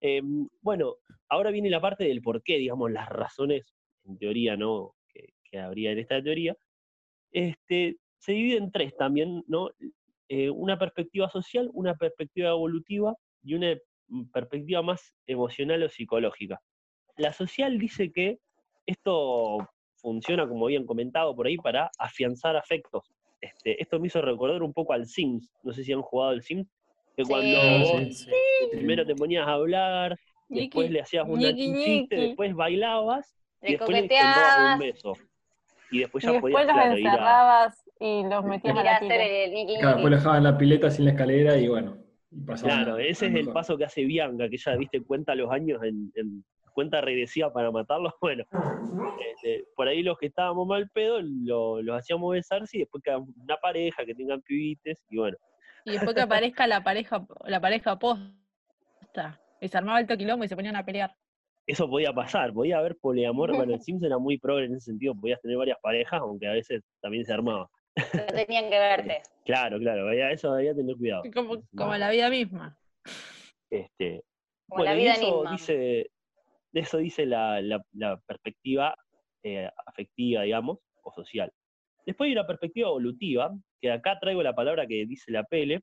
Eh, 0.00 0.20
bueno, 0.60 0.96
ahora 1.28 1.50
viene 1.50 1.70
la 1.70 1.80
parte 1.80 2.04
del 2.04 2.20
por 2.20 2.42
qué, 2.42 2.58
digamos, 2.58 2.90
las 2.90 3.08
razones, 3.08 3.64
en 4.04 4.18
teoría, 4.18 4.56
¿no? 4.56 4.94
Que, 5.56 5.60
habría 5.60 5.92
en 5.92 5.98
esta 5.98 6.22
teoría. 6.22 6.56
Este, 7.32 7.96
se 8.18 8.32
divide 8.32 8.58
en 8.58 8.70
tres 8.70 8.96
también, 8.96 9.42
¿no? 9.46 9.70
Eh, 10.28 10.50
una 10.50 10.78
perspectiva 10.78 11.30
social, 11.30 11.70
una 11.72 11.94
perspectiva 11.94 12.50
evolutiva 12.50 13.14
y 13.42 13.54
una 13.54 13.76
mm, 14.08 14.24
perspectiva 14.32 14.82
más 14.82 15.14
emocional 15.26 15.82
o 15.82 15.88
psicológica. 15.88 16.60
La 17.16 17.32
social 17.32 17.78
dice 17.78 18.12
que 18.12 18.38
esto 18.84 19.58
funciona, 19.96 20.48
como 20.48 20.66
habían 20.66 20.84
comentado 20.84 21.34
por 21.34 21.46
ahí, 21.46 21.56
para 21.56 21.90
afianzar 21.98 22.56
afectos. 22.56 23.12
Este, 23.40 23.80
esto 23.80 24.00
me 24.00 24.08
hizo 24.08 24.20
recordar 24.20 24.62
un 24.62 24.72
poco 24.72 24.92
al 24.92 25.06
Sims. 25.06 25.50
No 25.62 25.72
sé 25.72 25.84
si 25.84 25.92
han 25.92 26.02
jugado 26.02 26.30
al 26.30 26.42
Sims. 26.42 26.68
Que 27.16 27.24
Sí. 27.24 27.30
cuando 27.30 27.56
vos 27.80 28.18
sí. 28.18 28.30
primero 28.72 29.06
te 29.06 29.14
ponías 29.14 29.46
a 29.46 29.52
hablar, 29.52 30.16
después 30.48 30.90
le 30.90 31.00
hacías 31.00 31.26
un 31.26 31.40
chiste, 31.40 32.16
después 32.16 32.54
bailabas 32.54 33.34
y 33.62 33.72
después 33.72 33.90
le 33.90 33.98
entrabas 34.00 34.74
un 34.74 34.78
beso. 34.80 35.12
Y 35.90 36.00
después 36.00 36.24
Y 36.24 36.26
ya 36.26 36.32
después 36.34 36.52
podías, 36.52 36.66
los 36.66 36.74
claro, 36.74 36.98
ir 36.98 37.06
a... 37.06 37.10
encerrabas 37.12 37.90
y 38.00 38.22
los 38.24 38.44
metías 38.44 38.76
a 38.78 38.82
la 38.84 38.96
hacer 38.96 39.08
tira. 39.08 39.24
el 39.24 39.50
Claro, 39.66 39.66
después 39.66 39.96
niqui. 39.96 40.10
lo 40.10 40.16
dejaban 40.16 40.36
en 40.38 40.44
la 40.44 40.58
pileta 40.58 40.90
sin 40.90 41.04
la 41.04 41.10
escalera 41.12 41.56
y 41.56 41.68
bueno. 41.68 41.96
y 42.30 42.44
Claro, 42.60 42.94
a- 42.96 43.02
ese 43.02 43.26
a 43.26 43.28
es 43.28 43.34
el 43.36 43.48
paso 43.52 43.76
que 43.78 43.84
hace 43.84 44.04
Bianca, 44.04 44.48
que 44.48 44.56
ya 44.56 44.74
viste 44.76 45.02
cuenta 45.02 45.34
los 45.34 45.50
años 45.50 45.82
en, 45.84 46.12
en 46.16 46.44
cuenta 46.72 47.00
regresiva 47.00 47.52
para 47.52 47.70
matarlos. 47.70 48.12
Bueno, 48.20 48.44
este, 49.34 49.64
por 49.76 49.86
ahí 49.88 50.02
los 50.02 50.18
que 50.18 50.26
estábamos 50.26 50.66
mal 50.66 50.90
pedo 50.90 51.20
lo- 51.22 51.80
los 51.82 51.96
hacíamos 51.98 52.32
besarse 52.32 52.78
y 52.78 52.80
después 52.80 53.02
quedan 53.02 53.24
una 53.42 53.56
pareja 53.56 54.04
que 54.04 54.14
tengan 54.14 54.42
pibites 54.42 55.02
y 55.08 55.18
bueno. 55.18 55.36
Y 55.84 55.92
después 55.92 56.14
que 56.16 56.22
aparezca 56.22 56.66
la 56.66 56.82
pareja, 56.82 57.24
la 57.44 57.60
pareja 57.60 57.96
posta. 57.98 59.40
Y 59.60 59.68
se 59.68 59.78
armaba 59.78 60.00
el 60.00 60.06
toquilombo 60.06 60.44
y 60.44 60.48
se 60.48 60.56
ponían 60.56 60.76
a 60.76 60.84
pelear. 60.84 61.14
Eso 61.66 61.88
podía 61.88 62.12
pasar, 62.12 62.52
podía 62.52 62.78
haber 62.78 62.96
poliamor. 62.96 63.54
Bueno, 63.56 63.74
el 63.80 63.80
Sims 63.82 64.02
era 64.02 64.18
muy 64.18 64.38
progre 64.38 64.66
en 64.66 64.74
ese 64.74 64.86
sentido, 64.92 65.14
podías 65.14 65.40
tener 65.40 65.56
varias 65.56 65.78
parejas, 65.82 66.20
aunque 66.20 66.46
a 66.46 66.52
veces 66.52 66.82
también 67.00 67.24
se 67.24 67.32
armaba. 67.32 67.68
No 67.96 67.96
tenían 68.46 68.70
que 68.70 68.78
verte. 68.78 69.22
Claro, 69.44 69.78
claro, 69.78 70.08
había- 70.08 70.30
eso 70.30 70.52
había 70.52 70.72
que 70.72 70.78
tener 70.80 70.96
cuidado. 70.96 71.22
Como, 71.34 71.62
como 71.76 71.96
la 71.96 72.10
vida 72.10 72.30
misma. 72.30 72.78
Este, 73.70 74.22
Como 74.68 74.84
la 74.84 74.90
bueno, 74.92 75.00
y 75.00 75.02
vida 75.04 75.14
eso 75.14 75.34
misma. 75.40 75.50
dice, 75.52 76.10
de 76.72 76.80
eso 76.80 76.98
dice 76.98 77.26
la, 77.26 77.60
la- 77.60 77.84
la 77.92 78.16
perspectiva 78.26 78.94
eh, 79.42 79.68
afectiva, 79.86 80.42
digamos, 80.42 80.78
o 81.02 81.12
social. 81.12 81.52
Después 82.04 82.28
hay 82.28 82.32
una 82.32 82.46
perspectiva 82.46 82.88
evolutiva, 82.88 83.52
que 83.80 83.90
acá 83.90 84.18
traigo 84.20 84.42
la 84.42 84.54
palabra 84.54 84.86
que 84.86 85.06
dice 85.06 85.32
la 85.32 85.42
Pele, 85.44 85.82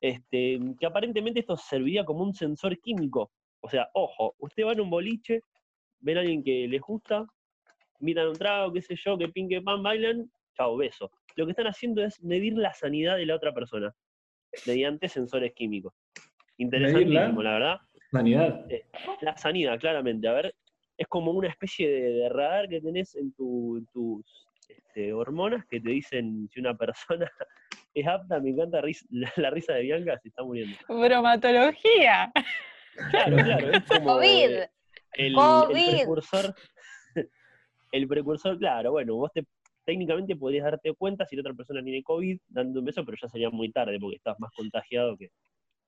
este, 0.00 0.58
que 0.78 0.86
aparentemente 0.86 1.40
esto 1.40 1.56
serviría 1.56 2.04
como 2.04 2.22
un 2.24 2.34
sensor 2.34 2.78
químico. 2.80 3.30
O 3.62 3.68
sea, 3.70 3.88
ojo, 3.94 4.34
usted 4.38 4.64
va 4.66 4.72
en 4.72 4.80
un 4.80 4.90
boliche, 4.90 5.40
ven 6.00 6.16
a 6.18 6.20
alguien 6.20 6.42
que 6.42 6.66
les 6.68 6.80
gusta, 6.80 7.24
invitan 8.00 8.28
un 8.28 8.38
trago, 8.38 8.72
qué 8.72 8.82
sé 8.82 8.96
yo, 8.96 9.16
que 9.16 9.28
pin, 9.28 9.48
que 9.48 9.62
pan, 9.62 9.82
bailan, 9.82 10.30
chao, 10.56 10.76
beso. 10.76 11.10
Lo 11.36 11.44
que 11.46 11.52
están 11.52 11.68
haciendo 11.68 12.02
es 12.04 12.20
medir 12.22 12.54
la 12.58 12.74
sanidad 12.74 13.16
de 13.16 13.26
la 13.26 13.36
otra 13.36 13.52
persona 13.54 13.94
mediante 14.66 15.08
sensores 15.08 15.52
químicos. 15.54 15.94
Interesantísimo, 16.58 17.42
la 17.42 17.52
verdad. 17.52 17.78
Sanidad. 18.10 18.66
La 19.22 19.36
sanidad, 19.36 19.78
claramente. 19.78 20.28
A 20.28 20.32
ver, 20.32 20.54
es 20.98 21.06
como 21.06 21.30
una 21.30 21.48
especie 21.48 21.88
de, 21.88 22.12
de 22.12 22.28
radar 22.28 22.68
que 22.68 22.80
tenés 22.80 23.14
en, 23.14 23.32
tu- 23.32 23.78
en 23.78 23.86
tus 23.86 24.46
este, 24.68 25.12
hormonas 25.12 25.64
que 25.66 25.80
te 25.80 25.90
dicen 25.90 26.48
si 26.52 26.60
una 26.60 26.76
persona 26.76 27.30
es 27.94 28.06
apta. 28.06 28.40
Me 28.40 28.50
encanta 28.50 28.80
ris- 28.82 29.06
la, 29.10 29.32
la 29.36 29.50
risa 29.50 29.74
de 29.74 29.82
Bianca, 29.82 30.18
se 30.18 30.28
está 30.28 30.42
muriendo. 30.42 30.76
Bromatología. 30.88 32.30
Claro, 33.10 33.36
claro, 33.36 33.70
es 33.72 33.82
como 33.84 34.04
COVID. 34.14 34.28
el, 34.28 34.68
el 35.14 35.34
COVID. 35.34 35.90
precursor. 35.96 36.54
El 37.90 38.08
precursor, 38.08 38.58
claro, 38.58 38.92
bueno, 38.92 39.14
vos 39.16 39.30
te, 39.34 39.44
técnicamente 39.84 40.34
podrías 40.36 40.64
darte 40.64 40.92
cuenta 40.94 41.26
si 41.26 41.36
la 41.36 41.40
otra 41.40 41.54
persona 41.54 41.82
tiene 41.82 42.02
COVID 42.02 42.38
dando 42.48 42.80
un 42.80 42.86
beso, 42.86 43.04
pero 43.04 43.18
ya 43.20 43.28
sería 43.28 43.50
muy 43.50 43.70
tarde 43.70 43.98
porque 44.00 44.16
estás 44.16 44.38
más 44.40 44.50
contagiado 44.56 45.16
que. 45.16 45.30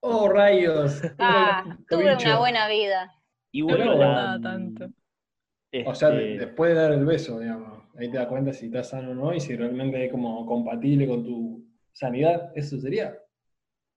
¡Oh, 0.01 0.29
rayos! 0.29 1.01
Ah, 1.19 1.79
tuve 1.88 2.14
una 2.14 2.38
buena 2.38 2.69
vida. 2.69 3.11
Y 3.53 3.62
No 3.62 3.69
bueno, 3.69 3.93
me 3.93 3.99
la, 4.05 4.38
tanto. 4.43 4.88
O 5.87 5.95
sea, 5.95 6.11
de- 6.11 6.35
este, 6.35 6.47
después 6.47 6.75
de 6.75 6.81
dar 6.81 6.93
el 6.93 7.05
beso, 7.07 7.40
digamos. 7.40 7.83
Ahí 7.97 8.11
te 8.11 8.19
das 8.19 8.27
cuenta 8.27 8.53
si 8.53 8.67
estás 8.67 8.90
sano 8.90 9.12
o 9.12 9.14
no 9.14 9.33
y 9.35 9.40
si 9.40 9.57
realmente 9.57 10.05
es 10.05 10.11
como 10.11 10.45
compatible 10.47 11.07
con 11.09 11.25
tu 11.25 11.64
sanidad. 11.93 12.53
Eso 12.55 12.79
sería. 12.79 13.17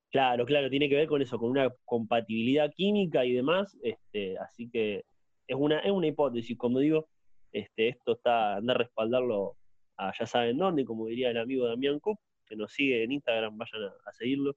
Claro, 0.09 0.45
claro, 0.45 0.69
tiene 0.69 0.87
que 0.87 0.95
ver 0.95 1.07
con 1.07 1.21
eso, 1.21 1.37
con 1.37 1.49
una 1.51 1.69
compatibilidad 1.85 2.71
química 2.73 3.25
y 3.25 3.33
demás, 3.33 3.77
este, 3.83 4.37
así 4.37 4.69
que 4.69 5.03
es 5.47 5.55
una, 5.57 5.79
es 5.79 5.91
una 5.91 6.07
hipótesis, 6.07 6.57
como 6.57 6.79
digo, 6.79 7.07
este, 7.51 7.89
esto 7.89 8.13
está, 8.13 8.55
anda 8.55 8.73
a 8.73 8.77
respaldarlo 8.77 9.55
a 9.97 10.13
ya 10.17 10.25
saben 10.25 10.57
dónde, 10.57 10.85
como 10.85 11.07
diría 11.07 11.29
el 11.31 11.37
amigo 11.37 11.65
Damián 11.67 11.99
Cook, 11.99 12.19
que 12.45 12.55
nos 12.55 12.71
sigue 12.71 13.03
en 13.03 13.11
Instagram, 13.11 13.57
vayan 13.57 13.83
a, 13.83 13.87
a 14.09 14.13
seguirlo. 14.13 14.55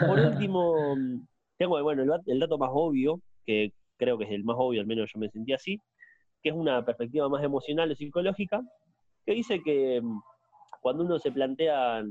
Por 0.00 0.18
último, 0.48 0.96
mm, 0.96 1.26
tengo 1.58 1.80
bueno, 1.82 2.02
el, 2.02 2.08
dat- 2.08 2.22
el 2.26 2.40
dato 2.40 2.58
más 2.58 2.70
obvio, 2.72 3.20
que 3.46 3.72
creo 3.96 4.18
que 4.18 4.24
es 4.24 4.30
el 4.30 4.42
más 4.44 4.56
obvio, 4.58 4.80
al 4.80 4.86
menos 4.86 5.10
yo 5.12 5.20
me 5.20 5.28
sentí 5.28 5.52
así, 5.52 5.78
que 6.42 6.48
es 6.48 6.54
una 6.54 6.84
perspectiva 6.84 7.28
más 7.28 7.44
emocional 7.44 7.90
o 7.92 7.94
psicológica, 7.94 8.60
que 9.24 9.32
dice 9.34 9.62
que 9.62 10.00
mm, 10.02 10.20
cuando 10.80 11.04
uno 11.04 11.18
se 11.20 11.30
plantea, 11.30 12.02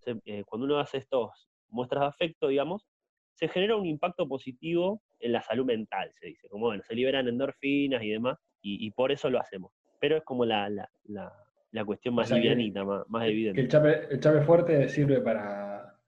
se- 0.00 0.20
eh, 0.26 0.44
cuando 0.44 0.66
uno 0.66 0.78
hace 0.78 0.98
estos 0.98 1.48
muestras 1.70 2.02
de 2.02 2.06
afecto, 2.08 2.48
digamos, 2.48 2.86
se 3.34 3.48
genera 3.48 3.76
un 3.76 3.86
impacto 3.86 4.26
positivo 4.26 5.02
en 5.20 5.32
la 5.32 5.42
salud 5.42 5.64
mental, 5.66 6.10
se 6.18 6.28
dice. 6.28 6.48
Como 6.48 6.66
bueno, 6.66 6.82
se 6.82 6.94
liberan 6.94 7.28
endorfinas 7.28 8.02
y 8.02 8.10
demás, 8.10 8.38
y, 8.62 8.86
y 8.86 8.90
por 8.90 9.12
eso 9.12 9.28
lo 9.30 9.38
hacemos. 9.38 9.72
Pero 10.00 10.16
es 10.16 10.24
como 10.24 10.44
la, 10.44 10.68
la, 10.70 10.90
la, 11.04 11.32
la 11.72 11.84
cuestión 11.84 12.14
más 12.14 12.28
sea 12.28 12.36
que- 12.36 12.42
livianita, 12.42 12.84
más, 12.84 13.08
más 13.08 13.22
Que 13.22 13.26
el 13.28 13.32
evidente. 13.32 13.68
chape, 13.68 14.06
el 14.10 14.20
chape 14.20 14.40
fuerte 14.42 14.88
sirve 14.88 15.20
para, 15.20 15.98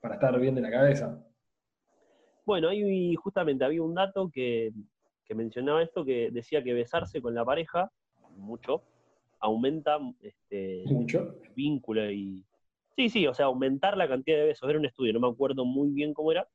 para 0.00 0.14
estar 0.14 0.38
bien 0.40 0.54
de 0.54 0.60
la 0.62 0.70
cabeza. 0.70 1.22
Bueno, 2.44 2.68
ahí 2.68 3.14
justamente 3.16 3.64
había 3.64 3.82
un 3.82 3.94
dato 3.94 4.30
que, 4.32 4.72
que 5.24 5.34
mencionaba 5.34 5.82
esto, 5.82 6.04
que 6.04 6.30
decía 6.30 6.62
que 6.62 6.72
besarse 6.74 7.20
con 7.20 7.34
la 7.34 7.44
pareja, 7.44 7.90
mucho, 8.36 8.82
aumenta 9.40 9.98
este, 10.20 10.84
Mucho. 10.86 11.34
el 11.42 11.50
vínculo 11.54 12.10
y... 12.10 12.44
Sí, 12.96 13.10
sí, 13.10 13.26
o 13.26 13.34
sea, 13.34 13.46
aumentar 13.46 13.96
la 13.96 14.08
cantidad 14.08 14.38
de 14.38 14.46
besos. 14.46 14.68
Era 14.68 14.78
un 14.78 14.86
estudio, 14.86 15.12
no 15.12 15.20
me 15.20 15.28
acuerdo 15.28 15.64
muy 15.64 15.90
bien 15.90 16.14
cómo 16.14 16.32
era, 16.32 16.48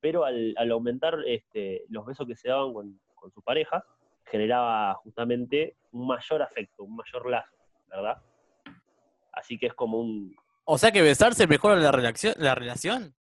pero 0.00 0.24
al, 0.24 0.54
al 0.56 0.70
aumentar 0.70 1.18
este, 1.26 1.84
los 1.88 2.06
besos 2.06 2.26
que 2.26 2.34
se 2.34 2.48
daban 2.48 2.72
con, 2.72 2.98
con 3.14 3.30
sus 3.30 3.44
parejas, 3.44 3.84
generaba 4.24 4.94
justamente 4.94 5.76
un 5.92 6.06
mayor 6.06 6.42
afecto, 6.42 6.84
un 6.84 6.96
mayor 6.96 7.28
lazo, 7.28 7.56
¿verdad? 7.88 8.16
Así 9.32 9.58
que 9.58 9.66
es 9.66 9.74
como 9.74 10.00
un, 10.00 10.34
O 10.64 10.78
sea 10.78 10.92
que 10.92 11.02
besarse 11.02 11.46
mejora 11.46 11.76
la 11.76 11.92
relación, 11.92 12.34
la 12.38 12.54
relación. 12.54 13.14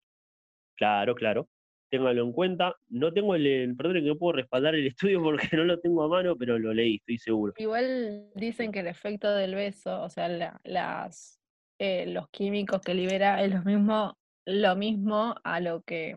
claro, 0.76 1.14
claro, 1.16 1.50
ténganlo 1.90 2.24
en 2.24 2.32
cuenta. 2.32 2.76
No 2.90 3.12
tengo 3.12 3.36
el, 3.36 3.46
el- 3.48 3.76
perdón 3.76 3.96
que 3.96 4.02
no 4.02 4.18
puedo 4.18 4.34
respaldar 4.34 4.76
el 4.76 4.88
estudio 4.88 5.22
porque 5.24 5.50
no 5.58 5.64
lo 5.66 5.80
tengo 5.80 6.04
a 6.04 6.08
mano, 6.08 6.36
pero 6.38 6.58
lo 6.58 6.74
leí, 6.74 6.96
estoy 6.98 7.18
seguro. 7.18 7.54
Igual 7.58 8.30
dicen 8.36 8.72
que 8.72 8.80
el 8.80 8.88
efecto 8.88 9.30
del 9.36 9.56
beso, 9.56 10.02
o 10.02 10.10
sea, 10.10 10.28
la- 10.30 10.62
las, 10.64 11.41
eh, 11.84 12.06
los 12.06 12.30
químicos 12.30 12.80
que 12.82 12.94
libera 12.94 13.42
es 13.42 13.52
lo 13.52 13.64
mismo, 13.64 14.16
lo 14.46 14.76
mismo 14.76 15.34
a 15.44 15.60
lo 15.60 15.82
que 15.82 16.16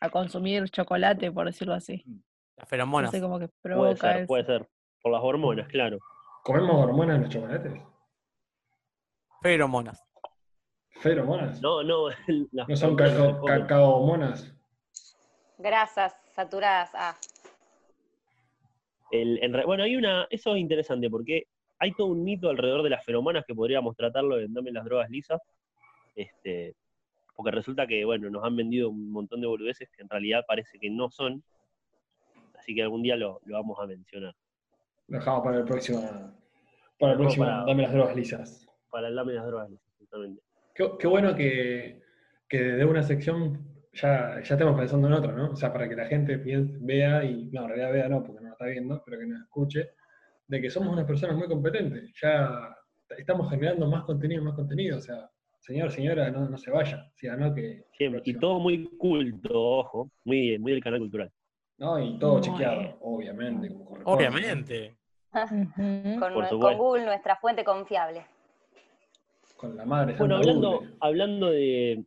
a 0.00 0.08
consumir 0.08 0.70
chocolate, 0.70 1.30
por 1.30 1.44
decirlo 1.44 1.74
así. 1.74 2.02
Las 2.56 2.64
No 2.64 2.66
feromonas. 2.66 3.10
sé, 3.10 3.20
como 3.20 3.38
que 3.38 3.48
Puede 3.48 3.60
provoca 3.74 4.12
ser, 4.12 4.16
eso. 4.22 4.26
puede 4.26 4.44
ser. 4.44 4.68
Por 5.02 5.12
las 5.12 5.20
hormonas, 5.22 5.68
claro. 5.68 5.98
¿Comemos 6.44 6.76
hormonas 6.82 7.16
en 7.16 7.22
los 7.24 7.30
chocolates? 7.30 7.74
Feromonas. 9.42 10.02
¿Feromonas? 11.00 11.60
No, 11.60 11.82
no, 11.82 12.08
las 12.52 12.68
¿No 12.68 12.76
son 12.76 12.96
cacao, 12.96 13.44
cacaomonas? 13.44 14.54
Grasas 15.58 16.16
saturadas. 16.34 16.90
Ah, 16.94 17.14
El- 19.10 19.44
en 19.44 19.52
re- 19.52 19.66
bueno, 19.66 19.82
hay 19.84 19.94
una, 19.96 20.26
eso 20.30 20.54
es 20.54 20.60
interesante 20.62 21.10
porque 21.10 21.42
hay 21.82 21.90
todo 21.94 22.06
un 22.06 22.22
mito 22.22 22.48
alrededor 22.48 22.84
de 22.84 22.90
las 22.90 23.04
feromonas 23.04 23.44
que 23.44 23.56
podríamos 23.56 23.96
tratarlo 23.96 24.38
en 24.38 24.54
Dame 24.54 24.70
las 24.70 24.84
drogas 24.84 25.10
lisas. 25.10 25.40
Este, 26.14 26.76
porque 27.34 27.50
resulta 27.50 27.88
que, 27.88 28.04
bueno, 28.04 28.30
nos 28.30 28.44
han 28.44 28.54
vendido 28.54 28.88
un 28.88 29.10
montón 29.10 29.40
de 29.40 29.48
boludeces 29.48 29.90
que 29.90 30.02
en 30.02 30.08
realidad 30.08 30.44
parece 30.46 30.78
que 30.78 30.88
no 30.90 31.10
son. 31.10 31.42
Así 32.56 32.72
que 32.72 32.82
algún 32.82 33.02
día 33.02 33.16
lo, 33.16 33.40
lo 33.46 33.56
vamos 33.56 33.78
a 33.80 33.86
mencionar. 33.86 34.32
Lo 35.08 35.18
dejamos 35.18 35.42
para 35.42 35.58
el 35.58 35.64
próximo. 35.64 36.00
Para 37.00 37.12
el 37.14 37.18
No, 37.18 37.24
próximo, 37.24 37.46
para- 37.46 37.64
dame 37.64 37.82
las 37.82 37.92
drogas 37.92 38.14
lisas. 38.14 38.68
Para 38.88 39.08
el 39.08 39.16
Dame 39.16 39.32
las 39.32 39.46
drogas 39.46 39.68
lisas, 39.70 39.92
justamente. 39.98 40.40
Qué, 40.76 40.88
qué 41.00 41.06
bueno 41.08 41.34
que, 41.34 42.00
que 42.48 42.58
desde 42.62 42.84
una 42.84 43.02
sección 43.02 43.66
ya, 43.92 44.40
ya 44.40 44.54
estemos 44.54 44.78
pensando 44.78 45.08
en 45.08 45.14
otra, 45.14 45.32
¿no? 45.32 45.50
O 45.50 45.56
sea, 45.56 45.72
para 45.72 45.88
que 45.88 45.96
la 45.96 46.06
gente 46.06 46.38
piense- 46.38 46.78
vea, 46.80 47.24
y 47.24 47.50
no, 47.50 47.62
en 47.62 47.68
realidad 47.70 47.92
vea 47.92 48.08
no, 48.08 48.22
porque 48.22 48.40
no 48.40 48.46
lo 48.48 48.52
está 48.52 48.66
viendo, 48.66 49.02
pero 49.04 49.18
que 49.18 49.26
nos 49.26 49.42
escuche, 49.42 49.90
de 50.48 50.60
que 50.60 50.70
somos 50.70 50.92
unas 50.92 51.06
personas 51.06 51.36
muy 51.36 51.48
competentes. 51.48 52.12
Ya 52.22 52.74
estamos 53.16 53.48
generando 53.50 53.86
más 53.88 54.04
contenido, 54.04 54.42
más 54.42 54.54
contenido. 54.54 54.98
O 54.98 55.00
sea, 55.00 55.28
señor, 55.60 55.90
señora, 55.90 56.30
no, 56.30 56.48
no 56.48 56.58
se 56.58 56.70
vaya. 56.70 57.04
O 57.08 57.16
sea, 57.16 57.36
no 57.36 57.54
que. 57.54 57.84
Siempre. 57.92 58.22
Y 58.24 58.34
todo 58.34 58.60
muy 58.60 58.84
culto, 58.98 59.50
ojo, 59.54 60.10
muy, 60.24 60.58
muy 60.58 60.72
del 60.72 60.82
canal 60.82 61.00
cultural. 61.00 61.30
No, 61.78 61.98
y 61.98 62.18
todo 62.18 62.34
Muy 62.34 62.42
chequeado, 62.42 62.80
bien. 62.80 62.96
obviamente, 63.00 63.68
como 63.68 63.84
corresponde. 63.84 64.28
Obviamente. 64.28 64.96
Con, 65.32 66.32
Por 66.34 66.48
con. 66.60 66.76
Google, 66.78 67.06
nuestra 67.06 67.36
fuente 67.36 67.64
confiable. 67.64 68.24
Con 69.56 69.76
la 69.76 69.84
madre 69.84 70.14
Bueno, 70.18 70.36
hablando, 70.36 70.72
Google. 70.78 70.94
hablando 71.00 71.50
de, 71.50 72.04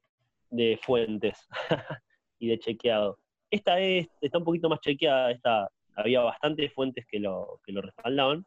de 0.52 0.80
fuentes 0.84 1.48
y 2.40 2.50
de 2.50 2.60
chequeado, 2.60 3.18
esta 3.50 3.80
es, 3.80 4.08
está 4.22 4.38
un 4.38 4.44
poquito 4.44 4.70
más 4.70 4.80
chequeada, 4.80 5.32
esta, 5.32 5.68
había 5.96 6.22
bastantes 6.22 6.74
fuentes 6.74 7.06
que 7.08 7.20
lo, 7.20 7.60
que 7.66 7.72
lo 7.72 7.82
respaldaban, 7.82 8.46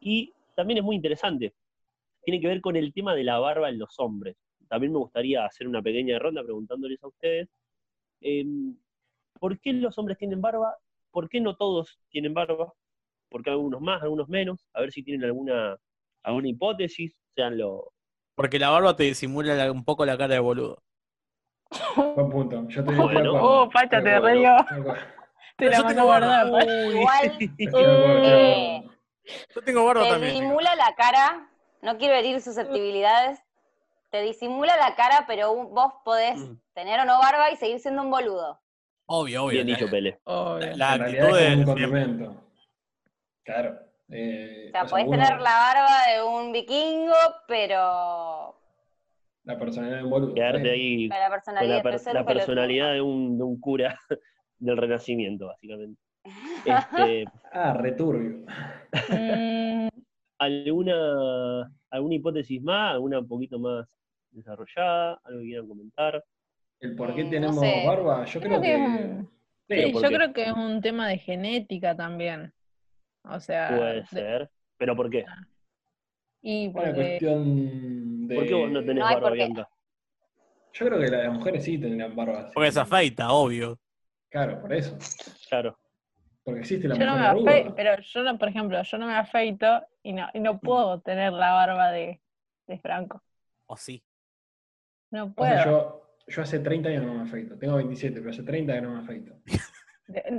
y 0.00 0.32
también 0.54 0.78
es 0.78 0.84
muy 0.84 0.96
interesante, 0.96 1.54
tiene 2.22 2.40
que 2.40 2.48
ver 2.48 2.60
con 2.60 2.76
el 2.76 2.92
tema 2.92 3.14
de 3.14 3.24
la 3.24 3.38
barba 3.38 3.68
en 3.68 3.78
los 3.78 3.98
hombres. 3.98 4.36
También 4.68 4.92
me 4.92 4.98
gustaría 4.98 5.44
hacer 5.46 5.66
una 5.66 5.80
pequeña 5.82 6.18
ronda 6.18 6.42
preguntándoles 6.42 7.02
a 7.02 7.08
ustedes, 7.08 7.48
em, 8.20 8.76
¿por 9.40 9.58
qué 9.60 9.72
los 9.72 9.96
hombres 9.98 10.18
tienen 10.18 10.40
barba? 10.40 10.76
¿Por 11.10 11.28
qué 11.28 11.40
no 11.40 11.56
todos 11.56 11.98
tienen 12.10 12.34
barba? 12.34 12.72
¿Por 13.30 13.42
qué 13.42 13.50
algunos 13.50 13.80
más, 13.80 14.02
algunos 14.02 14.28
menos? 14.28 14.66
A 14.74 14.80
ver 14.80 14.92
si 14.92 15.02
tienen 15.02 15.24
alguna, 15.24 15.76
alguna 16.22 16.48
hipótesis, 16.48 17.18
sean 17.34 17.56
lo, 17.58 17.92
Porque 18.34 18.58
la 18.58 18.70
barba 18.70 18.94
te 18.96 19.04
disimula 19.04 19.54
la- 19.54 19.72
un 19.72 19.84
poco 19.84 20.04
la 20.06 20.16
cara 20.18 20.34
de 20.34 20.40
boludo. 20.40 20.82
Buen 22.14 22.30
punto. 22.30 22.68
Yo 22.68 22.84
te 22.84 22.94
Bueno. 22.94 23.32
Oh, 23.34 23.68
Pacha, 23.68 24.02
te 24.02 24.20
río. 24.20 24.56
Te 25.58 25.66
la 25.66 25.76
Yo 25.78 25.84
mando 25.84 25.94
tengo 25.94 26.08
barba. 26.08 26.44
guardada, 26.44 26.52
Pacha. 26.52 26.86
Igual 26.86 27.38
Eh. 27.74 28.82
Yo 29.54 29.60
tengo 29.62 29.84
barba 29.84 30.04
te 30.04 30.10
también. 30.10 30.34
disimula 30.34 30.74
la 30.76 30.94
cara, 30.96 31.48
no 31.82 31.98
quiero 31.98 32.14
herir 32.14 32.40
susceptibilidades, 32.40 33.40
te 34.10 34.22
disimula 34.22 34.76
la 34.76 34.94
cara, 34.94 35.24
pero 35.26 35.52
vos 35.54 35.92
podés 36.04 36.38
Mm. 36.38 36.58
tener 36.74 37.00
o 37.00 37.04
no 37.04 37.18
barba 37.18 37.50
y 37.50 37.56
seguir 37.56 37.80
siendo 37.80 38.02
un 38.02 38.10
boludo. 38.10 38.60
Obvio, 39.06 39.44
obvio. 39.44 39.64
bien 39.64 39.66
dicho, 39.66 39.90
Pele. 39.90 40.20
Obvio. 40.24 40.76
la 40.76 40.92
actitud 40.92 41.36
es 41.38 41.56
un 41.56 41.64
condimento. 41.64 42.44
Claro. 43.44 43.78
eh, 44.10 44.68
O 44.68 44.70
sea, 44.70 44.82
o 44.84 44.88
sea, 44.88 44.90
podés 44.90 45.06
uno- 45.06 45.16
tener 45.18 45.40
la 45.40 45.50
barba 45.50 46.06
de 46.10 46.22
un 46.22 46.52
vikingo, 46.52 47.14
pero 47.46 48.54
la 49.44 49.58
personalidad 49.58 49.98
de 49.98 50.04
un 50.04 50.10
boludo. 50.10 50.34
Quedarte 50.34 50.58
bien. 50.62 50.72
ahí 50.74 51.08
la 51.08 51.20
con 51.24 51.30
personalidad 51.30 51.76
la, 51.76 51.82
per- 51.82 51.92
de 51.92 51.98
ser 51.98 52.14
la 52.14 52.20
un 52.20 52.26
pelotudo. 52.26 52.46
personalidad 52.46 52.92
de 52.92 53.00
un, 53.02 53.36
de 53.38 53.44
un 53.44 53.60
cura 53.60 53.98
del 54.58 54.76
Renacimiento, 54.76 55.46
básicamente. 55.46 56.00
Este, 56.64 57.24
Ah, 57.52 57.72
returbio. 57.74 58.44
Mm, 59.08 59.88
¿alguna, 60.38 61.62
¿Alguna 61.90 62.14
hipótesis 62.14 62.62
más? 62.62 62.92
¿Alguna 62.94 63.20
un 63.20 63.28
poquito 63.28 63.58
más 63.58 63.96
desarrollada? 64.30 65.18
¿Algo 65.24 65.40
que 65.40 65.46
quieran 65.46 65.68
comentar? 65.68 66.24
¿El 66.80 66.94
por 66.94 67.14
qué 67.14 67.22
Mm, 67.22 67.26
no 67.26 67.30
tenemos 67.30 67.60
sé. 67.60 67.82
barba? 67.86 68.24
Yo 68.26 68.40
Creo 68.40 68.60
creo 68.60 68.62
que 68.62 69.86
sí, 69.86 69.92
¿por 69.92 70.02
yo 70.02 70.08
qué? 70.08 70.14
creo 70.16 70.32
que 70.32 70.44
es 70.44 70.52
un 70.52 70.80
tema 70.82 71.08
de 71.08 71.18
genética 71.18 71.96
también. 71.96 72.52
O 73.24 73.40
sea, 73.40 73.68
Puede 73.68 73.94
de- 73.94 74.06
ser. 74.06 74.50
¿Pero 74.76 74.94
por 74.96 75.08
qué? 75.10 75.24
y 76.42 76.68
Una 76.68 76.74
porque 76.74 76.94
cuestión 76.94 78.28
de. 78.28 78.34
¿Por 78.34 78.46
qué 78.46 78.54
vos 78.54 78.70
no 78.70 78.80
tenés 78.80 78.96
No 79.04 79.04
barba. 79.10 79.30
Bianca? 79.30 79.68
Yo 80.74 80.86
creo 80.86 81.00
que 81.00 81.08
las 81.08 81.32
mujeres 81.34 81.64
sí 81.64 81.78
tendrían 81.78 82.14
barba. 82.14 82.40
así. 82.40 82.52
Porque 82.54 82.70
se 82.72 82.80
afeita, 82.80 83.32
obvio. 83.32 83.78
Claro, 84.30 84.60
por 84.60 84.72
eso. 84.72 84.96
Claro. 85.48 85.78
Porque 86.44 86.60
existe 86.60 86.88
la 86.88 86.94
yo 86.96 87.04
no 87.06 87.16
me 87.16 87.26
arruga. 87.26 87.50
afeito, 87.50 87.74
pero 87.74 88.00
yo 88.02 88.22
no, 88.22 88.38
por 88.38 88.48
ejemplo, 88.48 88.82
yo 88.82 88.98
no 88.98 89.06
me 89.06 89.14
afeito 89.16 89.82
y 90.02 90.12
no, 90.12 90.28
y 90.32 90.40
no 90.40 90.58
puedo 90.58 91.00
tener 91.00 91.32
la 91.32 91.52
barba 91.52 91.90
de, 91.90 92.20
de 92.66 92.78
Franco. 92.78 93.22
O 93.66 93.76
sí. 93.76 94.02
No 95.10 95.24
O 95.24 95.32
puedo. 95.32 95.52
sea, 95.52 95.64
yo, 95.64 96.02
yo 96.26 96.42
hace 96.42 96.58
30 96.60 96.88
años 96.90 97.04
no 97.04 97.14
me 97.14 97.22
afeito. 97.22 97.56
Tengo 97.58 97.76
27, 97.76 98.18
pero 98.20 98.30
hace 98.30 98.42
30 98.42 98.72
que 98.74 98.80
no 98.80 98.90
me 98.92 98.98
afeito. 99.00 99.34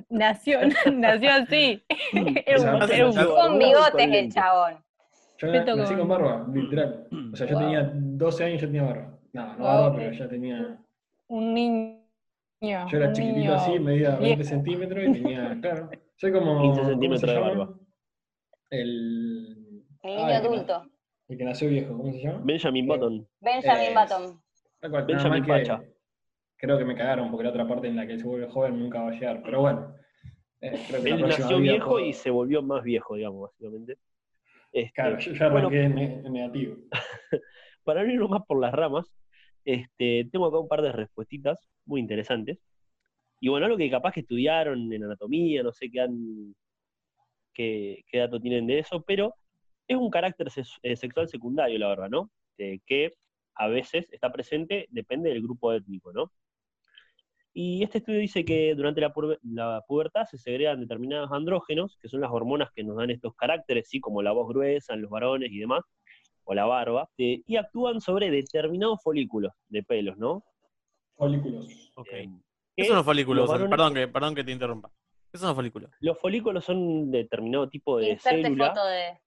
Nació, 0.09 0.59
nació 0.93 1.31
así. 1.33 1.83
Era 2.45 2.59
un- 2.75 2.91
era 2.91 3.05
un- 3.05 3.11
esa- 3.11 3.25
Con 3.27 3.59
bigotes 3.59 4.09
el 4.11 4.31
chabón. 4.33 4.83
Yo 5.37 5.47
Me 5.47 5.59
na- 5.59 5.65
tocó 5.65 5.77
nací 5.77 5.95
con 5.95 6.07
barba, 6.07 6.45
literal. 6.53 7.07
O 7.31 7.35
sea, 7.35 7.47
yo 7.47 7.53
Wow. 7.55 7.63
tenía 7.63 7.91
12 7.93 8.43
años 8.43 8.57
y 8.57 8.61
ya 8.61 8.67
tenía 8.67 8.83
barba. 8.83 9.17
No, 9.31 9.45
no 9.53 9.57
Wow, 9.59 9.65
barba, 9.83 9.95
pero 9.95 10.11
ya 10.11 10.27
tenía. 10.27 10.77
un 11.27 11.53
niño. 11.53 11.98
Yo 12.61 12.97
era 12.97 13.13
chiquitito 13.13 13.39
niño 13.39 13.53
así, 13.53 13.79
medía 13.79 14.09
20 14.17 14.25
viejo. 14.25 14.43
centímetros 14.43 15.03
y 15.07 15.13
tenía, 15.13 15.57
claro. 15.61 15.89
Soy 16.17 16.31
como. 16.33 16.61
15 16.61 16.75
¿cómo 16.75 16.75
se 16.75 16.89
centímetros 16.91 17.33
de 17.33 17.39
barba. 17.39 17.79
El. 18.69 19.83
El 20.01 20.11
ah, 20.11 20.15
niño 20.15 20.19
el 20.21 20.25
que 20.27 20.33
na- 20.33 20.37
adulto. 20.37 20.91
El 21.27 21.37
que 21.37 21.43
nació 21.45 21.69
viejo, 21.69 21.97
¿cómo 21.97 22.11
se 22.11 22.21
llama? 22.21 22.41
Benjamin 22.43 22.87
Button. 22.87 23.27
Benjamin 23.41 23.83
Es- 23.83 23.95
Button. 23.95 24.41
Cual, 24.91 25.05
Benjamin 25.05 25.43
que 25.43 25.47
Pacha. 25.51 25.83
Creo 26.57 26.77
que 26.77 26.85
me 26.85 26.95
cagaron 26.95 27.29
porque 27.31 27.43
la 27.45 27.49
otra 27.51 27.67
parte 27.67 27.87
en 27.87 27.95
la 27.95 28.05
que 28.07 28.13
él 28.13 28.19
se 28.19 28.27
vuelve 28.27 28.47
joven 28.49 28.79
nunca 28.79 29.01
va 29.01 29.09
a 29.09 29.11
llegar. 29.13 29.41
Pero 29.43 29.61
bueno. 29.61 29.93
eh, 30.61 30.77
creo 30.89 31.01
que 31.03 31.09
Él 31.11 31.21
nació 31.21 31.57
viejo 31.59 31.89
puedo- 31.91 32.05
y 32.05 32.13
se 32.13 32.29
volvió 32.29 32.61
más 32.61 32.83
viejo, 32.83 33.15
digamos, 33.15 33.41
básicamente. 33.43 33.97
Este, 34.71 34.91
Claro, 34.93 35.17
yo 35.19 35.31
ya 35.33 35.49
bueno, 35.49 35.67
arranqué 35.67 35.83
en, 35.83 36.25
en 36.25 36.33
negativo. 36.33 36.75
para 37.83 38.03
no 38.03 38.11
irnos 38.11 38.29
más 38.29 38.45
por 38.45 38.59
las 38.59 38.73
ramas, 38.73 39.05
este, 39.69 40.27
tengo 40.31 40.47
acá 40.47 40.57
un 40.57 40.67
par 40.67 40.81
de 40.81 40.91
respuestitas 40.91 41.69
muy 41.85 42.01
interesantes. 42.01 42.59
Y 43.39 43.49
bueno, 43.49 43.67
algo 43.67 43.77
que 43.77 43.89
capaz 43.91 44.13
que 44.13 44.21
estudiaron 44.21 44.91
en 44.91 45.03
anatomía, 45.03 45.63
no 45.63 45.71
sé 45.71 45.89
qué, 45.91 46.01
han, 46.01 46.55
dato 48.13 48.39
tienen 48.39 48.67
de 48.67 48.79
eso, 48.79 49.03
pero 49.03 49.35
es 49.87 49.97
un 49.97 50.09
carácter 50.09 50.47
eh, 50.83 50.95
sexual 50.95 51.29
secundario, 51.29 51.77
la 51.79 51.89
verdad, 51.89 52.09
¿no? 52.09 52.31
Que 52.57 53.13
a 53.55 53.67
veces 53.67 54.07
está 54.11 54.31
presente, 54.31 54.87
depende 54.89 55.29
del 55.29 55.43
grupo 55.43 55.71
étnico, 55.73 56.11
¿no? 56.13 56.31
Y 57.53 57.83
este 57.83 57.99
estudio 57.99 58.19
dice 58.19 58.45
que 58.45 58.73
durante 58.75 59.01
la 59.01 59.13
pubertad 59.87 60.25
se 60.25 60.37
segregan 60.37 60.79
determinados 60.79 61.31
andrógenos, 61.31 61.97
que 62.01 62.07
son 62.07 62.21
las 62.21 62.31
hormonas 62.31 62.71
que 62.71 62.83
nos 62.83 62.97
dan 62.97 63.09
estos 63.11 63.35
caracteres, 63.35 63.89
¿sí? 63.89 63.99
como 63.99 64.21
la 64.21 64.31
voz 64.31 64.47
gruesa 64.47 64.93
en 64.93 65.01
los 65.01 65.11
varones 65.11 65.51
y 65.51 65.59
demás, 65.59 65.83
o 66.51 66.53
la 66.55 66.65
barba, 66.65 67.07
eh, 67.19 67.43
y 67.45 67.57
actúan 67.57 68.01
sobre 68.01 68.31
determinados 68.31 68.99
folículos 69.03 69.53
de 69.67 69.83
pelos, 69.83 70.17
¿no? 70.17 70.43
Folículos. 71.15 71.91
Ok. 71.95 72.07
Eh, 72.11 72.27
¿Qué 72.75 72.81
que 72.83 72.85
son 72.87 72.95
los 72.95 73.05
folículos? 73.05 73.43
los 73.43 73.49
varones- 73.51 73.69
Perdón, 73.69 73.93
que, 73.93 74.07
perdón 74.07 74.33
que 74.35 74.43
te 74.43 74.51
interrumpa. 74.51 74.89
¿Qué 75.31 75.37
son 75.37 75.49
los 75.49 75.55
folículos? 75.55 75.91
Los 75.99 76.17
folículos 76.19 76.65
son 76.65 76.77
un 76.77 77.11
determinado 77.11 77.69
tipo 77.69 77.99
de 77.99 78.09
Inserte 78.11 78.41
célula, 78.41 78.69
foto 78.69 78.87
de. 78.87 79.19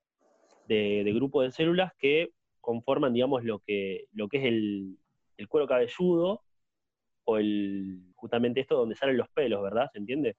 de, 0.67 1.05
de 1.05 1.13
grupo 1.13 1.43
de 1.43 1.53
células 1.53 1.93
que 1.97 2.31
conforman, 2.61 3.13
digamos, 3.13 3.45
lo 3.45 3.61
que, 3.61 4.07
lo 4.15 4.27
que 4.27 4.39
es 4.39 4.45
el, 4.47 4.99
el 5.37 5.49
cuero 5.49 5.69
cabelludo, 5.69 6.43
o 7.25 7.39
el, 7.39 8.01
justamente 8.17 8.59
esto 8.61 8.77
donde 8.77 8.97
salen 8.97 9.17
los 9.17 9.29
pelos, 9.29 9.63
¿verdad? 9.63 9.89
¿Se 9.93 9.99
entiende? 10.01 10.37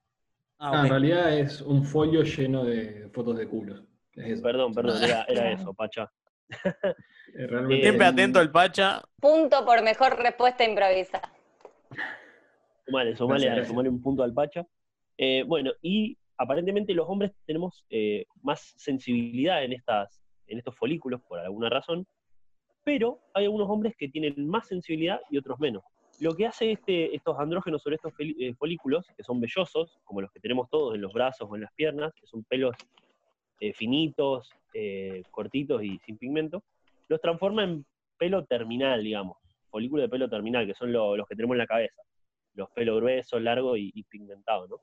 Ah, 0.58 0.72
Ah, 0.74 0.82
en 0.84 0.90
realidad 0.90 1.38
es 1.38 1.62
un 1.62 1.82
folio 1.82 2.22
lleno 2.24 2.62
de 2.62 3.08
fotos 3.14 3.38
de 3.38 3.48
culos. 3.48 3.82
Es. 4.12 4.42
Perdón, 4.42 4.74
perdón, 4.74 5.02
era, 5.02 5.22
era 5.24 5.50
eso, 5.70 5.72
Pacha. 5.72 6.12
Realmente 7.34 7.82
Siempre 7.82 8.06
atento 8.06 8.40
el 8.40 8.50
Pacha. 8.50 9.02
Punto 9.20 9.64
por 9.64 9.82
mejor 9.82 10.16
respuesta 10.18 10.64
improvisada. 10.64 11.32
Sumale, 12.86 13.16
sumale, 13.16 13.40
Gracias, 13.40 13.54
gracias. 13.54 13.68
sumale 13.68 13.88
un 13.88 14.02
punto 14.02 14.22
al 14.22 14.32
Pacha. 14.32 14.66
Eh, 15.18 15.44
bueno, 15.46 15.72
y 15.82 16.18
aparentemente 16.38 16.94
los 16.94 17.08
hombres 17.08 17.32
tenemos 17.46 17.84
eh, 17.90 18.26
más 18.42 18.74
sensibilidad 18.76 19.64
en, 19.64 19.72
estas, 19.72 20.20
en 20.46 20.58
estos 20.58 20.76
folículos 20.76 21.20
por 21.22 21.38
alguna 21.38 21.68
razón, 21.70 22.06
pero 22.84 23.20
hay 23.32 23.44
algunos 23.44 23.68
hombres 23.70 23.94
que 23.96 24.08
tienen 24.08 24.46
más 24.46 24.68
sensibilidad 24.68 25.20
y 25.30 25.38
otros 25.38 25.58
menos. 25.58 25.82
Lo 26.20 26.34
que 26.34 26.46
hace 26.46 26.72
este, 26.72 27.14
estos 27.16 27.38
andrógenos 27.38 27.82
sobre 27.82 27.96
estos 27.96 28.12
eh, 28.18 28.54
folículos, 28.54 29.06
que 29.16 29.24
son 29.24 29.40
vellosos, 29.40 29.98
como 30.04 30.20
los 30.20 30.30
que 30.30 30.40
tenemos 30.40 30.68
todos 30.70 30.94
en 30.94 31.00
los 31.00 31.12
brazos 31.12 31.48
o 31.50 31.54
en 31.56 31.62
las 31.62 31.72
piernas, 31.72 32.12
que 32.14 32.26
son 32.26 32.44
pelos 32.44 32.76
eh, 33.60 33.72
finitos, 33.72 34.50
eh, 34.74 35.22
cortitos 35.30 35.82
y 35.82 35.98
sin 36.00 36.18
pigmento, 36.18 36.62
los 37.08 37.20
transforma 37.20 37.64
en 37.64 37.84
pelo 38.18 38.44
terminal, 38.44 39.02
digamos, 39.02 39.36
folículo 39.70 40.02
de 40.02 40.08
pelo 40.08 40.28
terminal, 40.28 40.66
que 40.66 40.74
son 40.74 40.92
lo- 40.92 41.16
los 41.16 41.26
que 41.26 41.34
tenemos 41.36 41.54
en 41.54 41.58
la 41.58 41.66
cabeza 41.66 42.02
los 42.56 42.70
pelos 42.70 43.00
gruesos, 43.00 43.42
largos 43.42 43.76
y, 43.78 43.90
y 43.92 44.04
pigmentados, 44.04 44.70
¿no? 44.70 44.76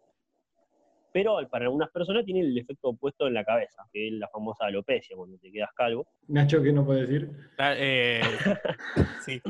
Pero 1.14 1.38
al- 1.38 1.48
para 1.48 1.66
algunas 1.66 1.90
personas 1.90 2.26
tiene 2.26 2.42
el 2.42 2.58
efecto 2.58 2.90
opuesto 2.90 3.28
en 3.28 3.34
la 3.34 3.44
cabeza, 3.46 3.84
que 3.94 4.08
es 4.08 4.14
la 4.14 4.28
famosa 4.30 4.66
alopecia, 4.66 5.16
cuando 5.16 5.38
te 5.38 5.52
quedas 5.52 5.70
calvo. 5.76 6.06
Nacho, 6.28 6.62
¿qué 6.62 6.72
no 6.74 6.86
puede 6.86 7.08
decir? 7.08 7.30
Ah, 7.58 7.74
eh, 7.78 8.22
sí, 9.26 9.42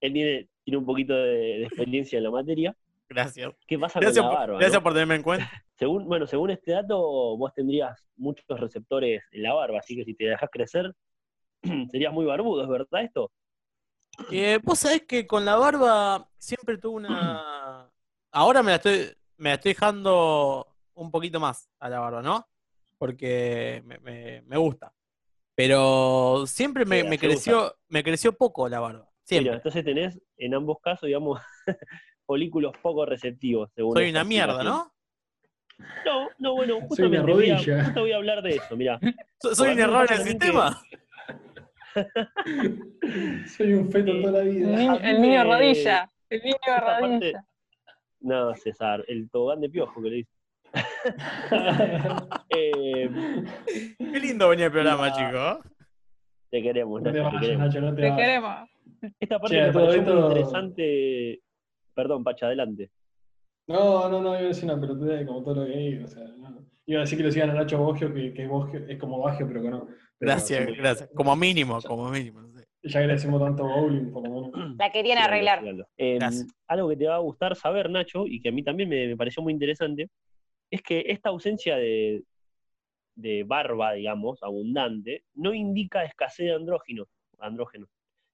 Él 0.00 0.12
tiene, 0.12 0.48
tiene 0.64 0.76
un 0.78 0.84
poquito 0.86 1.14
de, 1.14 1.30
de 1.58 1.64
experiencia 1.64 2.18
en 2.18 2.24
la 2.24 2.30
materia. 2.30 2.76
Gracias. 3.10 3.52
¿Qué 3.66 3.78
pasa 3.78 4.00
Gracias, 4.00 4.22
con 4.24 4.24
la 4.24 4.30
por, 4.30 4.38
barba? 4.40 4.58
gracias 4.58 4.78
no? 4.80 4.82
por 4.82 4.92
tenerme 4.92 5.14
en 5.16 5.22
cuenta. 5.22 5.50
Según, 5.78 6.06
bueno, 6.06 6.26
según 6.26 6.50
este 6.50 6.72
dato, 6.72 6.98
vos 7.36 7.52
tendrías 7.54 8.06
muchos 8.16 8.44
receptores 8.60 9.22
en 9.32 9.42
la 9.42 9.52
barba, 9.54 9.78
así 9.80 9.96
que 9.96 10.04
si 10.04 10.14
te 10.14 10.24
dejas 10.26 10.48
crecer, 10.50 10.94
serías 11.90 12.12
muy 12.12 12.24
barbudo, 12.24 12.62
¿es 12.62 12.68
verdad 12.68 13.02
esto? 13.02 13.30
Eh, 14.30 14.58
vos 14.62 14.78
sabés 14.78 15.02
que 15.02 15.26
con 15.26 15.44
la 15.44 15.56
barba 15.56 16.28
siempre 16.38 16.78
tuve 16.78 16.96
una. 16.96 17.90
Ahora 18.32 18.62
me 18.62 18.70
la 18.70 18.76
estoy, 18.76 19.10
me 19.38 19.48
la 19.50 19.54
estoy 19.56 19.72
dejando 19.72 20.66
un 20.94 21.10
poquito 21.10 21.40
más 21.40 21.68
a 21.78 21.88
la 21.88 21.98
barba, 22.00 22.22
¿no? 22.22 22.46
Porque 22.98 23.82
me, 23.86 23.98
me- 23.98 24.42
me 24.42 24.56
gusta. 24.56 24.92
Pero 25.54 26.44
siempre 26.46 26.84
me, 26.84 26.98
Sí, 27.00 27.02
me 27.04 27.08
así 27.16 27.18
creció, 27.18 27.76
me 27.88 28.02
creció 28.04 28.32
poco 28.36 28.68
la 28.68 28.80
barba. 28.80 29.00
Mira, 29.00 29.10
Siempre. 29.24 29.54
entonces 29.56 29.84
tenés 29.84 30.20
en 30.36 30.54
ambos 30.54 30.78
casos, 30.80 31.06
digamos, 31.06 31.40
folículos 32.34 32.72
poco 32.80 33.04
receptivos, 33.04 33.72
según 33.74 33.92
Soy 33.96 34.10
una 34.10 34.22
mierda. 34.22 34.62
¿no? 34.62 34.92
No, 36.06 36.28
no, 36.38 36.54
bueno, 36.54 36.74
Soy 36.94 37.06
una 37.06 37.18
justamente 37.22 37.32
voy 37.32 37.50
a, 37.50 37.56
rodilla. 37.56 37.84
justo 37.86 38.00
voy 38.02 38.12
a 38.12 38.16
hablar 38.16 38.40
de 38.42 38.50
eso, 38.50 38.76
mira. 38.76 39.00
So- 39.42 39.52
Soy 39.56 39.72
un 39.72 39.80
error 39.80 40.06
en 40.08 40.12
el 40.20 40.22
que- 40.24 40.30
sistema. 40.30 40.80
Soy 43.56 43.72
un 43.72 43.90
feto 43.90 44.12
Eh, 44.12 44.22
toda 44.22 44.32
la 44.38 44.44
vida. 44.44 44.96
el 45.02 45.20
niño 45.20 45.42
rodilla. 45.42 46.08
El 46.28 46.40
niño 46.42 46.54
esta 46.64 46.80
parte- 46.86 47.08
rodilla. 47.08 47.44
No, 48.20 48.54
César, 48.54 49.04
el 49.08 49.28
tobogán 49.28 49.60
de 49.60 49.70
piojo 49.70 50.00
que 50.00 50.08
le 50.10 50.16
dice. 50.16 50.30
Eh, 52.50 53.10
Qué 53.98 54.20
lindo 54.20 54.48
venía 54.50 54.66
el 54.66 54.72
programa, 54.72 55.08
La- 55.08 55.12
chico. 55.14 55.70
te 56.50 56.62
queremos, 56.62 57.02
No 57.02 57.10
te 57.12 57.18
Nacho, 57.18 57.30
te 57.32 57.40
queremos. 57.40 57.66
Nacho, 57.66 57.80
no 57.80 57.94
te 57.96 58.02
Te 58.02 58.16
queremos. 58.16 58.70
Esta 59.18 59.38
parte 59.40 59.56
Che, 59.56 59.62
me 59.66 59.72
pareció 59.72 60.02
muy 60.02 60.20
interesante. 60.28 61.40
Perdón, 61.94 62.24
Pacha, 62.24 62.46
adelante. 62.46 62.90
No, 63.66 64.08
no, 64.08 64.20
no, 64.20 64.30
iba 64.30 64.38
a 64.38 64.42
decir 64.48 64.64
una 64.64 64.80
pelotudez 64.80 65.26
como 65.26 65.42
todo 65.42 65.56
lo 65.56 65.66
que 65.66 65.78
digo. 65.78 66.04
O 66.04 66.08
sea, 66.08 66.24
no. 66.24 66.66
Iba 66.86 67.00
a 67.00 67.02
decir 67.02 67.18
que 67.18 67.24
lo 67.24 67.30
sigan 67.30 67.50
a 67.50 67.54
Nacho 67.54 67.78
Bogio, 67.78 68.12
que, 68.12 68.32
que 68.34 68.42
es, 68.44 68.48
Bogio- 68.48 68.84
es 68.88 68.98
como 68.98 69.18
Bagio, 69.20 69.46
pero 69.46 69.62
que 69.62 69.70
no. 69.70 69.86
Pero 69.86 69.96
Gracias, 70.32 70.66
gracias. 70.76 71.10
Como 71.14 71.34
mínimo, 71.36 71.80
como 71.82 72.10
mínimo. 72.10 72.40
no 72.42 72.52
sé. 72.52 72.64
Ya 72.82 73.00
que 73.00 73.06
le 73.06 73.12
decimos 73.12 73.40
tanto 73.42 73.62
bowling, 73.64 74.10
por 74.10 74.26
lo 74.26 74.50
menos. 74.50 74.76
La 74.76 74.90
querían 74.90 75.18
Síganlo, 75.18 75.34
arreglar. 75.34 75.86
Eh, 75.98 76.14
Gracias. 76.16 76.46
algo 76.66 76.88
que 76.88 76.96
te 76.96 77.06
va 77.06 77.16
a 77.16 77.18
gustar 77.20 77.54
saber, 77.54 77.90
Nacho, 77.90 78.26
y 78.26 78.40
que 78.40 78.48
a 78.48 78.52
mí 78.52 78.62
también 78.64 78.88
me, 78.88 79.06
me 79.06 79.16
pareció 79.16 79.42
muy 79.42 79.52
interesante, 79.52 80.08
es 80.70 80.82
que 80.82 81.04
esta 81.06 81.28
ausencia 81.28 81.76
de, 81.76 82.22
de 83.14 83.44
barba, 83.44 83.92
digamos, 83.92 84.42
abundante, 84.42 85.24
no 85.34 85.52
indica 85.54 86.04
escasez 86.04 86.46
de 86.46 86.54
andrógenos. 86.54 87.06
andrógenos. 87.38 87.88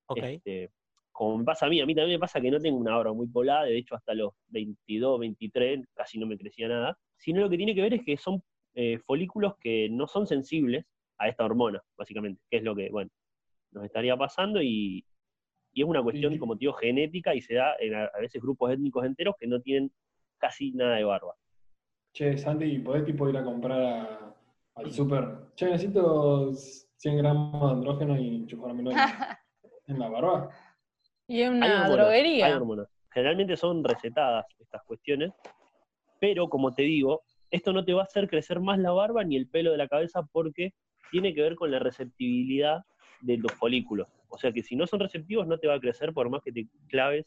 Ok. 0.07 0.19
Este, 0.23 0.71
como 1.17 1.39
me 1.39 1.45
pasa 1.45 1.65
a 1.65 1.69
mí, 1.71 1.81
a 1.81 1.87
mí 1.87 1.95
también 1.95 2.17
me 2.17 2.21
pasa 2.21 2.43
que 2.43 2.51
no 2.51 2.61
tengo 2.61 2.77
una 2.77 2.95
barba 2.95 3.15
muy 3.15 3.27
poblada, 3.27 3.65
de 3.65 3.79
hecho 3.79 3.95
hasta 3.95 4.13
los 4.13 4.35
22, 4.49 5.19
23 5.19 5.89
casi 5.95 6.19
no 6.19 6.27
me 6.27 6.37
crecía 6.37 6.69
nada, 6.69 6.99
sino 7.17 7.41
lo 7.41 7.49
que 7.49 7.57
tiene 7.57 7.75
que 7.75 7.81
ver 7.81 7.95
es 7.95 8.05
que 8.05 8.19
son 8.19 8.43
eh, 8.75 8.99
folículos 8.99 9.57
que 9.59 9.89
no 9.89 10.07
son 10.07 10.27
sensibles 10.27 10.85
a 11.17 11.29
esta 11.29 11.47
hormona, 11.47 11.83
básicamente, 11.97 12.43
que 12.51 12.59
es 12.59 12.63
lo 12.63 12.77
que, 12.77 12.91
bueno, 12.91 13.11
nos 13.73 13.85
estaría 13.85 14.15
pasando 14.15 14.61
y, 14.61 15.03
y 15.73 15.83
es 15.83 15.89
una 15.89 16.03
cuestión, 16.03 16.37
como 16.37 16.55
te 16.55 16.61
digo, 16.61 16.75
genética 16.75 17.35
y 17.35 17.41
se 17.41 17.55
da 17.55 17.75
en 17.81 17.95
a, 17.95 18.05
a 18.05 18.21
veces 18.21 18.43
grupos 18.43 18.71
étnicos 18.73 19.07
enteros 19.07 19.37
que 19.41 19.47
no 19.47 19.61
tienen 19.63 19.91
casi 20.37 20.73
nada 20.73 20.97
de 20.97 21.05
barba. 21.05 21.33
Che, 22.13 22.37
Santi, 22.37 22.79
¿podés 22.81 23.07
tipo 23.07 23.27
ir 23.27 23.39
a 23.39 23.43
comprar 23.45 23.81
a- 23.81 24.35
al 24.75 24.93
súper? 24.93 25.25
Che, 25.55 25.65
necesito 25.71 26.53
100 26.53 27.17
gramos 27.17 27.71
de 27.71 27.77
andrógeno 27.77 28.19
y 28.21 28.29
en, 28.29 28.47
en 29.87 29.99
la 29.99 30.09
barba. 30.11 30.51
Y 31.29 31.41
es 31.43 31.51
Hay 31.51 31.57
una 31.57 31.85
hay 31.85 31.93
droguería. 31.93 32.57
hormonas. 32.57 32.89
Generalmente 33.13 33.57
son 33.57 33.83
recetadas 33.83 34.45
estas 34.59 34.83
cuestiones, 34.85 35.33
pero 36.21 36.49
como 36.49 36.75
te 36.75 36.83
digo, 36.83 37.23
esto 37.51 37.73
no 37.73 37.85
te 37.85 37.95
va 37.95 38.03
a 38.03 38.05
hacer 38.05 38.29
crecer 38.29 38.61
más 38.61 38.79
la 38.79 38.93
barba 38.93 39.25
ni 39.25 39.37
el 39.37 39.49
pelo 39.49 39.71
de 39.73 39.79
la 39.79 39.89
cabeza 39.89 40.23
porque 40.33 40.75
tiene 41.11 41.35
que 41.35 41.41
ver 41.43 41.55
con 41.55 41.71
la 41.71 41.79
receptibilidad 41.79 42.83
de 43.21 43.39
los 43.39 43.53
folículos. 43.53 44.09
O 44.29 44.39
sea 44.39 44.53
que 44.53 44.63
si 44.63 44.77
no 44.77 44.87
son 44.87 45.01
receptivos 45.01 45.47
no 45.47 45.59
te 45.59 45.67
va 45.67 45.75
a 45.75 45.81
crecer 45.81 46.13
por 46.13 46.29
más 46.29 46.43
que 46.43 46.53
te 46.53 46.67
claves 46.89 47.25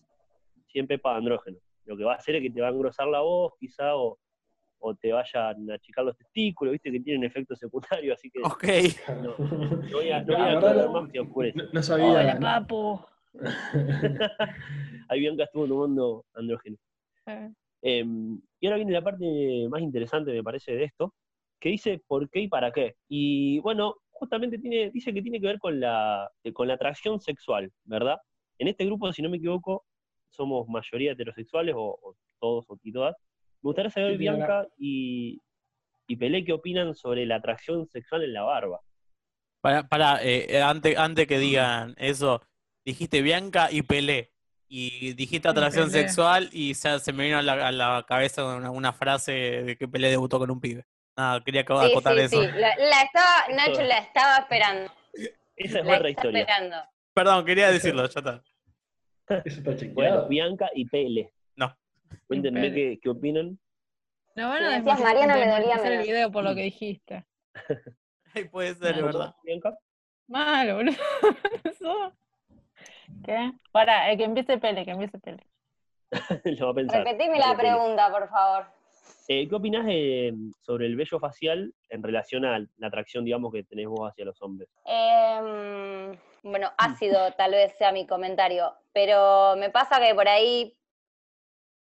siempre 0.67 0.99
para 0.99 1.17
andrógeno. 1.17 1.57
Lo 1.85 1.97
que 1.97 2.03
va 2.03 2.13
a 2.13 2.17
hacer 2.17 2.35
es 2.35 2.43
que 2.43 2.51
te 2.51 2.61
va 2.61 2.67
a 2.67 2.71
engrosar 2.71 3.07
la 3.07 3.21
voz 3.21 3.53
quizá 3.59 3.95
o, 3.95 4.19
o 4.79 4.95
te 4.95 5.11
vayan 5.11 5.71
a 5.71 5.73
achicar 5.73 6.05
los 6.05 6.15
testículos, 6.15 6.73
viste 6.73 6.91
que 6.91 6.99
tienen 6.99 7.23
efectos 7.23 7.57
secundarios, 7.57 8.17
así 8.19 8.29
que 8.29 8.39
Ok. 8.43 8.63
no, 9.23 9.35
no 9.39 9.97
voy 9.97 10.11
a, 10.11 10.21
no 10.21 10.37
voy 10.37 10.79
a 10.83 10.87
más 10.89 11.09
que 11.11 11.19
oscurece. 11.19 11.57
No, 11.57 11.63
no 11.73 11.81
sabía. 11.81 12.05
Hola, 12.05 12.33
¿no? 12.35 12.39
Ahí 15.09 15.19
Bianca 15.19 15.43
estuvo 15.43 15.67
tomando 15.67 16.25
andrógeno. 16.33 16.77
Eh, 17.27 17.51
Eh, 17.81 18.03
y 18.59 18.67
ahora 18.67 18.77
viene 18.77 18.91
la 18.91 19.01
parte 19.01 19.67
más 19.69 19.81
interesante, 19.81 20.31
me 20.33 20.43
parece, 20.43 20.73
de 20.73 20.83
esto, 20.85 21.13
que 21.59 21.69
dice 21.69 22.01
por 22.07 22.29
qué 22.29 22.41
y 22.41 22.47
para 22.47 22.71
qué. 22.71 22.95
Y 23.07 23.59
bueno, 23.59 23.95
justamente 24.09 24.57
tiene, 24.57 24.91
dice 24.91 25.13
que 25.13 25.21
tiene 25.21 25.39
que 25.39 25.47
ver 25.47 25.59
con 25.59 25.79
la, 25.79 26.29
eh, 26.43 26.51
con 26.51 26.67
la 26.67 26.73
atracción 26.73 27.21
sexual, 27.21 27.71
¿verdad? 27.85 28.17
En 28.57 28.67
este 28.67 28.85
grupo, 28.85 29.11
si 29.13 29.21
no 29.21 29.29
me 29.29 29.37
equivoco, 29.37 29.85
somos 30.29 30.67
mayoría 30.67 31.13
heterosexuales, 31.13 31.73
o, 31.75 31.97
o 32.01 32.15
todos 32.39 32.65
o 32.67 32.77
y 32.83 32.91
todas. 32.91 33.15
Me 33.61 33.69
gustaría 33.69 33.91
saber, 33.91 34.11
Sí, 34.11 34.17
Bianca 34.17 34.67
y, 34.77 35.41
y 36.07 36.15
Pelé, 36.17 36.43
qué 36.43 36.53
opinan 36.53 36.95
sobre 36.95 37.25
la 37.25 37.35
atracción 37.35 37.87
sexual 37.87 38.23
en 38.23 38.33
la 38.33 38.43
barba. 38.43 38.79
Para, 39.61 39.87
para 39.87 40.23
eh, 40.23 40.61
antes, 40.61 40.97
antes 40.97 41.27
que 41.27 41.37
digan 41.37 41.93
eso, 41.97 42.41
dijiste 42.89 43.21
Bianca 43.21 43.69
y 43.71 43.81
Pelé. 43.81 44.31
Y 44.71 45.13
dijiste 45.13 45.47
atracción 45.47 45.89
sexual 45.89 46.49
y 46.51 46.75
se, 46.75 46.99
se 46.99 47.11
me 47.11 47.23
vino 47.25 47.39
a 47.39 47.41
la, 47.41 47.67
a 47.67 47.71
la 47.71 48.05
cabeza 48.07 48.45
una, 48.55 48.69
una 48.69 48.93
frase 48.93 49.31
de 49.31 49.77
que 49.77 49.87
Pelé 49.87 50.09
debutó 50.09 50.37
con 50.37 50.51
un 50.51 50.59
pibe. 50.61 50.85
Nada, 51.17 51.43
quería 51.43 51.65
ac- 51.65 51.85
Sí, 51.85 51.91
acotar 51.91 52.13
sí, 52.15 52.21
eso. 52.21 52.41
sí. 52.41 52.47
La, 52.53 52.75
la 52.77 53.01
estaba, 53.01 53.47
Nacho 53.55 53.81
la 53.83 53.97
estaba 53.97 54.37
esperando. 54.37 54.91
Esa 55.55 55.79
es 55.79 55.85
La 55.85 55.95
otra 55.97 56.09
historia. 56.09 56.39
esperando. 56.41 56.75
Perdón, 57.13 57.45
quería 57.45 57.71
decirlo, 57.71 58.07
ya 58.07 58.19
está. 58.19 58.43
Eso 59.43 59.61
está. 59.71 59.85
Bueno, 59.93 60.27
Bianca 60.27 60.69
y 60.75 60.85
Pele. 60.85 61.33
No. 61.55 61.75
Cuéntenme 62.27 62.71
qué, 62.73 62.99
qué 63.01 63.09
opinan. 63.09 63.59
No 64.35 64.53
a 64.53 64.59
decías 64.59 64.99
Mariana, 65.01 65.33
me 65.35 65.39
dolía 65.47 65.57
desmonetizar 65.57 65.85
el 65.85 65.91
menos. 65.91 66.05
video 66.07 66.31
por 66.31 66.43
lo 66.43 66.55
que 66.55 66.61
dijiste. 66.61 67.25
Ay, 68.35 68.43
puede 68.45 68.75
ser, 68.75 69.03
verdad. 69.03 69.33
Bianca. 69.43 69.75
Mal, 70.27 70.73
boludo. 70.75 70.95
Para, 73.71 74.15
que 74.15 74.23
empiece 74.23 74.57
Pele, 74.57 74.85
que 74.85 74.91
empiece 74.91 75.19
Pele. 75.19 75.43
Lo 76.59 76.65
va 76.67 76.71
a 76.71 76.75
pensar. 76.75 77.03
Repetime 77.03 77.39
la 77.39 77.55
Pele. 77.55 77.69
pregunta, 77.69 78.11
por 78.11 78.29
favor. 78.29 78.65
Eh, 79.27 79.47
¿Qué 79.47 79.55
opinás 79.55 79.85
eh, 79.87 80.33
sobre 80.61 80.87
el 80.87 80.95
vello 80.95 81.19
facial 81.19 81.73
en 81.89 82.01
relación 82.01 82.45
a 82.45 82.57
la 82.77 82.87
atracción, 82.87 83.23
digamos, 83.23 83.53
que 83.53 83.63
tenés 83.63 83.87
vos 83.87 84.09
hacia 84.09 84.25
los 84.25 84.41
hombres? 84.41 84.69
Em, 84.85 86.17
bueno, 86.41 86.71
ácido 86.77 87.31
tal 87.33 87.51
vez 87.51 87.75
sea 87.77 87.91
mi 87.91 88.07
comentario, 88.07 88.73
pero 88.91 89.55
me 89.55 89.69
pasa 89.69 89.99
que 89.99 90.15
por 90.15 90.27
ahí 90.27 90.75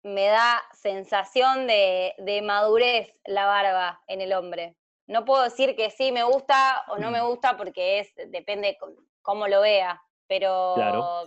me 0.03 0.27
da 0.27 0.63
sensación 0.75 1.67
de, 1.67 2.15
de 2.19 2.43
madurez 2.43 3.15
la 3.25 3.47
barba 3.47 4.03
en 4.07 4.21
el 4.21 4.35
hombre. 4.35 4.77
No 5.07 5.25
puedo 5.25 5.43
decir 5.43 5.75
que 5.77 5.91
sí 5.91 6.13
me 6.13 6.25
gusta 6.25 6.85
o 6.89 6.99
no 6.99 7.11
me 7.11 7.23
gusta 7.23 7.57
porque 7.57 8.01
es 8.01 8.15
depende 8.31 8.77
cómo 9.23 9.49
lo 9.49 9.63
vea, 9.63 10.01
pero, 10.31 10.75
Claro. 10.77 11.25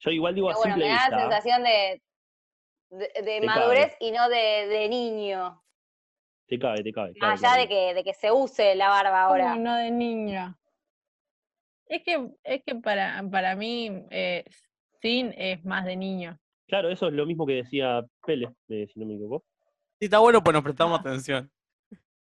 Yo 0.00 0.10
igual 0.10 0.34
digo 0.34 0.48
pero 0.48 0.58
a 0.58 0.62
bueno, 0.62 0.76
me 0.78 0.88
da 0.88 0.94
vista. 1.08 1.18
sensación 1.20 1.62
de, 1.64 2.02
de, 2.90 3.22
de 3.22 3.40
madurez 3.42 3.94
y 4.00 4.10
no 4.10 4.28
de, 4.30 4.66
de 4.68 4.88
niño. 4.88 5.62
Te 6.48 6.58
cabe, 6.58 6.82
te 6.82 6.92
cabe. 6.92 7.12
Más 7.20 7.44
allá 7.44 7.60
de 7.60 7.68
que, 7.68 7.92
de 7.92 8.02
que 8.04 8.14
se 8.14 8.32
use 8.32 8.74
la 8.74 8.88
barba 8.88 9.22
ahora. 9.24 9.50
¿Cómo 9.50 9.56
no 9.64 9.76
de 9.76 9.90
niño? 9.90 10.56
Es 11.88 12.02
que, 12.02 12.26
es 12.42 12.62
que 12.64 12.74
para, 12.76 13.22
para 13.30 13.54
mí, 13.54 13.90
eh, 14.10 14.44
sin 15.02 15.34
es 15.36 15.62
más 15.64 15.84
de 15.84 15.96
niño. 15.96 16.38
Claro, 16.68 16.88
eso 16.90 17.08
es 17.08 17.12
lo 17.12 17.26
mismo 17.26 17.46
que 17.46 17.54
decía 17.54 18.02
Pele, 18.24 18.48
eh, 18.68 18.86
si 18.92 18.98
no 18.98 19.06
me 19.06 19.14
equivoco. 19.14 19.44
Sí, 19.98 20.06
está 20.06 20.20
bueno, 20.20 20.42
pues 20.42 20.54
nos 20.54 20.64
prestamos 20.64 20.98
atención. 21.00 21.50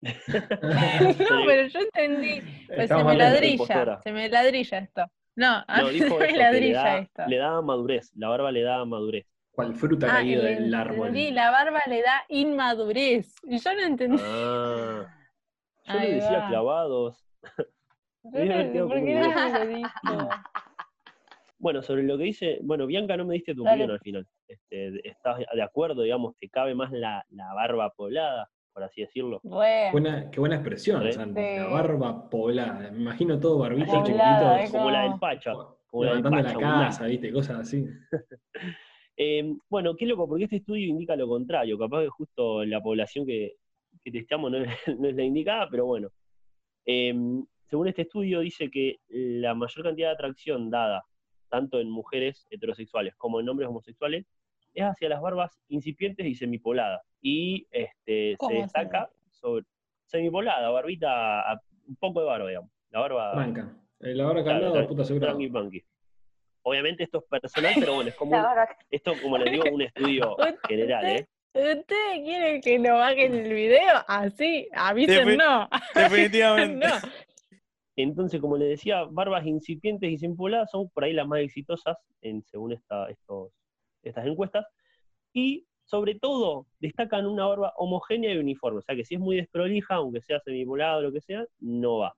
No, 0.03 0.11
pero 1.47 1.69
yo 1.69 1.79
entendí. 1.81 2.41
Pues 2.67 2.89
se 2.89 3.05
me 3.05 3.15
ladrilla, 3.15 4.01
se 4.03 4.13
me 4.13 4.29
ladrilla 4.29 4.79
esto. 4.79 5.05
No, 5.37 5.65
No, 5.67 5.89
dijo 5.91 6.19
se 6.19 6.25
eso, 6.27 6.37
le 6.37 6.39
ladrilla 6.39 6.83
da, 6.83 6.99
esto. 6.99 7.23
le 7.27 7.37
da 7.37 7.63
madurez, 7.63 8.13
la 8.17 8.29
barba 8.29 8.53
le 8.53 8.63
da 8.63 8.85
madurez. 8.85 9.27
Cual 9.51 9.75
fruta 9.75 10.07
Ah, 10.07 10.13
caído 10.21 10.43
y 10.49 10.55
del 10.55 10.75
árbol. 10.75 11.09
entendí, 11.09 11.31
la 11.31 11.51
barba 11.51 11.81
le 11.87 12.01
da 12.03 12.25
inmadurez. 12.29 13.35
Y 13.45 13.59
yo 13.59 13.75
no 13.75 13.81
entendí. 13.83 14.19
Ah, 14.25 15.07
yo 15.85 15.99
Ahí 15.99 16.09
le 16.09 16.15
decía 16.17 16.39
va. 16.39 16.49
clavados. 16.49 17.27
Yo 18.25 18.45
no-. 20.05 20.29
Bueno, 21.59 21.83
sobre 21.83 22.03
lo 22.03 22.19
que 22.19 22.25
dice, 22.25 22.59
bueno, 22.63 22.87
Bianca 22.87 23.17
no 23.17 23.25
me 23.25 23.35
diste 23.35 23.55
tu 23.55 23.63
Dale. 23.63 23.85
opinión 23.85 23.91
al 23.93 24.01
final. 24.01 24.27
Este, 24.49 25.09
¿Estás 25.09 25.39
de 25.55 25.63
acuerdo, 25.63 26.03
digamos, 26.03 26.37
te 26.39 26.49
cabe 26.49 26.75
más 26.75 26.91
la, 26.93 27.25
la 27.31 27.53
barba 27.55 27.91
poblada, 27.91 28.51
por 28.73 28.83
así 28.83 29.03
decirlo? 29.03 29.41
Bueno, 29.43 29.93
Buena, 29.93 30.31
qué 30.31 30.41
buena 30.41 30.57
expresión, 30.57 31.03
Sí. 31.05 31.13
Santi. 31.13 31.41
La 31.41 31.67
Sí. 31.67 31.73
barba 31.73 32.31
poblada. 32.31 32.91
Me 32.91 32.99
imagino 33.01 33.39
todo 33.39 33.59
barbito 33.59 33.87
Poblada, 33.93 34.57
chiquitito. 34.59 34.79
Como 34.79 34.91
la 34.91 35.03
del 35.03 35.19
Pacha. 35.19 35.53
Como 35.87 36.05
la 36.05 36.11
del 36.15 36.19
Levantando 36.19 36.37
la 36.37 36.43
Pacha, 36.43 36.55
abundante. 36.67 36.87
casa, 36.87 37.07
¿viste? 37.07 37.33
Cosas 37.33 37.61
así. 37.61 37.85
Eh, 39.19 39.55
bueno, 39.69 39.95
qué 39.95 40.07
loco, 40.07 40.27
porque 40.27 40.45
este 40.45 40.57
estudio 40.57 40.89
indica 40.89 41.15
lo 41.17 41.29
contrario. 41.29 41.79
Capaz 41.79 42.03
que 42.03 42.09
justo 42.09 42.65
la 42.65 42.81
población 42.81 43.27
que, 43.27 43.53
que 44.03 44.11
testeamos 44.11 44.51
no 44.51 44.59
es, 44.59 44.65
no 44.99 45.07
es 45.07 45.15
la 45.15 45.23
indicada, 45.23 45.69
pero 45.71 45.85
bueno. 45.85 46.09
Eh, 46.87 47.15
según 47.69 47.89
este 47.89 48.03
estudio, 48.03 48.41
dice 48.41 48.71
que 48.71 48.97
la 49.09 49.55
mayor 49.55 49.85
cantidad 49.85 50.09
de 50.09 50.15
atracción 50.15 50.71
dada 50.71 51.05
tanto 51.51 51.79
en 51.79 51.91
mujeres 51.91 52.47
heterosexuales 52.51 53.15
como 53.17 53.39
en 53.39 53.49
hombres 53.51 53.69
homosexuales 53.69 54.25
es 54.73 54.83
hacia 54.83 55.11
las 55.11 55.21
barbas 55.21 55.61
incipientes 55.69 56.27
y 56.27 56.35
semipoladas. 56.35 57.03
Y 57.23 57.67
este, 57.71 58.33
se 58.33 58.37
¿Cómo 58.39 58.61
destaca 58.63 59.09
sobre 59.31 59.65
semipolada, 60.07 60.69
barbita, 60.71 61.53
a- 61.53 61.63
un 61.89 61.97
poco 61.97 62.21
de 62.21 62.27
barba, 62.27 62.49
digamos. 62.49 62.71
La 62.91 63.01
barba 63.01 63.33
Franca. 63.35 63.77
Eh, 64.01 64.15
La 64.15 64.25
barba 64.27 64.43
Claro, 64.43 64.61
calada, 64.73 64.83
tra- 64.85 64.89
puta 64.89 65.05
tranqui 65.21 65.49
punky. 65.49 65.83
Obviamente 66.65 67.05
esto 67.05 67.19
es 67.19 67.25
personal, 67.41 67.75
pero 67.79 67.95
bueno, 67.95 68.11
es 68.11 68.17
como 68.17 68.33
un- 68.37 68.47
esto, 68.91 69.15
como 69.23 69.39
les 69.39 69.53
digo, 69.53 69.65
un 69.73 69.83
estudio 69.83 70.37
general, 70.69 71.07
¿eh? 71.07 71.27
¿ustedes 71.55 72.21
quieren 72.25 72.61
que 72.61 72.79
lo 72.79 72.95
bajen 72.97 73.35
el 73.35 73.53
video? 73.53 74.03
Así, 74.09 74.69
avisen 74.73 75.29
Defi- 75.29 75.37
no. 75.39 75.69
Definitivamente. 75.95 76.87
no. 76.87 76.95
Entonces, 77.95 78.41
como 78.41 78.57
les 78.57 78.69
decía, 78.71 79.05
barbas 79.05 79.45
incipientes 79.47 80.11
y 80.11 80.17
sin 80.19 80.35
poladas 80.35 80.71
son 80.71 80.89
por 80.91 81.05
ahí 81.05 81.13
las 81.13 81.27
más 81.27 81.41
exitosas 81.41 81.99
en, 82.23 82.43
según 82.45 82.73
esta, 82.73 83.09
estos, 83.11 83.53
estas 84.03 84.27
encuestas. 84.27 84.67
Y 85.35 85.67
sobre 85.93 86.15
todo, 86.15 86.65
destacan 86.81 87.27
una 87.27 87.45
barba 87.45 87.75
homogénea 87.77 88.33
y 88.33 88.39
uniforme. 88.39 88.79
O 88.79 88.83
sea 88.83 88.97
que 88.97 89.05
si 89.05 89.17
es 89.17 89.21
muy 89.21 89.37
desprolija, 89.37 89.97
aunque 89.97 90.23
sea 90.23 90.41
semipolada 90.41 90.97
o 90.97 91.03
lo 91.03 91.13
que 91.13 91.21
sea, 91.21 91.45
no 91.61 91.99
va. 91.99 92.15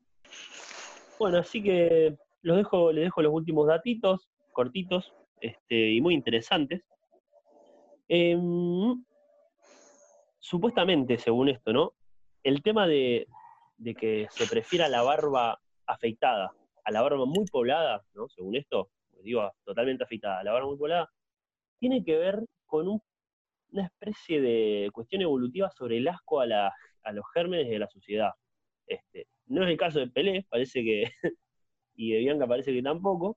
Bueno, 1.19 1.39
así 1.39 1.61
que 1.61 2.15
los 2.43 2.57
dejo, 2.57 2.93
les 2.93 3.03
dejo 3.07 3.21
los 3.23 3.33
últimos 3.33 3.67
datitos, 3.67 4.29
cortitos 4.53 5.13
este, 5.41 5.91
y 5.91 6.01
muy 6.01 6.15
interesantes. 6.15 6.85
Em, 8.07 9.05
supuestamente, 10.39 11.19
según 11.19 11.49
esto, 11.49 11.73
¿no? 11.73 11.95
El 12.45 12.63
tema 12.63 12.87
de, 12.87 13.27
de 13.79 13.97
que 13.97 14.29
se 14.31 14.47
prefiera 14.47 14.89
la 14.89 15.03
barba 15.03 15.61
afeitada 15.85 16.53
a 16.85 16.91
la 16.93 17.03
barba 17.03 17.25
muy 17.27 17.45
poblada, 17.47 18.05
¿no? 18.15 18.29
Según 18.29 18.55
esto, 18.55 18.91
pues 19.11 19.25
digo, 19.25 19.51
totalmente 19.65 20.05
afeitada, 20.05 20.45
la 20.45 20.53
barba 20.53 20.69
muy 20.69 20.79
poblada, 20.79 21.11
tiene 21.81 22.05
que 22.05 22.17
ver 22.17 22.39
con 22.67 22.87
un- 22.87 23.03
una 23.75 23.87
especie 23.87 24.41
de 24.41 24.89
cuestión 24.93 25.23
evolutiva 25.23 25.71
sobre 25.71 25.99
el 25.99 26.09
asco 26.09 26.41
a, 26.41 26.47
los 26.47 27.25
gérmenes 27.35 27.69
de 27.69 27.79
la 27.79 27.89
sociedad. 27.89 28.31
Este, 28.87 29.27
no 29.47 29.65
es 29.65 29.71
el 29.71 29.77
caso 29.77 29.99
de 29.99 30.09
Pelé, 30.09 30.47
parece 30.49 30.83
que, 30.83 31.05
y 31.97 32.13
de 32.13 32.21
Bianca 32.21 32.47
parece 32.47 32.73
que 32.73 32.83
tampoco, 32.83 33.37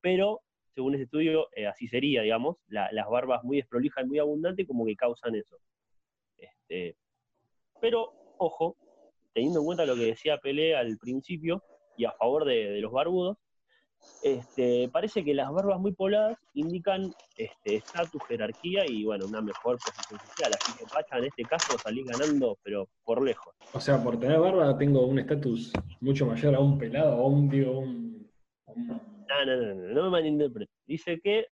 pero 0.00 0.40
según 0.74 0.94
ese 0.94 1.04
estudio, 1.04 1.48
eh, 1.56 1.66
así 1.66 1.88
sería, 1.88 2.22
digamos, 2.22 2.56
la- 2.68 2.90
las 2.92 3.08
barbas 3.08 3.42
muy 3.44 3.58
desprolijas 3.58 4.04
y 4.04 4.08
muy 4.08 4.18
abundantes 4.18 4.66
como 4.66 4.84
que 4.86 4.96
causan 4.96 5.34
eso. 5.34 5.56
Este, 6.36 6.96
pero, 7.80 8.12
ojo, 8.38 8.76
teniendo 9.32 9.60
en 9.60 9.66
cuenta 9.66 9.86
lo 9.86 9.94
que 9.94 10.06
decía 10.06 10.38
Pelé 10.38 10.76
al 10.76 10.98
principio 10.98 11.62
y 11.96 12.04
a 12.04 12.12
favor 12.12 12.44
de 12.44 12.80
los 12.80 12.92
barbudos, 12.92 13.38
este, 14.22 14.88
parece 14.92 15.24
que 15.24 15.32
las 15.34 15.50
barbas 15.52 15.78
muy 15.80 15.92
pobladas 15.92 16.36
indican 16.54 17.12
este, 17.36 17.76
estatus, 17.76 18.20
jerarquía 18.28 18.84
y 18.88 19.04
bueno, 19.04 19.26
una 19.26 19.40
mejor 19.40 19.78
posición 19.78 20.20
social. 20.20 20.52
Así 20.60 20.72
que 20.76 20.84
Pacha 20.92 21.18
en 21.18 21.24
este 21.24 21.44
caso 21.44 21.78
salí 21.78 22.02
ganando, 22.04 22.58
pero 22.62 22.88
por 23.04 23.22
lejos. 23.22 23.54
O 23.72 23.80
sea, 23.80 24.02
por 24.02 24.18
tener 24.18 24.38
barba 24.40 24.76
tengo 24.76 25.06
un 25.06 25.18
estatus 25.18 25.72
mucho 26.00 26.26
mayor 26.26 26.54
a 26.54 26.60
un 26.60 26.78
pelado 26.78 27.12
a 27.12 27.26
un, 27.26 27.48
digo, 27.48 27.78
un, 27.80 28.28
un- 28.66 28.86
No, 28.88 29.44
no, 29.46 29.56
no, 29.56 29.74
no, 29.74 29.94
no 29.94 30.02
me 30.04 30.10
malinterpretes. 30.10 30.74
Dice 30.86 31.20
que 31.22 31.46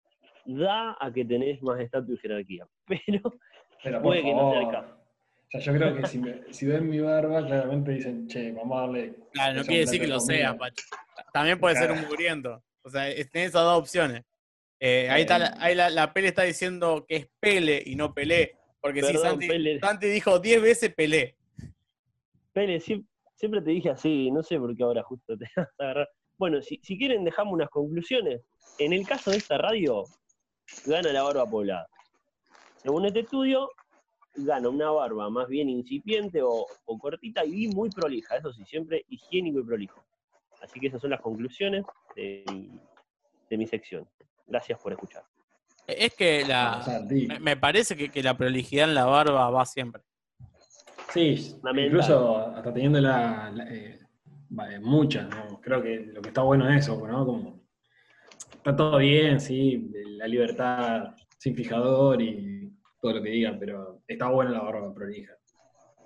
da 0.45 0.97
a 1.01 1.13
que 1.13 1.25
tenés 1.25 1.63
más 1.63 1.79
estatus 1.81 2.15
y 2.15 2.19
jerarquía, 2.19 2.67
pero 2.87 4.01
puede 4.03 4.23
que 4.23 4.33
no 4.35 4.51
sea 4.51 4.61
el 4.61 4.71
caso. 4.71 4.93
O 4.93 5.49
sea, 5.51 5.61
yo 5.61 5.73
creo 5.75 5.95
que 5.97 6.07
si, 6.09 6.19
me- 6.19 6.53
si 6.53 6.67
ven 6.67 6.89
mi 6.91 6.99
barba, 6.99 7.47
claramente 7.47 7.93
dicen, 7.93 8.27
che, 8.27 8.51
vamos 8.53 8.77
a 8.77 8.81
darle. 8.83 9.15
Claro, 9.33 9.59
no 9.59 9.63
quiere 9.65 9.81
decir 9.81 10.01
que 10.01 10.07
lo 10.09 10.19
comida". 10.19 10.39
sea, 10.39 10.59
Pacho. 10.59 10.85
También 11.37 11.61
puede 11.61 11.77
ser 11.77 11.93
un 11.93 12.01
mugriento. 12.01 12.63
O 12.81 12.89
sea, 12.89 13.03
tenés 13.15 13.49
esas 13.51 13.63
dos 13.63 13.79
opciones. 13.79 14.23
Eh, 14.81 15.11
ahí 15.11 15.21
está 15.21 15.39
la, 15.39 15.55
ahí 15.59 15.75
la, 15.75 15.91
la 15.91 16.15
Pele 16.15 16.29
está 16.29 16.45
diciendo 16.45 17.05
que 17.07 17.17
es 17.17 17.29
Pele 17.39 17.83
y 17.85 17.95
no 17.95 18.15
Pelé. 18.15 18.57
Porque 18.81 19.03
sí, 19.03 19.09
Perdón, 19.13 19.23
Santi, 19.33 19.47
Pele. 19.49 19.81
Santi 19.81 20.07
dijo 20.07 20.39
10 20.39 20.63
veces 20.63 20.95
Pelé. 20.95 21.37
Pele, 22.55 22.81
siem- 22.81 23.07
siempre 23.35 23.61
te 23.61 23.71
dije 23.71 23.91
así, 23.91 24.31
no 24.31 24.43
sé 24.43 24.59
por 24.59 24.75
qué 24.75 24.83
ahora 24.83 25.03
justo 25.03 25.37
te 25.37 25.45
vas 25.57 25.69
a 25.79 25.83
agarrar. 25.85 26.09
Bueno, 26.39 26.63
si, 26.63 26.81
si 26.83 26.97
quieren 26.97 27.23
dejamos 27.23 27.53
unas 27.53 27.69
conclusiones. 27.69 28.41
En 28.79 28.95
el 28.95 29.07
caso 29.07 29.31
de 29.31 29.37
esta 29.37 29.59
radio, 29.59 30.05
gana 30.87 31.13
la 31.13 31.23
barba 31.23 31.45
poblada. 31.45 31.87
Según 32.79 33.05
este 33.05 33.21
estudio, 33.21 33.71
gana 34.37 34.71
una 34.71 34.91
barba 34.91 35.29
más 35.29 35.49
bien 35.49 35.69
incipiente 35.69 36.41
o, 36.41 36.67
o 36.87 36.99
cortita 36.99 37.45
y 37.45 37.69
muy 37.69 37.91
prolija, 37.91 38.37
eso 38.37 38.53
sí, 38.55 38.65
siempre 38.65 39.05
higiénico 39.09 39.61
y 39.61 39.65
prolijo. 39.65 40.03
Así 40.63 40.81
que 40.81 40.89
esas 40.89 41.01
son 41.01 41.11
las 41.11 41.21
conclusiones 41.21 41.85
de 42.15 42.45
mi, 42.53 42.71
de 43.51 43.57
mi 43.59 43.67
sección. 43.67 44.09
Gracias 44.47 44.79
por 44.81 44.93
escuchar. 44.93 45.23
Es 45.87 46.15
que 46.15 46.45
la, 46.45 47.03
di- 47.07 47.27
me, 47.29 47.39
me 47.41 47.57
parece 47.57 47.97
que, 47.97 48.09
que 48.11 48.23
la 48.23 48.37
prolijidad 48.37 48.89
en 48.89 48.95
la 48.95 49.05
barba 49.05 49.49
va 49.51 49.65
siempre. 49.65 50.03
Sí, 51.13 51.57
incluso 51.77 52.39
hasta 52.39 52.73
teniendo 52.73 53.01
la, 53.01 53.51
la- 53.55 53.69
eh, 53.73 54.01
vale, 54.51 54.81
muchas, 54.81 55.29
¿no? 55.29 55.61
Creo 55.61 55.83
que 55.83 56.01
lo 56.13 56.21
que 56.21 56.29
está 56.29 56.43
bueno 56.43 56.69
es 56.69 56.85
eso, 56.85 57.07
¿no? 57.07 57.25
Como 57.25 57.61
está 58.57 58.75
todo 58.75 58.99
bien, 58.99 59.41
sí, 59.41 59.91
la 60.19 60.27
libertad 60.27 61.15
sin 61.39 61.55
fijador 61.55 62.21
y 62.21 62.73
todo 63.01 63.13
lo 63.15 63.23
que 63.23 63.31
digan, 63.31 63.59
pero 63.59 64.03
está 64.09 64.29
buena 64.29 64.51
la 64.51 64.61
barba 64.63 64.93
prolija. 64.93 65.33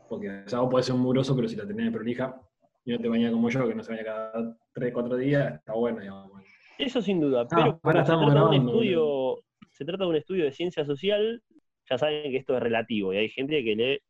Porque, 0.09 0.29
o 0.45 0.49
sea, 0.49 0.61
vos 0.61 0.71
podés 0.71 0.87
ser 0.87 0.95
un 0.95 1.01
muroso, 1.03 1.35
pero 1.35 1.49
si 1.49 1.57
la 1.57 1.67
tenés 1.67 1.91
prolija 1.93 2.39
y 2.85 2.93
no 2.93 2.99
te 2.99 3.09
bañas 3.09 3.33
como 3.33 3.49
yo, 3.51 3.69
que 3.69 3.75
no 3.75 3.83
se 3.83 3.93
baña 3.93 4.05
cada 4.05 4.57
3, 4.73 4.93
4 4.93 5.17
días, 5.17 5.55
está 5.55 5.75
bueno, 5.75 6.01
digamos. 6.01 6.43
Eso 6.79 7.03
sin 7.03 7.21
duda, 7.21 7.43
Ah, 7.43 7.47
pero 7.51 7.81
ahora 7.83 8.01
se 8.01 8.13
estamos 8.13 8.33
trata, 8.33 8.41
de 8.51 8.59
un 8.59 8.67
estudio, 8.69 9.37
se 9.71 9.85
trata 9.85 10.05
de 10.05 10.11
un 10.11 10.17
estudio 10.17 10.45
de 10.45 10.53
ciencia 10.53 10.85
social, 10.85 11.43
ya 11.89 11.99
saben 11.99 12.31
que 12.31 12.37
esto 12.39 12.57
es 12.57 12.63
relativo 12.63 13.13
y 13.13 13.19
hay 13.19 13.29
gente 13.29 13.63
que 13.63 13.77
lee, 13.77 14.01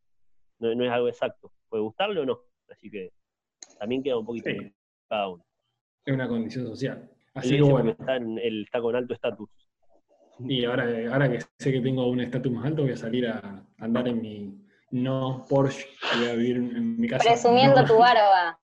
no, 0.61 0.75
no 0.75 0.85
es 0.85 0.91
algo 0.91 1.09
exacto, 1.09 1.53
puede 1.69 1.83
gustarle 1.83 2.21
o 2.21 2.27
no, 2.27 2.39
así 2.71 2.91
que 2.91 3.11
también 3.79 4.03
queda 4.03 4.19
un 4.19 4.27
poquito 4.27 4.51
Sí. 4.51 4.73
cada 5.09 5.29
uno. 5.29 5.45
Es 6.05 6.15
una 6.15 6.29
condición 6.29 6.67
social. 6.67 7.11
Así 7.35 7.57
que 7.57 7.63
bueno, 7.63 7.91
está, 7.91 8.17
en- 8.17 8.39
él 8.39 8.63
está 8.65 8.81
con 8.81 8.95
alto 8.95 9.15
estatus. 9.15 9.49
y 10.41 10.65
ahora, 10.65 10.85
ahora 11.13 11.31
que 11.31 11.41
sé 11.59 11.73
que 11.73 11.81
tengo 11.81 12.07
un 12.09 12.21
estatus 12.21 12.51
más 12.53 12.67
alto, 12.67 12.83
voy 12.83 12.93
a 12.93 12.97
salir 12.97 13.27
a 13.27 13.65
andar 13.79 14.07
en 14.09 14.21
mi 14.23 14.57
no 14.93 15.45
Porsche, 15.49 15.87
voy 16.19 16.29
a 16.29 16.35
vivir 16.35 16.57
en 16.57 16.99
mi 17.01 17.09
casa. 17.09 17.25
Presumiendo 17.29 17.83
no- 17.83 17.87
tu 17.87 17.99
barba. 17.99 18.59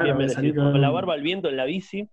Claro, 0.00 0.16
Bien 0.16 0.16
voy 0.16 0.24
a 0.24 0.28
salir 0.34 0.54
merecido. 0.54 0.72
Con 0.72 0.80
la 0.80 0.90
barba 0.90 1.14
al 1.14 1.20
viento 1.20 1.48
en 1.48 1.56
la 1.56 1.64
bici, 1.64 2.08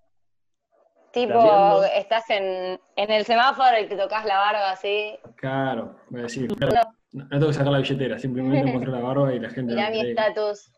Tipo, 1.12 1.84
estás 1.96 2.30
en, 2.30 2.80
en 2.96 3.12
el 3.12 3.26
semáforo 3.26 3.80
y 3.80 3.88
te 3.88 3.96
tocas 3.96 4.26
la 4.26 4.38
barba 4.38 4.72
así. 4.72 5.18
Claro, 5.38 5.98
voy 6.10 6.20
a 6.20 6.24
decir, 6.24 6.48
claro, 6.50 6.76
no, 7.14 7.24
no 7.24 7.30
tengo 7.30 7.48
que 7.48 7.54
sacar 7.54 7.72
la 7.72 7.80
billetera, 7.80 8.20
simplemente 8.20 8.72
mostrar 8.74 8.94
la 8.94 9.00
barba 9.00 9.34
y 9.34 9.40
la 9.40 9.50
gente. 9.50 9.74
Mirá 9.74 9.90
mi 9.90 10.02
estatus. 10.02 10.72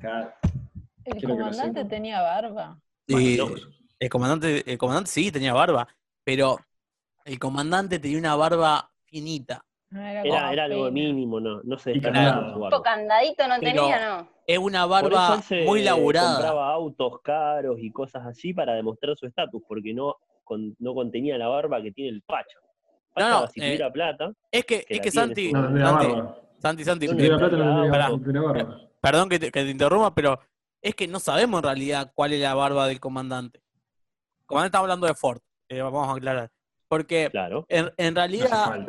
Claro. 0.00 0.32
El 1.04 1.18
Quiero 1.18 1.36
comandante 1.36 1.84
tenía 1.84 2.20
barba. 2.20 2.78
Bueno, 3.08 3.46
el 3.98 4.10
comandante, 4.10 4.70
el 4.70 4.76
comandante 4.76 5.10
sí 5.10 5.30
tenía 5.30 5.54
barba, 5.54 5.86
pero 6.24 6.58
el 7.24 7.38
comandante 7.38 8.00
tenía 8.00 8.18
una 8.18 8.34
barba 8.34 8.90
finita. 9.04 9.64
Era, 9.92 10.50
Era, 10.52 10.64
algo 10.64 10.90
mínimo, 10.90 11.38
no, 11.40 11.60
no 11.62 11.78
se 11.78 11.94
su 11.94 12.00
Tipo 12.00 12.10
barba. 12.58 12.82
candadito 12.82 13.46
no 13.46 13.54
Pero- 13.60 13.82
tenía, 13.82 14.08
¿no? 14.18 14.28
Es 14.46 14.58
una 14.58 14.86
Por 14.86 14.98
eso 15.12 15.18
barba 15.18 15.42
muy 15.64 15.82
laburada. 15.82 16.34
compraba 16.34 16.70
autos 16.72 17.20
caros 17.22 17.76
y 17.80 17.90
cosas 17.90 18.26
así 18.26 18.52
para 18.52 18.74
demostrar 18.74 19.16
su 19.16 19.26
estatus, 19.26 19.62
porque 19.68 19.94
no, 19.94 20.16
con- 20.44 20.74
no 20.78 20.94
contenía 20.94 21.38
la 21.38 21.48
barba 21.48 21.80
que 21.82 21.92
tiene 21.92 22.10
el 22.10 22.22
Pacha. 22.22 22.58
Pacha, 23.14 23.28
No, 23.30 23.40
no, 23.42 23.46
si 23.48 23.60
eh, 23.60 23.64
tuviera 23.64 23.92
plata, 23.92 24.32
Es 24.50 24.64
que, 24.64 24.80
que 24.84 24.86
es 24.94 24.98
la 24.98 25.02
que 25.02 25.10
Santi, 25.10 25.52
No 25.52 25.62
Santi. 25.78 26.06
Santi, 26.58 26.84
Santi, 26.84 27.06
Si 27.06 27.12
¿Dónde 27.12 27.28
tuviera 27.28 27.38
plata 27.38 27.56
no 27.56 28.20
tendría 28.20 28.42
barba. 28.42 28.80
perdón 29.00 29.28
que 29.28 29.38
te, 29.38 29.50
que 29.52 29.62
te 29.64 29.70
interrumpa, 29.70 30.14
pero 30.14 30.38
es 30.82 30.94
que 30.94 31.06
no 31.08 31.18
sabemos 31.20 31.58
en 31.58 31.64
realidad 31.64 32.12
cuál 32.14 32.32
es 32.32 32.40
la 32.40 32.54
barba 32.54 32.86
del 32.88 33.00
comandante. 33.00 33.60
El 34.40 34.46
comandante 34.46 34.68
está 34.68 34.78
hablando 34.80 35.06
de 35.06 35.14
Ford, 35.14 35.40
eh, 35.68 35.80
vamos 35.80 36.08
a 36.08 36.12
aclarar. 36.12 36.50
Porque 36.88 37.28
claro. 37.30 37.66
en, 37.68 37.90
en 37.96 38.14
realidad. 38.14 38.86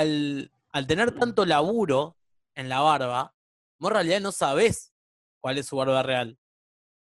Eh, 0.00 0.02
al, 0.02 0.52
al 0.72 0.86
tener 0.86 1.12
tanto 1.12 1.44
laburo 1.44 2.16
en 2.54 2.68
la 2.68 2.80
barba, 2.80 3.34
vos 3.78 3.90
en 3.90 3.94
realidad 3.94 4.20
no 4.20 4.32
sabés 4.32 4.92
cuál 5.40 5.58
es 5.58 5.66
su 5.66 5.76
barba 5.76 6.02
real. 6.02 6.38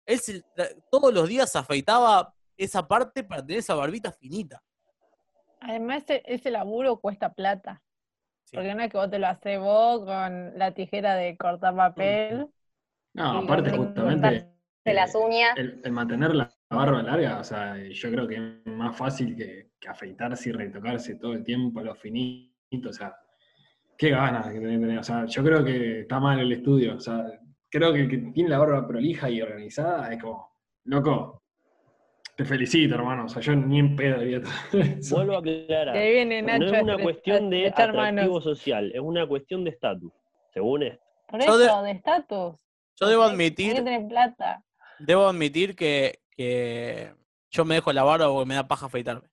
Él 0.06 0.18
se- 0.20 0.42
todos 0.90 1.12
los 1.12 1.28
días 1.28 1.50
se 1.52 1.58
afeitaba 1.58 2.34
esa 2.56 2.86
parte 2.86 3.22
para 3.24 3.44
tener 3.44 3.58
esa 3.58 3.74
barbita 3.74 4.10
finita. 4.12 4.62
Además, 5.60 6.02
ese, 6.04 6.22
ese 6.26 6.50
laburo 6.50 6.98
cuesta 6.98 7.32
plata. 7.32 7.82
Sí. 8.44 8.56
Porque 8.56 8.74
no 8.74 8.82
es 8.82 8.90
que 8.90 8.96
vos 8.96 9.10
te 9.10 9.18
lo 9.18 9.26
haces 9.26 9.58
vos 9.60 10.04
con 10.04 10.58
la 10.58 10.72
tijera 10.72 11.14
de 11.16 11.36
cortar 11.36 11.76
papel. 11.76 12.48
No, 13.14 13.38
aparte 13.40 13.76
justamente 13.76 14.48
De 14.84 14.94
las 14.94 15.14
uñas. 15.14 15.56
el, 15.56 15.80
el 15.84 15.92
mantener 15.92 16.34
la 16.34 16.50
barba 16.70 17.02
larga, 17.02 17.40
o 17.40 17.44
sea, 17.44 17.76
yo 17.76 18.10
creo 18.10 18.26
que 18.28 18.36
es 18.36 18.66
más 18.72 18.96
fácil 18.96 19.36
que, 19.36 19.72
que 19.78 19.88
afeitarse 19.88 20.48
y 20.48 20.52
retocarse 20.52 21.16
todo 21.16 21.32
el 21.34 21.44
tiempo, 21.44 21.80
lo 21.82 21.94
finito, 21.94 22.54
o 22.72 22.92
sea, 22.92 23.14
qué 23.96 24.10
ganas 24.10 24.46
que 24.52 24.60
tener. 24.60 24.98
O 24.98 25.02
sea, 25.02 25.24
yo 25.26 25.42
creo 25.42 25.64
que 25.64 26.00
está 26.00 26.20
mal 26.20 26.38
el 26.38 26.52
estudio, 26.52 26.96
o 26.96 27.00
sea, 27.00 27.24
creo 27.70 27.92
que 27.92 28.00
el 28.02 28.08
que 28.08 28.18
tiene 28.32 28.50
la 28.50 28.58
barba 28.58 28.86
prolija 28.86 29.30
y 29.30 29.40
organizada 29.42 30.12
es 30.12 30.20
como, 30.22 30.52
loco, 30.84 31.42
te 32.36 32.44
felicito, 32.44 32.94
hermano, 32.94 33.24
o 33.24 33.28
sea, 33.28 33.42
yo 33.42 33.54
ni 33.56 33.78
en 33.80 33.96
pedo 33.96 34.20
eso. 34.20 35.16
Vuelvo 35.16 35.36
a 35.36 35.38
aclarar. 35.40 35.94
Viene 35.96 36.40
No 36.42 36.52
Nacho 36.58 36.64
es 36.66 36.80
a 36.80 36.82
una 36.82 36.98
cuestión 36.98 37.50
de 37.50 37.66
atractivo 37.68 37.98
manos. 38.02 38.44
social, 38.44 38.92
es 38.94 39.00
una 39.00 39.26
cuestión 39.26 39.64
de 39.64 39.70
estatus, 39.70 40.12
según 40.52 40.84
esto. 40.84 41.04
Por 41.26 41.40
Yo 41.44 41.60
eso, 41.62 41.82
de- 41.82 41.86
de 41.88 41.90
estatus. 41.92 42.54
Yo 43.00 43.06
debo 43.08 43.22
Hay 43.24 43.28
que 43.28 43.34
admitir, 43.34 43.74
tener 43.74 44.08
plata. 44.08 44.62
debo 44.98 45.26
admitir 45.26 45.74
que, 45.76 46.20
que 46.30 47.12
yo 47.50 47.64
me 47.64 47.76
dejo 47.76 47.92
la 47.92 48.02
barba 48.04 48.28
porque 48.28 48.48
me 48.48 48.54
da 48.54 48.66
paja 48.68 48.86
afeitarme. 48.86 49.28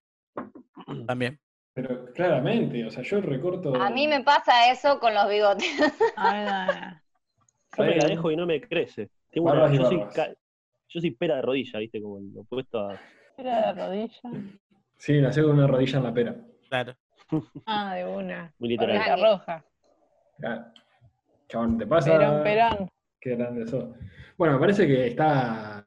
También. 1.07 1.39
Pero 1.75 2.05
claramente, 2.13 2.85
o 2.85 2.89
sea, 2.89 3.03
yo 3.03 3.19
recorto... 3.19 3.75
A 3.75 3.89
mí 3.89 4.07
me 4.07 4.23
pasa 4.23 4.71
eso 4.71 4.97
con 4.97 5.13
los 5.13 5.27
bigotes. 5.29 5.67
A 6.15 6.33
ver, 6.33 6.47
a 6.49 6.65
ver. 6.65 6.93
Yo 7.77 7.83
me 7.83 7.95
la 7.97 8.07
dejo 8.07 8.31
y 8.31 8.35
no 8.37 8.45
me 8.45 8.61
crece. 8.61 9.09
Tengo 9.29 9.51
una- 9.51 9.69
yo, 9.73 9.83
soy 9.85 10.01
ca- 10.15 10.33
yo 10.87 11.01
soy 11.01 11.11
pera 11.11 11.35
de 11.35 11.41
rodilla, 11.41 11.79
¿viste? 11.79 12.01
Como 12.01 12.19
lo 12.21 12.41
opuesto 12.41 12.79
a. 12.79 12.97
Era 13.37 13.73
de 13.73 13.85
rodilla. 13.85 14.21
Sí, 14.97 15.19
la 15.19 15.27
hago 15.29 15.47
con 15.49 15.57
una 15.57 15.67
rodilla 15.67 15.97
en 15.97 16.03
la 16.05 16.13
pera. 16.13 16.35
Claro. 16.69 16.95
Ah, 17.65 17.95
de 17.95 18.05
una. 18.05 18.53
Muy 18.59 18.69
literal. 18.69 18.95
Rodilla 18.97 19.15
roja. 19.29 19.65
Claro. 20.37 20.65
Chabón, 21.49 21.77
¿te 21.77 21.85
pasa? 21.87 22.17
Perón, 22.17 22.43
perón. 22.43 22.89
Qué 23.19 23.35
grande 23.35 23.67
sos. 23.67 23.89
Bueno, 24.37 24.53
me 24.53 24.59
parece 24.61 24.87
que 24.87 25.07
está, 25.07 25.85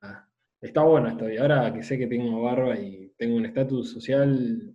está 0.61 0.83
bueno 0.83 1.09
esto. 1.09 1.31
Y 1.31 1.39
ahora 1.39 1.73
que 1.73 1.83
sé 1.83 1.97
que 1.97 2.07
tengo 2.07 2.43
barba 2.43 2.77
y 2.79 3.15
tengo 3.17 3.37
un 3.37 3.47
estatus 3.47 3.93
social, 3.93 4.75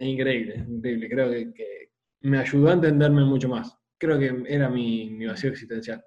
es 0.00 0.08
increíble, 0.08 0.54
es 0.56 0.68
increíble. 0.68 1.08
Creo 1.08 1.30
que, 1.30 1.52
que 1.52 1.90
me 2.22 2.38
ayudó 2.38 2.70
a 2.70 2.72
entenderme 2.72 3.24
mucho 3.24 3.48
más. 3.48 3.76
Creo 3.98 4.18
que 4.18 4.44
era 4.48 4.68
mi, 4.68 5.10
mi 5.10 5.26
vacío 5.26 5.50
existencial. 5.50 6.02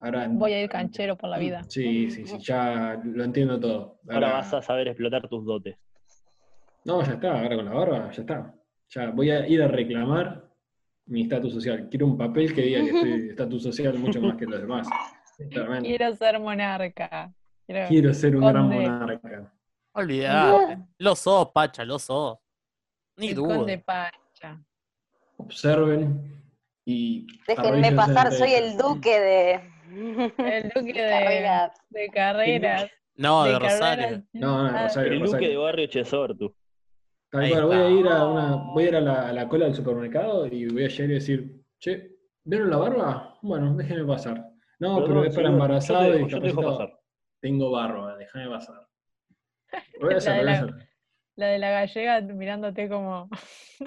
Ahora, 0.00 0.28
Voy 0.30 0.52
a 0.52 0.62
ir 0.62 0.68
canchero 0.68 1.16
por 1.16 1.30
la 1.30 1.38
vida. 1.38 1.62
Sí, 1.68 2.10
sí, 2.10 2.26
sí, 2.26 2.38
ya 2.40 3.00
lo 3.02 3.24
entiendo 3.24 3.58
todo. 3.58 4.00
Ahora 4.10 4.32
vas 4.34 4.52
a 4.52 4.60
saber 4.60 4.88
explotar 4.88 5.26
tus 5.28 5.44
dotes. 5.46 5.76
No, 6.84 7.02
ya 7.02 7.12
está, 7.14 7.40
ahora 7.40 7.56
con 7.56 7.64
la 7.64 7.72
barba, 7.72 8.10
ya 8.12 8.20
está. 8.20 8.54
Ya 8.90 9.10
voy 9.10 9.30
a 9.30 9.48
ir 9.48 9.62
a 9.62 9.68
reclamar 9.68 10.50
mi 11.06 11.22
estatus 11.22 11.54
social. 11.54 11.88
Quiero 11.88 12.06
un 12.06 12.18
papel 12.18 12.54
que 12.54 12.60
diga 12.62 12.80
que 12.80 12.90
estoy 12.90 13.28
estatus 13.30 13.62
social 13.62 13.98
mucho 13.98 14.20
más 14.20 14.36
que 14.36 14.44
los 14.44 14.60
demás. 14.60 14.86
Claramente. 15.50 15.88
Quiero 15.88 16.14
ser 16.14 16.38
monarca. 16.38 17.34
Quiero- 17.66 17.88
Quiero 17.88 18.14
ser 18.14 18.36
un 18.36 18.46
gran 18.46 18.68
monarca. 18.68 19.52
Olvidate. 19.94 20.78
Lo 20.98 21.16
sos, 21.16 21.48
Pacha, 21.52 21.84
lo 21.86 21.98
sos. 21.98 22.38
Ni 23.16 23.28
el 23.28 23.34
duda. 23.34 23.56
conde 23.56 23.78
Pacha. 23.78 24.60
Observen 25.36 26.42
y. 26.84 27.26
Déjenme 27.46 27.92
pasar, 27.92 28.32
soy 28.32 28.52
el 28.52 28.76
duque 28.76 29.20
de. 29.20 29.52
El 30.38 30.70
duque 30.74 30.92
de, 30.92 31.08
Carrera. 31.08 31.72
de 31.90 32.08
carreras. 32.10 32.90
No, 33.16 33.44
de, 33.44 33.52
de 33.52 33.58
Rosario. 33.58 34.04
carreras. 34.04 34.24
No, 34.32 34.62
no, 34.70 34.76
Ah, 34.78 34.82
Rosario. 34.84 35.12
El 35.12 35.18
duque 35.18 35.26
Rosario. 35.26 35.48
de 35.50 35.56
barrio 35.56 35.86
Chesor, 35.86 36.36
tú. 36.36 36.54
Tal 37.30 37.42
Ahí 37.42 37.50
cual, 37.52 37.64
voy 37.66 37.76
a 37.76 37.88
ir 37.90 38.08
a 38.08 38.26
una, 38.26 38.56
voy 38.56 38.84
a 38.84 38.88
ir 38.88 38.96
a 38.96 39.00
la, 39.00 39.28
a 39.28 39.32
la 39.32 39.48
cola 39.48 39.66
del 39.66 39.74
supermercado 39.74 40.46
y 40.46 40.66
voy 40.68 40.84
a 40.84 40.88
llegar 40.88 41.10
y 41.10 41.14
decir, 41.14 41.64
che, 41.78 42.16
¿vieron 42.44 42.70
la 42.70 42.76
barba? 42.76 43.38
Bueno, 43.42 43.74
déjenme 43.74 44.04
pasar. 44.06 44.50
No, 44.78 45.00
pero, 45.02 45.14
no, 45.14 45.24
es 45.24 45.34
para 45.34 45.48
embarazado 45.48 46.06
yo 46.06 46.12
te 46.12 46.16
y 46.16 46.18
dejo- 46.24 46.28
yo 46.28 46.40
te 46.40 46.46
dejo 46.46 46.60
discapacitado. 46.60 46.88
pasar. 46.90 47.04
Tengo 47.40 47.70
barba, 47.70 48.16
déjame 48.16 48.48
pasar. 48.48 48.88
Voy 50.00 50.14
a 50.14 50.16
hacer, 50.16 50.36
La 50.36 50.42
voy 50.42 50.50
a 50.50 50.54
hacer. 50.74 50.88
La 51.36 51.46
de 51.48 51.58
la 51.58 51.70
gallega 51.70 52.20
mirándote 52.20 52.88
como. 52.88 53.28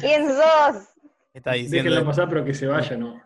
¿Quién 0.00 0.28
sos? 0.28 0.84
Está 1.32 1.52
Déjenlo 1.52 1.70
diciendo, 1.78 2.04
pasar, 2.06 2.28
pero 2.28 2.44
que 2.44 2.54
se 2.54 2.66
vaya, 2.66 2.96
¿no? 2.96 3.22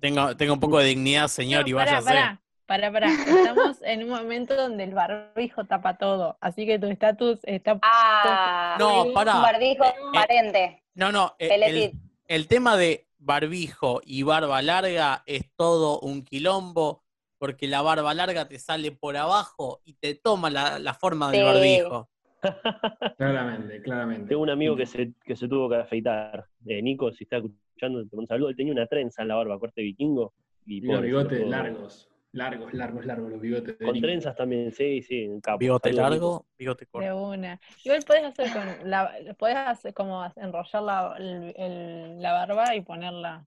tengo, 0.00 0.34
tengo 0.36 0.54
un 0.54 0.60
poco 0.60 0.78
de 0.78 0.86
dignidad, 0.86 1.28
señor, 1.28 1.68
y 1.68 1.72
No, 1.72 1.78
pará, 1.78 2.00
váyase. 2.00 2.38
pará, 2.64 2.90
pará, 2.90 2.92
pará. 2.92 3.08
Estamos 3.12 3.82
en 3.82 4.04
un 4.04 4.08
momento 4.10 4.56
donde 4.56 4.84
el 4.84 4.94
barbijo 4.94 5.64
tapa 5.66 5.98
todo. 5.98 6.38
Así 6.40 6.64
que 6.64 6.78
tu 6.78 6.86
estatus 6.86 7.38
está. 7.42 7.78
Ah, 7.82 8.76
No, 8.78 9.12
pará. 9.12 9.36
un 9.36 9.42
barbijo 9.42 9.84
aparente. 10.14 10.82
No, 10.94 11.12
no, 11.12 11.34
eh, 11.38 11.50
el, 11.66 11.92
el 12.28 12.48
tema 12.48 12.78
de 12.78 13.06
barbijo 13.18 14.00
y 14.04 14.22
barba 14.22 14.62
larga 14.62 15.22
es 15.26 15.42
todo 15.54 16.00
un 16.00 16.24
quilombo, 16.24 17.04
porque 17.36 17.68
la 17.68 17.82
barba 17.82 18.14
larga 18.14 18.48
te 18.48 18.58
sale 18.58 18.90
por 18.90 19.18
abajo 19.18 19.82
y 19.84 19.94
te 19.94 20.14
toma 20.14 20.48
la, 20.48 20.78
la 20.78 20.94
forma 20.94 21.30
del 21.30 21.40
Sí. 21.40 21.44
barbijo. 21.44 22.08
Claramente, 23.18 23.82
claramente. 23.82 24.28
Tengo 24.28 24.42
un 24.42 24.50
amigo 24.50 24.76
que 24.76 24.86
se, 24.86 25.12
que 25.24 25.36
se 25.36 25.48
tuvo 25.48 25.68
que 25.68 25.76
afeitar. 25.76 26.44
Eh, 26.66 26.82
Nico, 26.82 27.12
si 27.12 27.24
está 27.24 27.36
escuchando, 27.38 28.00
te 28.00 28.16
mando 28.16 28.20
un 28.20 28.26
saludo. 28.26 28.48
Él 28.50 28.56
tenía 28.56 28.72
una 28.72 28.86
trenza 28.86 29.22
en 29.22 29.28
la 29.28 29.34
barba, 29.36 29.58
corte 29.58 29.82
vikingo. 29.82 30.32
Y 30.66 30.78
Y 30.78 30.80
los 30.82 30.96
pobre, 30.96 31.06
bigotes 31.08 31.46
largos, 31.46 32.08
largos, 32.32 32.72
largos, 32.74 33.04
largos, 33.04 33.30
los 33.30 33.40
bigotes. 33.40 33.78
de 33.78 33.84
Con 33.84 33.94
Nico. 33.94 34.06
trenzas 34.06 34.34
también, 34.36 34.72
sí, 34.72 35.02
sí. 35.02 35.28
capo. 35.42 35.58
Bigote 35.58 35.92
Saludos, 35.92 36.10
largo, 36.10 36.46
bigote 36.58 36.84
De 36.84 36.90
corto. 36.90 37.22
una. 37.28 37.60
Igual 37.84 38.02
podés 38.06 38.24
hacer 38.24 38.50
con 38.52 38.90
la, 38.90 39.10
podés 39.38 39.56
hacer 39.56 39.94
como 39.94 40.24
enrollar 40.36 40.82
la, 40.82 41.14
el- 41.18 41.54
el- 41.56 42.22
la 42.22 42.32
barba 42.32 42.74
y 42.74 42.80
ponerla 42.80 43.46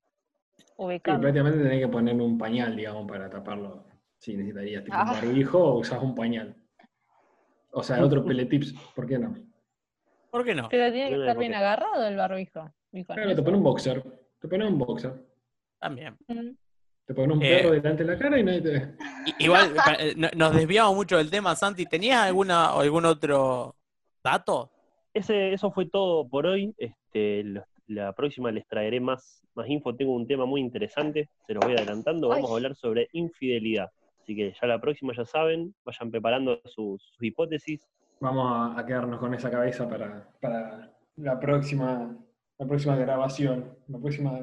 Sí, 0.58 0.66
ubicada. 0.78 1.20
prácticamente 1.20 1.64
tenés 1.64 1.80
que 1.82 1.88
poner 1.88 2.16
un 2.16 2.38
pañal, 2.38 2.76
digamos, 2.76 3.08
para 3.08 3.30
taparlo. 3.30 3.84
Si 4.20 4.36
necesitarías 4.36 4.84
tipo, 4.84 4.95
un 4.98 5.02
Ah. 5.10 5.14
barbijo 5.14 5.60
o 5.60 5.80
usás 5.80 6.02
un 6.02 6.16
pañal. 6.16 6.56
O 7.72 7.84
sea, 7.84 8.03
otro 8.03 8.24
peletips, 8.26 8.74
¿por 8.95 9.05
qué 9.07 9.20
no? 9.20 9.36
¿Por 10.32 10.43
qué 10.43 10.55
no? 10.55 10.68
Pero 10.70 10.91
tiene 10.91 11.09
que 11.09 11.20
estar 11.20 11.38
bien 11.38 11.53
agarrado 11.53 12.07
el 12.07 12.15
barbijo. 12.15 12.72
Claro, 13.05 13.36
te 13.36 13.41
pones 13.43 13.57
un 13.57 13.63
boxer. 13.63 14.03
Te 14.39 14.47
pones 14.47 14.68
un 14.70 14.78
boxer. 14.80 15.13
También. 15.80 16.18
Mm. 16.28 16.51
Te 17.05 17.13
pones 17.13 17.38
un 17.38 17.43
Eh. 17.43 17.57
perro 17.57 17.72
delante 17.72 18.03
de 18.03 18.11
la 18.13 18.18
cara 18.20 18.39
y 18.39 18.43
nadie 18.43 18.61
te 18.61 18.70
ve. 18.72 18.95
Igual, 19.39 19.74
eh, 19.99 20.13
no- 20.18 20.30
nos 20.36 20.53
desviamos 20.55 20.95
mucho 20.95 21.18
del 21.18 21.30
tema, 21.30 21.55
Santi. 21.55 21.86
¿Tenías 21.86 22.22
alguna, 22.26 22.72
algún 22.72 23.05
otro 23.05 23.76
dato? 24.24 24.70
Ese, 25.13 25.53
eso 25.53 25.72
fue 25.72 25.86
todo 25.88 26.28
por 26.28 26.45
hoy. 26.45 26.74
Este, 26.78 27.43
lo- 27.43 27.65
la 27.88 28.11
próxima 28.13 28.51
les 28.51 28.68
traeré 28.68 28.99
más, 28.99 29.41
más 29.55 29.70
info. 29.70 29.95
Tengo 29.95 30.13
un 30.13 30.28
tema 30.28 30.45
muy 30.45 30.59
interesante, 30.61 31.30
se 31.45 31.53
los 31.53 31.63
voy 31.63 31.76
adelantando. 31.76 32.28
Vamos 32.30 32.45
Ay. 32.49 32.53
a 32.53 32.55
hablar 32.57 32.76
sobre 32.76 33.07
infidelidad. 33.13 33.89
Así 34.28 34.36
que 34.36 34.54
ya 34.62 34.68
la 34.68 34.82
próxima 34.82 35.14
ya 35.16 35.24
saben, 35.24 35.74
vayan 35.86 36.12
preparando 36.12 36.60
sus, 36.66 37.02
sus 37.02 37.24
hipótesis. 37.24 37.88
Vamos 38.20 38.76
a, 38.76 38.78
a 38.78 38.86
quedarnos 38.86 39.22
con 39.22 39.34
esa 39.34 39.50
cabeza 39.50 39.88
para, 39.88 40.28
para 40.42 40.92
la 41.16 41.40
próxima 41.40 42.14
la 42.60 42.68
próxima 42.68 42.98
grabación. 42.98 43.74
La 43.88 43.98
próxima. 44.00 44.38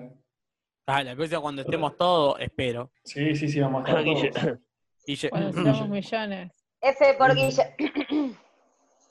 Ah, 0.87 1.03
la 1.03 1.15
próxima 1.15 1.41
cuando 1.43 1.61
estemos 1.61 1.95
todos, 1.99 2.41
espero. 2.41 2.91
Sí, 3.03 3.35
sí, 3.37 3.47
sí, 3.47 3.61
vamos 3.61 3.85
a 3.85 3.89
estar 3.91 4.05
Guille. 4.05 4.31
todos. 4.31 4.59
Y 5.07 5.15
yo- 5.17 5.29
Cuando 5.29 5.53
seamos 5.63 5.89
millones. 5.91 6.53
F 6.81 7.15
por 7.19 7.35
Guille. 7.35 8.35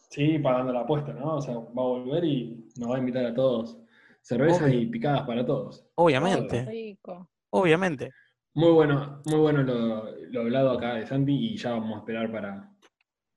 Sí, 0.10 0.40
pagando 0.40 0.74
la 0.74 0.80
apuesta, 0.82 1.14
¿no? 1.14 1.36
O 1.36 1.42
sea, 1.42 1.54
va 1.54 1.62
a 1.62 1.70
volver 1.86 2.24
y 2.24 2.68
nos 2.78 2.90
va 2.90 2.96
a 2.96 3.00
invitar 3.00 3.26
a 3.28 3.34
todos. 3.36 3.78
Cervezas 4.22 4.64
Obvio. 4.64 4.80
y 4.80 4.86
picadas 4.88 5.22
para 5.28 5.46
todos. 5.46 5.86
obviamente, 5.96 6.66
Rico. 6.66 7.30
obviamente. 7.52 8.10
Muy 8.56 8.72
bueno, 8.72 9.22
muy 9.26 9.40
bueno 9.40 9.64
lo, 9.64 10.12
lo 10.30 10.42
hablado 10.42 10.72
acá 10.72 10.94
de 10.94 11.08
Santi 11.08 11.34
y 11.34 11.58
ya 11.58 11.72
vamos 11.72 11.96
a 11.96 12.00
esperar 12.00 12.32
para 12.32 12.70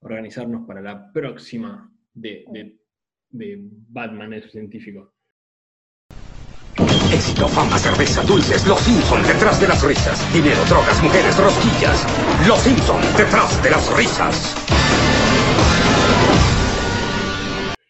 organizarnos 0.00 0.66
para 0.66 0.82
la 0.82 1.10
próxima 1.10 1.90
de, 2.12 2.44
de, 2.48 2.78
de 3.30 3.58
Batman 3.88 4.34
el 4.34 4.50
científico. 4.50 5.14
éxito, 7.12 7.48
fama, 7.48 7.78
cerveza, 7.78 8.22
dulces, 8.24 8.66
los 8.66 8.78
Simpson 8.80 9.22
detrás 9.22 9.58
de 9.58 9.68
las 9.68 9.82
risas. 9.82 10.20
Dinero, 10.34 10.60
drogas, 10.68 11.02
mujeres, 11.02 11.38
rosquillas. 11.38 12.04
Los 12.46 12.58
Simpson 12.60 13.00
detrás 13.16 13.62
de 13.62 13.70
las 13.70 13.96
risas. 13.96 14.54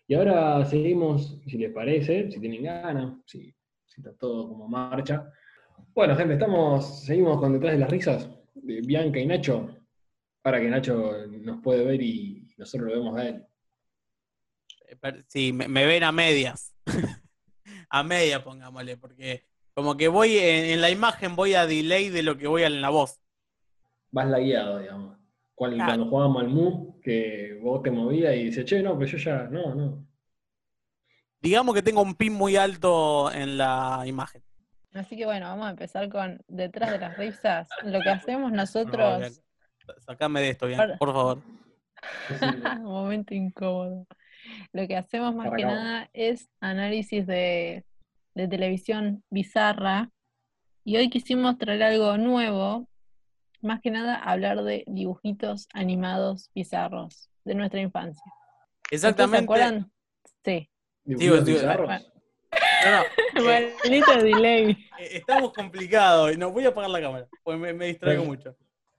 Y 0.07 0.15
ahora 0.15 0.65
seguimos, 0.65 1.41
si 1.45 1.59
les 1.59 1.73
parece, 1.73 2.31
si 2.31 2.39
tienen 2.39 2.63
ganas, 2.63 3.15
si, 3.27 3.53
si 3.85 4.01
está 4.01 4.15
todo 4.15 4.49
como 4.49 4.69
marcha. 4.69 5.27
Bueno, 5.95 6.15
gente, 6.17 6.35
estamos, 6.35 7.05
seguimos 7.05 7.39
con 7.41 7.53
Detrás 7.53 7.73
de 7.73 7.79
las 7.79 7.91
Risas, 7.91 8.29
de 8.55 8.81
Bianca 8.83 9.19
y 9.19 9.27
Nacho. 9.27 9.69
Para 10.43 10.61
que 10.61 10.69
Nacho 10.69 11.13
nos 11.29 11.61
puede 11.63 11.85
ver 11.85 12.03
y 12.03 12.55
nosotros 12.57 12.91
lo 12.91 12.99
vemos 12.99 13.19
a 13.19 13.29
él. 13.29 13.45
Eh, 14.89 15.25
Sí, 15.29 15.53
me, 15.53 15.69
me 15.69 15.87
ven 15.87 16.03
a 16.05 16.13
medias. 16.13 16.75
a 17.91 18.03
media, 18.03 18.43
pongámosle, 18.45 18.97
porque 18.97 19.45
como 19.75 19.97
que 19.97 20.09
voy 20.09 20.39
en, 20.39 20.67
en 20.67 20.81
la 20.81 20.91
imagen, 20.91 21.37
voy 21.37 21.55
a 21.55 21.67
delay 21.67 22.11
de 22.11 22.23
lo 22.23 22.37
que 22.37 22.47
voy 22.47 22.63
en 22.63 22.81
la 22.81 22.91
voz. 22.91 23.21
Vas 24.11 24.29
lagueado, 24.29 24.79
digamos. 24.79 25.19
Cuando, 25.55 25.77
Claro. 25.77 25.91
cuando 25.91 26.07
jugábamos 26.11 26.43
al 26.43 26.49
Mu, 26.49 27.01
que 27.01 27.59
vos 27.63 27.83
te 27.83 27.91
movías 27.91 28.35
y 28.35 28.45
dices, 28.45 28.65
che, 28.65 28.83
no, 28.83 28.99
pero 28.99 29.11
yo 29.11 29.19
ya, 29.19 29.45
no, 29.45 29.75
no. 29.75 30.07
Digamos 31.41 31.75
que 31.75 31.83
tengo 31.83 32.03
un 32.03 32.15
pin 32.15 32.33
muy 32.33 32.57
alto 32.57 33.31
en 33.33 33.57
la 33.59 34.03
imagen. 34.07 34.43
Así 34.95 35.17
que 35.17 35.27
bueno, 35.27 35.47
vamos 35.47 35.67
a 35.67 35.71
empezar 35.71 36.09
con 36.09 36.41
detrás 36.49 36.91
de 36.91 36.99
las 36.99 37.17
risas. 37.19 37.69
Lo 37.85 38.01
que 38.01 38.11
hacemos 38.11 38.51
No, 38.51 38.59
nosotros. 38.59 39.43
Sacame 39.99 40.41
de 40.41 40.51
esto, 40.51 40.67
bien, 40.67 40.81
por 40.99 41.13
favor. 41.13 41.43
Momento 42.81 43.35
incómodo. 43.35 44.07
Lo 44.73 44.87
que 44.87 44.97
hacemos 44.97 45.35
más 45.35 45.51
que 45.55 45.65
nada 45.65 46.09
es 46.13 46.49
análisis 46.61 47.27
de, 47.27 47.85
de 48.35 48.49
televisión 48.49 49.23
bizarra. 49.31 50.11
Y 50.85 50.97
hoy 50.97 51.11
quisimos 51.11 51.59
traer 51.59 51.83
algo 51.83 52.17
nuevo. 52.17 52.89
Más 53.63 53.81
que 53.81 53.91
nada 53.91 54.15
hablar 54.17 54.63
de 54.63 54.85
dibujitos 54.87 55.67
animados 55.73 56.51
bizarros 56.55 57.29
de 57.45 57.55
nuestra 57.55 57.81
infancia. 57.81 58.23
¿Ustedes 58.85 59.01
¿Se 59.01 59.09
Exactamente. 59.09 59.45
acuerdan? 59.45 59.93
Sí. 60.45 60.71
Dibujitos 61.05 61.45
digo, 61.45 61.59
bizarros. 61.59 61.87
bueno. 61.87 62.05
No, 62.91 63.43
no, 63.43 63.51
eh, 63.51 63.75
Maldito 63.85 64.13
delay. 64.23 64.71
eh, 64.99 65.09
estamos 65.13 65.53
complicados. 65.53 66.33
y 66.33 66.37
No, 66.37 66.51
voy 66.51 66.65
a 66.65 66.69
apagar 66.69 66.91
la 66.91 67.01
cámara, 67.01 67.29
porque 67.43 67.59
me, 67.59 67.73
me 67.73 67.87
distraigo 67.87 68.23
Sí. 68.23 68.29
mucho. 68.29 68.57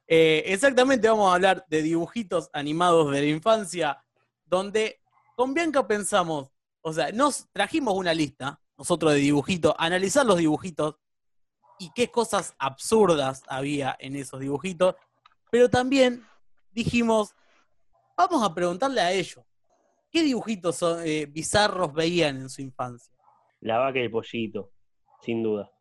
Eh, 0.07 0.43
exactamente, 0.47 1.07
vamos 1.09 1.29
a 1.29 1.35
hablar 1.35 1.65
de 1.67 1.81
dibujitos 1.81 2.49
animados 2.53 3.11
de 3.11 3.21
la 3.21 3.27
infancia, 3.27 4.03
donde 4.45 5.01
con 5.35 5.53
Bianca 5.53 5.85
pensamos, 5.85 6.49
o 6.81 6.93
sea, 6.93 7.11
nos 7.11 7.47
trajimos 7.51 7.93
una 7.93 8.13
lista, 8.13 8.59
nosotros 8.77 9.11
de 9.13 9.19
dibujitos, 9.19 9.73
analizar 9.77 10.25
los 10.25 10.37
dibujitos 10.37 10.95
y 11.79 11.91
qué 11.93 12.09
cosas 12.09 12.55
absurdas 12.57 13.43
había 13.47 13.95
en 13.99 14.15
esos 14.15 14.39
dibujitos, 14.39 14.95
pero 15.51 15.69
también 15.69 16.25
dijimos, 16.71 17.35
vamos 18.15 18.41
a 18.43 18.53
preguntarle 18.53 19.01
a 19.01 19.11
ellos, 19.11 19.43
¿qué 20.09 20.23
dibujitos 20.23 20.77
son, 20.77 21.01
eh, 21.05 21.25
bizarros 21.25 21.93
veían 21.93 22.37
en 22.37 22.49
su 22.49 22.61
infancia? 22.61 23.13
La 23.61 23.77
vaca 23.79 23.99
y 23.99 24.03
el 24.03 24.11
pollito, 24.11 24.71
sin 25.21 25.43
duda. 25.43 25.71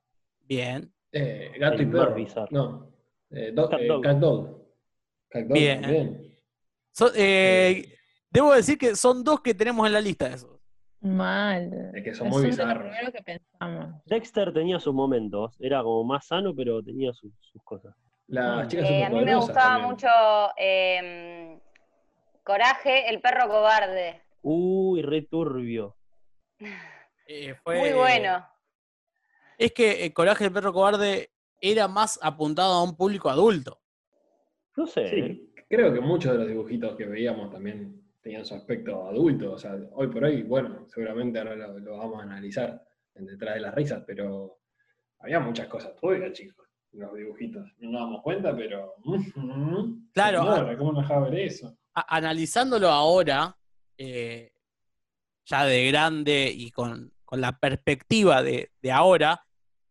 Bien, 0.41 0.93
Eh, 1.13 1.53
gato 1.59 1.77
y 1.83 1.85
El 1.85 1.91
perro. 1.91 2.15
bizarro. 2.15 2.49
No. 2.51 2.93
Eh, 3.31 3.51
do- 3.53 3.69
Cat 3.69 3.81
eh, 3.81 3.87
dog. 3.87 4.03
Cat 4.03 4.17
dog. 4.19 4.63
Cat 5.29 5.43
dog 5.47 5.53
Bien. 5.59 6.39
So- 6.93 7.13
eh, 7.15 7.85
debo 8.31 8.53
decir 8.55 8.79
que 8.79 8.95
son 8.97 9.23
dos 9.25 9.41
que 9.41 9.55
tenemos 9.55 9.87
en 9.87 9.93
la 9.93 10.01
lista 10.01 10.29
de 10.29 10.35
esos. 10.37 10.61
Mal. 11.01 11.91
Es 11.95 12.03
que 12.05 12.15
son 12.15 12.29
muy 12.29 12.47
bizarros. 12.47 12.85
primero 12.89 13.13
que 13.13 13.23
pensamos. 13.23 14.03
Dexter 14.07 14.53
tenía 14.53 14.81
sus 14.81 14.95
momentos, 14.95 15.57
era 15.61 15.83
como 15.83 16.05
más 16.05 16.27
sano, 16.27 16.55
pero 16.55 16.83
tenía 16.83 17.13
sus, 17.13 17.33
sus 17.41 17.63
cosas. 17.63 17.95
Las 18.29 18.67
chicas 18.69 18.91
Eh, 18.91 19.05
a 19.05 19.11
mí 19.11 19.25
me 19.25 19.37
gustaba 19.37 19.61
también. 19.77 19.91
mucho 19.91 20.09
eh, 20.59 21.61
Coraje, 22.43 23.09
el 23.09 23.21
perro 23.21 23.49
cobarde. 23.49 24.23
Uy, 24.43 25.03
re 25.03 25.23
turbio. 25.23 25.97
Eh, 27.27 27.55
fue- 27.63 27.79
Muy 27.79 27.93
bueno. 27.93 28.47
Es 29.59 29.73
que 29.73 30.05
el 30.05 30.13
Coraje 30.13 30.45
del 30.45 30.53
Perro 30.53 30.73
Cobarde 30.73 31.31
era 31.61 31.89
más 31.89 32.19
apuntado 32.23 32.75
a 32.75 32.83
un 32.83 32.97
público 32.97 33.31
adulto. 33.31 33.81
No 34.77 34.87
sé. 34.87 35.03
¿eh? 35.05 35.11
Sí, 35.11 35.53
creo 35.69 35.93
que 35.93 36.01
muchos 36.01 36.33
de 36.33 36.39
los 36.39 36.49
dibujitos 36.49 36.95
que 36.97 37.07
veíamos 37.07 37.51
también 37.51 38.03
tenían 38.21 38.45
su 38.45 38.55
aspecto 38.55 39.09
adulto. 39.09 39.53
O 39.53 39.59
sea, 39.59 39.77
hoy 39.93 40.09
por 40.09 40.25
hoy, 40.25 40.43
bueno, 40.43 40.87
seguramente 40.89 41.39
ahora 41.39 41.57
lo, 41.57 41.79
lo 41.79 41.97
vamos 41.99 42.21
a 42.21 42.25
analizar 42.25 42.83
en 43.15 43.27
detrás 43.27 43.55
de 43.55 43.61
las 43.63 43.75
risas, 43.75 44.05
pero 44.07 44.59
había 45.21 45.41
muchas 45.41 45.67
cosas 45.69 45.97
turbias, 45.97 46.33
chicos, 46.33 46.67
en 46.93 47.01
los 47.01 47.15
dibujitos. 47.15 47.67
No 47.79 47.91
nos 47.93 48.01
damos 48.03 48.23
cuenta, 48.23 48.55
pero. 48.55 48.95
Claro, 50.13 50.41
señora, 50.43 50.77
¿cómo 50.79 50.93
nos 50.93 51.03
dejaba 51.03 51.29
ver 51.31 51.41
eso? 51.41 51.77
A- 51.95 52.17
analizándolo 52.17 52.89
ahora, 52.89 53.57
eh, 53.97 54.53
ya 55.47 55.65
de 55.65 55.87
grande 55.89 56.51
y 56.55 56.71
con, 56.71 57.13
con 57.27 57.41
la 57.43 57.59
perspectiva 57.59 58.43
de, 58.43 58.71
de 58.81 58.93
ahora, 58.93 59.45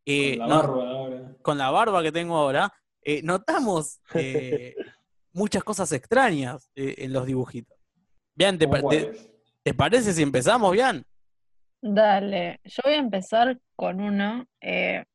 eh, 0.06 0.38
Con 0.40 0.48
la 0.50 0.56
no- 0.56 0.62
barba 0.62 0.90
ahora. 0.90 1.36
con 1.44 1.58
la 1.60 1.70
barba 1.70 2.02
que 2.02 2.12
tengo 2.12 2.38
ahora, 2.38 2.74
eh, 3.04 3.22
notamos 3.24 4.00
eh, 4.16 4.76
muchas 5.34 5.64
cosas 5.64 5.92
extrañas 5.92 6.72
eh, 6.76 6.96
en 7.00 7.14
los 7.14 7.26
dibujitos. 7.28 7.78
Bien, 8.34 8.58
¿te, 8.58 8.66
¿Cómo 8.66 8.82
pa- 8.82 8.90
te- 9.64 9.74
parece 9.74 10.14
si 10.14 10.24
empezamos, 10.24 10.72
bien? 10.72 11.06
Dale, 11.82 12.60
yo 12.64 12.82
voy 12.84 12.94
a 12.94 12.98
empezar 12.98 13.60
con 13.76 14.02
uno. 14.02 14.48
eh, 14.62 15.06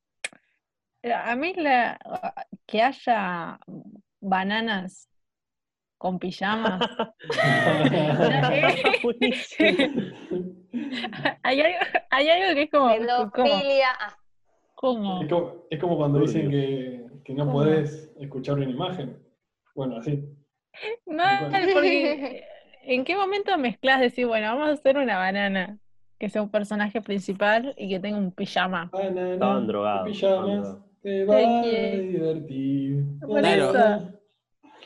a 1.14 1.34
mí 1.34 1.54
la, 1.54 1.98
que 2.66 2.82
haya 2.82 3.58
bananas 4.20 5.08
con 6.00 6.18
pijamas. 6.18 6.80
Hay, 11.42 11.60
algo, 11.60 11.78
hay 12.10 12.28
algo 12.28 12.54
que 12.54 12.62
es 12.62 12.70
como, 12.70 12.88
Pedofilia. 12.88 13.88
Como- 14.74 15.20
Es 15.22 15.28
como, 15.28 15.54
es 15.68 15.78
como 15.78 15.96
cuando 15.98 16.20
dicen 16.20 16.50
que, 16.50 17.04
que 17.22 17.34
no 17.34 17.44
¿Cómo? 17.44 17.52
podés 17.58 18.10
escuchar 18.18 18.56
una 18.56 18.64
imagen. 18.64 19.18
Bueno, 19.74 19.98
así. 19.98 20.24
Mal, 21.04 21.50
porque 21.74 22.44
¿en 22.84 23.04
qué 23.04 23.14
momento 23.14 23.58
mezclas 23.58 24.00
decir, 24.00 24.26
bueno, 24.26 24.54
vamos 24.54 24.70
a 24.70 24.72
hacer 24.72 24.96
una 24.96 25.18
banana 25.18 25.76
que 26.18 26.30
sea 26.30 26.40
un 26.40 26.50
personaje 26.50 27.02
principal 27.02 27.74
y 27.76 27.90
que 27.90 28.00
tenga 28.00 28.16
un 28.16 28.32
pijama? 28.32 28.88
Banana, 28.90 29.34
Estaban 29.34 29.66
drogados, 29.66 30.08
pijamas, 30.08 30.78
te 31.02 31.26
va 31.26 31.36
a 31.36 31.62
divertir. 31.62 33.04
Por 33.20 33.44
eso. 33.44 34.12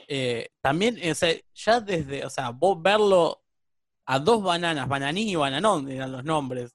Eh, 0.08 0.48
también, 0.60 0.98
o 1.10 1.14
sea, 1.14 1.34
ya 1.54 1.80
desde, 1.80 2.24
o 2.24 2.30
sea, 2.30 2.50
vos 2.50 2.80
verlo 2.80 3.40
a 4.06 4.18
dos 4.18 4.42
bananas, 4.42 4.86
bananín 4.88 5.28
y 5.28 5.36
bananón 5.36 5.90
eran 5.90 6.12
los 6.12 6.24
nombres. 6.24 6.72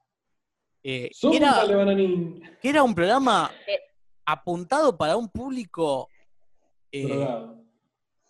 Eh, 0.84 1.11
que 1.21 1.38
era, 1.38 1.61
que 2.61 2.69
era 2.69 2.84
un 2.84 2.95
programa 2.95 3.51
Eh. 3.67 3.80
apuntado 4.25 4.97
para 4.97 5.17
un 5.17 5.27
público. 5.30 6.07
eh, 6.91 7.05
Drogado. 7.07 7.63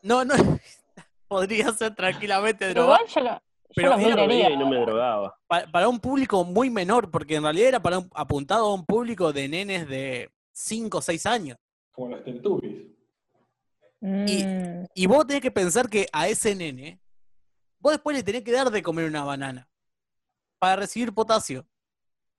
no, 0.02 0.26
no, 0.26 0.34
podría 1.28 1.72
ser 1.74 1.96
tranquilamente 1.96 2.68
drogado. 2.74 3.06
igual 3.06 3.08
yo 3.16 3.22
lo, 3.22 3.30
yo 3.36 3.40
Pero 3.76 3.90
lo 3.92 4.00
era 4.00 4.50
y 4.50 4.58
no 4.58 4.68
me 4.70 4.78
drogaba. 4.80 5.38
pa- 5.48 5.68
para 5.72 5.88
un 5.88 6.00
público 6.00 6.44
muy 6.44 6.70
menor, 6.70 7.10
porque 7.12 7.36
en 7.36 7.44
realidad 7.44 7.68
era 7.70 7.80
para 7.82 8.00
un- 8.00 8.10
apuntado 8.14 8.66
a 8.66 8.74
un 8.74 8.86
público 8.86 9.32
de 9.32 9.48
nenes 9.48 9.88
de 9.88 10.30
5 10.52 10.98
o 10.98 11.02
6 11.02 11.26
años. 11.26 11.58
Como 11.92 12.10
los 12.10 12.24
Teletubbies. 12.24 12.88
Mm, 14.02 14.86
Y 14.94 15.08
vos 15.08 15.28
tenés 15.28 15.42
que 15.42 15.52
pensar 15.52 15.90
que 15.90 16.08
a 16.14 16.28
ese 16.28 16.56
nene, 16.56 17.02
vos 17.80 17.94
después 17.94 18.16
le 18.16 18.24
tenés 18.24 18.44
que 18.44 18.52
dar 18.52 18.70
de 18.72 18.82
comer 18.82 19.06
una 19.06 19.24
banana 19.24 19.70
para 20.60 20.78
recibir 20.78 21.14
potasio. 21.14 21.68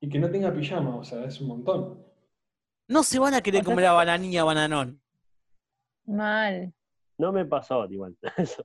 Y 0.00 0.08
que 0.08 0.18
no 0.18 0.30
tenga 0.30 0.52
pijama, 0.52 0.96
o 0.96 1.04
sea, 1.04 1.24
es 1.24 1.40
un 1.40 1.48
montón. 1.48 2.02
No 2.88 3.02
se 3.02 3.18
van 3.18 3.34
a 3.34 3.42
querer 3.42 3.60
O 3.60 3.64
sea, 3.64 3.72
comer 3.72 3.86
a 3.86 3.92
bananilla 3.92 4.44
bananón. 4.44 5.00
mal. 6.06 6.72
No 7.18 7.32
me 7.32 7.44
pasó 7.44 7.84
igual. 7.90 8.16
Eso. 8.38 8.64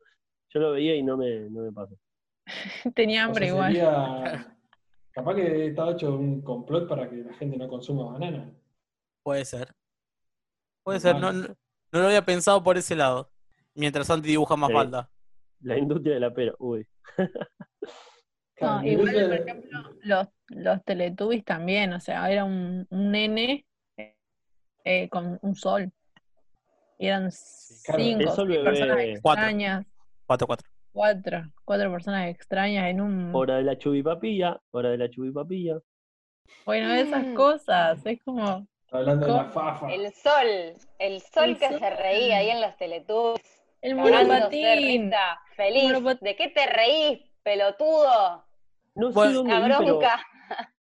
Yo 0.54 0.60
lo 0.62 0.72
veía 0.72 0.96
y 0.96 1.04
no 1.04 1.18
me, 1.18 1.50
no 1.50 1.62
me 1.64 1.72
pasó. 1.74 1.98
Tenía 2.96 3.24
O 3.26 3.28
hambre 3.28 3.46
sea, 3.48 3.54
igual. 3.54 3.74
sería- 3.74 4.52
Capaz 5.12 5.36
que 5.36 5.68
estaba 5.68 5.92
hecho 5.94 6.14
un 6.14 6.42
complot 6.42 6.90
para 6.90 7.10
que 7.10 7.16
la 7.18 7.34
gente 7.36 7.56
no 7.58 7.68
consuma 7.70 8.12
banana. 8.12 8.54
Puede 9.24 9.46
ser. 9.46 9.74
Puede 10.84 11.00
ser, 11.00 11.18
no, 11.20 11.32
no, 11.32 11.56
no 11.96 12.02
lo 12.02 12.08
había 12.08 12.26
pensado 12.26 12.64
por 12.64 12.78
ese 12.78 12.96
lado. 12.96 13.30
Mientras 13.74 14.08
Santi 14.08 14.30
dibuja 14.30 14.56
más 14.56 14.70
Sí. 14.70 14.74
falda. 14.74 15.10
La 15.62 15.78
industria 15.78 16.14
de 16.16 16.20
la 16.20 16.34
pera. 16.34 16.54
Uy. 16.60 16.88
No, 18.62 18.82
igual, 18.86 19.12
por 19.14 19.34
ejemplo, 19.34 19.80
los, 20.04 20.28
los 20.48 20.84
Teletubbies 20.86 21.44
también, 21.44 21.92
o 21.92 22.00
sea, 22.00 22.32
era 22.32 22.46
un, 22.46 22.88
un 22.90 23.12
nene 23.12 23.66
eh, 24.86 25.10
con 25.10 25.38
un 25.42 25.56
sol. 25.56 25.92
Y 26.98 27.08
eran 27.08 27.30
Claro, 27.84 28.00
cinco, 28.02 28.32
sol 28.34 28.48
personas 28.64 28.98
Cuatro. 29.22 29.44
extrañas, 29.44 29.86
4-4. 30.26 30.60
cuatro, 30.94 31.44
cuatro 31.66 31.92
personas 31.92 32.30
extrañas 32.30 32.90
en 32.90 33.02
un... 33.02 33.36
Hora 33.36 33.58
de 33.58 33.64
la 33.64 33.78
chubipapilla. 33.78 34.58
Hora 34.72 34.90
de 34.92 34.98
la 35.00 35.10
chubipapilla. 35.10 35.80
Bueno, 36.66 36.94
esas 36.94 37.26
Mm. 37.26 37.34
cosas, 37.34 38.06
es 38.06 38.20
como, 38.24 38.66
hablando 38.92 39.26
de 39.26 39.32
la 39.34 39.46
fafa. 39.46 39.92
El 39.94 40.14
sol, 40.14 40.76
el 41.00 41.22
sol 41.22 41.44
El 41.50 41.58
que 41.58 41.70
sol. 41.70 41.80
se 41.80 41.90
reía 41.90 42.38
ahí 42.38 42.50
en 42.50 42.62
los 42.62 42.76
Teletubbies. 42.78 43.42
el 43.82 43.96
monopatín. 43.96 45.12
feliz. 45.56 46.20
¿De 46.22 46.36
qué 46.36 46.50
te 46.50 46.66
reís, 46.68 47.20
pelotudo? 47.44 48.46
No 48.96 49.08
sé 49.10 49.14
Bueno, 49.14 49.34
dónde 49.34 49.54
La 49.54 49.80
vi, 49.80 49.86
bronca. 49.86 50.26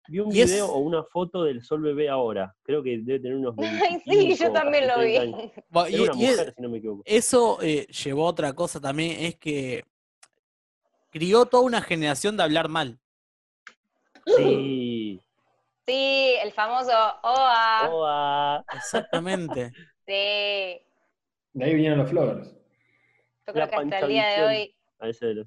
vi 0.08 0.18
un 0.20 0.28
es- 0.28 0.34
video 0.50 0.66
o 0.66 0.78
una 0.78 1.02
foto 1.04 1.44
del 1.44 1.62
Sol 1.62 1.82
Bebé 1.82 2.08
ahora. 2.08 2.54
Creo 2.62 2.82
que 2.82 2.98
debe 2.98 3.20
tener 3.20 3.36
unos 3.38 3.56
25, 3.56 3.86
Ay, 3.88 4.02
sí, 4.06 4.36
yo 4.36 4.52
también 4.52 4.86
lo 4.86 4.98
vi. 5.00 5.16
30 5.16 5.38
años. 5.38 5.52
Bueno, 5.68 5.88
Era 5.88 5.96
y- 5.96 6.08
una 6.08 6.16
y 6.16 6.24
es- 6.26 6.30
mujer, 6.36 6.54
si 6.56 6.62
no 6.62 6.68
me 6.68 6.78
equivoco. 6.78 7.02
eso 7.06 7.58
eh, 7.62 7.86
llevó 7.86 8.26
a 8.26 8.30
otra 8.30 8.52
cosa 8.52 8.80
también, 8.80 9.16
es 9.24 9.36
que 9.36 9.84
crió 11.10 11.46
toda 11.46 11.62
una 11.64 11.80
generación 11.80 12.36
de 12.36 12.42
hablar 12.42 12.68
mal. 12.68 12.98
Sí. 14.26 15.20
Sí, 15.86 16.34
el 16.42 16.52
famoso 16.52 16.92
OA. 17.22 17.88
Oa. 17.90 18.64
Exactamente. 18.74 19.72
Sí. 20.04 20.12
De 21.52 21.64
ahí 21.64 21.74
vinieron 21.74 21.98
los 22.00 22.10
flowers. 22.10 22.48
Yo 22.48 22.56
La 23.46 23.52
creo 23.52 23.68
que 23.68 23.76
hasta 23.76 23.98
el 24.00 24.08
día 24.08 24.26
de 24.30 24.44
hoy. 24.44 24.76
A 24.98 25.08
ese 25.08 25.26
de 25.26 25.34
los. 25.34 25.46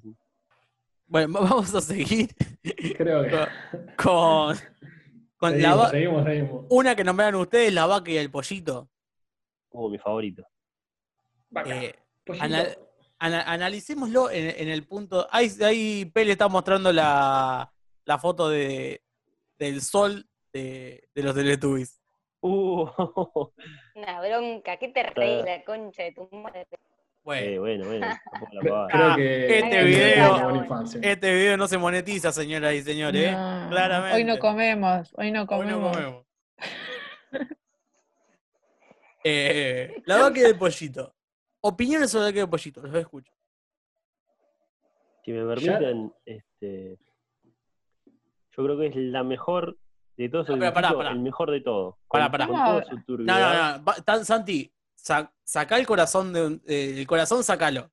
Bueno, 1.06 1.34
vamos 1.40 1.74
a 1.74 1.80
seguir 1.82 2.30
Creo 2.96 3.22
que. 3.24 3.46
con, 4.02 4.56
con 5.36 5.60
la 5.62 5.74
va- 5.74 5.90
seguimos, 5.90 6.24
seguimos. 6.24 6.64
una 6.70 6.96
que 6.96 7.04
nombraron 7.04 7.38
ustedes, 7.42 7.70
la 7.72 7.84
vaca 7.84 8.10
y 8.10 8.16
el 8.16 8.30
pollito. 8.30 8.88
Uh, 9.70 9.90
mi 9.90 9.98
favorito. 9.98 10.42
Vaca, 11.50 11.76
Eh, 11.76 11.94
ana- 13.18 13.42
analicémoslo 13.42 14.30
en, 14.30 14.58
en 14.58 14.68
el 14.70 14.86
punto. 14.86 15.28
Ahí, 15.30 15.50
ahí 15.62 16.06
Pele 16.06 16.32
está 16.32 16.48
mostrando 16.48 16.90
la, 16.94 17.70
la 18.06 18.18
foto 18.18 18.48
de, 18.48 19.02
del 19.58 19.80
sol 19.82 20.26
de, 20.52 21.08
de 21.14 21.22
los 21.22 21.34
Teletubbies. 21.34 22.00
Uh, 22.40 22.86
Una 23.94 24.20
bronca. 24.20 24.76
¿Qué 24.78 24.88
te 24.88 25.02
reís, 25.02 25.44
la 25.44 25.64
concha 25.64 26.02
de 26.04 26.12
tu 26.12 26.28
madre? 26.32 26.66
Bueno, 27.24 27.46
eh, 27.46 27.58
bueno, 27.58 27.86
bueno. 27.86 28.06
pavada. 28.62 28.88
Creo 28.88 29.06
Ah, 29.10 29.16
que. 29.16 29.58
este 29.58 29.78
es 29.80 29.84
video- 29.86 31.00
este 31.02 31.34
video 31.34 31.56
no 31.56 31.66
se 31.66 31.76
monetiza, 31.78 32.30
señoras 32.30 32.74
y 32.74 32.82
señores. 32.82 33.30
¿eh? 33.30 33.66
Claramente. 33.68 34.16
Hoy 34.16 34.24
no 34.24 34.38
comemos, 34.38 35.12
hoy 35.16 35.32
no 35.32 35.40
Hoy 35.42 35.46
comemos. 35.48 35.82
no 35.82 35.92
comemos. 35.92 36.26
Eh, 39.28 40.02
la 40.04 40.18
vaca 40.18 40.38
y 40.38 40.42
el 40.44 40.56
pollito. 40.56 41.12
Opiniones 41.60 42.10
sobre 42.12 42.26
la 42.26 42.28
vaca 42.30 42.38
y 42.38 42.42
el 42.42 42.48
pollito, 42.48 42.80
los 42.82 42.94
escucho. 42.94 43.32
Si 45.24 45.32
me 45.32 45.44
permiten, 45.44 46.12
este, 46.24 46.96
yo 48.56 48.64
creo 48.64 48.78
que 48.78 48.86
es 48.86 48.96
la 48.96 49.22
mejor 49.22 49.78
de 50.16 50.28
todos 50.28 50.48
No, 50.48 50.54
esos 50.54 50.60
pero 50.60 50.72
pará, 50.74 50.88
dibujitos, 50.88 51.04
pará. 51.04 51.10
el 51.16 51.22
mejor 51.22 51.50
de 51.50 51.60
todos. 51.60 51.94
Pará, 52.08 52.30
pará. 52.30 52.46
con 52.46 52.56
No, 52.56 52.80
No, 53.18 53.38
no, 53.38 53.78
no. 53.78 53.84
va- 53.84 53.94
tan- 54.04 54.24
Santi, 54.24 54.72
sa- 54.94 55.32
sacá 55.44 55.76
el 55.78 55.86
corazón 55.86 56.32
de 56.32 56.46
un- 56.46 56.62
eh, 56.66 56.94
el 56.98 57.06
corazón, 57.06 57.44
sacalo. 57.44 57.90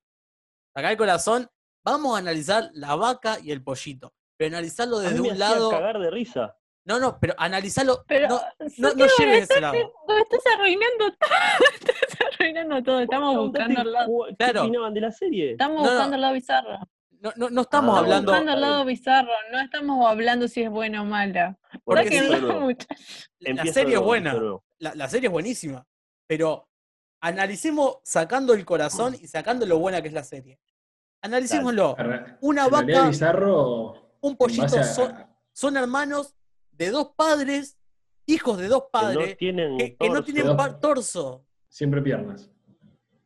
Sacá 0.74 0.90
el 0.90 0.96
corazón. 0.96 1.48
Vamos 1.84 2.16
a 2.16 2.18
analizar 2.18 2.70
la 2.72 2.94
vaca 2.96 3.38
y 3.42 3.50
el 3.52 3.62
pollito. 3.62 4.14
Pero 4.38 4.56
analizarlo 4.56 4.96
A 4.98 5.00
mí 5.02 5.06
desde 5.08 5.20
me 5.22 5.30
un 5.32 5.38
lado. 5.38 5.70
cagar 5.70 5.98
de 5.98 6.10
risa. 6.10 6.56
No, 6.86 6.98
no, 6.98 7.18
pero 7.20 7.34
analizarlo. 7.38 8.04
Pero, 8.08 8.28
no, 8.28 8.40
no, 8.78 8.88
no 8.94 9.06
lleves 9.18 9.44
ese 9.44 9.54
estás, 9.54 9.60
lado. 9.60 9.74
no, 10.08 10.18
estás 10.18 10.40
arruinando 10.54 11.04
todo. 11.18 11.30
Estás 11.74 12.18
arruinando 12.40 12.82
todo. 12.82 13.00
Estamos 13.00 13.36
buscando 13.36 13.80
el 13.82 13.92
lado. 13.92 14.08
¿Qué 14.30 14.36
Claro. 14.36 14.62
opinaban 14.64 14.94
de 14.94 15.00
la 15.02 15.10
serie? 15.12 15.52
Estamos 15.52 15.76
No, 15.82 15.84
no. 15.86 15.90
buscando 15.92 16.14
el 16.16 16.20
lado 16.22 16.34
bizarro. 16.34 16.78
No, 17.24 17.32
no, 17.36 17.48
no 17.48 17.62
estamos 17.62 17.96
Ah, 17.96 18.00
hablando. 18.00 18.30
buscando 18.32 18.52
el 18.52 18.60
lado 18.60 18.84
bizarro. 18.84 19.32
No 19.50 19.58
estamos 19.58 20.06
hablando 20.06 20.46
si 20.46 20.62
es 20.62 20.68
buena 20.68 21.00
o 21.00 21.06
mala. 21.06 21.58
Porque 21.82 22.20
sí. 22.20 22.28
muchachos. 22.60 23.30
La 23.40 23.64
serie 23.64 23.94
es 23.94 24.00
buena. 24.00 24.34
La, 24.78 24.94
la 24.94 25.08
serie 25.08 25.28
es 25.28 25.32
buenísima. 25.32 25.86
Pero 26.26 26.68
analicemos 27.22 27.96
sacando 28.04 28.52
el 28.52 28.66
corazón 28.66 29.14
y 29.18 29.26
sacando 29.26 29.64
lo 29.64 29.78
buena 29.78 30.02
que 30.02 30.08
es 30.08 30.14
la 30.14 30.22
serie. 30.22 30.60
Analicémoslo. 31.22 31.96
Una 32.42 32.68
vaca, 32.68 33.08
bizarro. 33.08 34.16
un 34.20 34.36
pollito 34.36 34.78
a- 34.78 34.84
son, 34.84 35.26
son 35.54 35.76
hermanos 35.78 36.34
de 36.72 36.90
dos 36.90 37.12
padres, 37.16 37.78
hijos 38.26 38.58
de 38.58 38.68
dos 38.68 38.82
Que 38.82 38.88
padres, 38.92 39.30
no 39.30 39.36
tienen 39.36 39.78
que, 39.78 39.96
que 39.96 40.10
no 40.10 40.22
tienen 40.22 40.54
torso, 40.80 41.46
Siempre 41.70 42.02
piernas. 42.02 42.50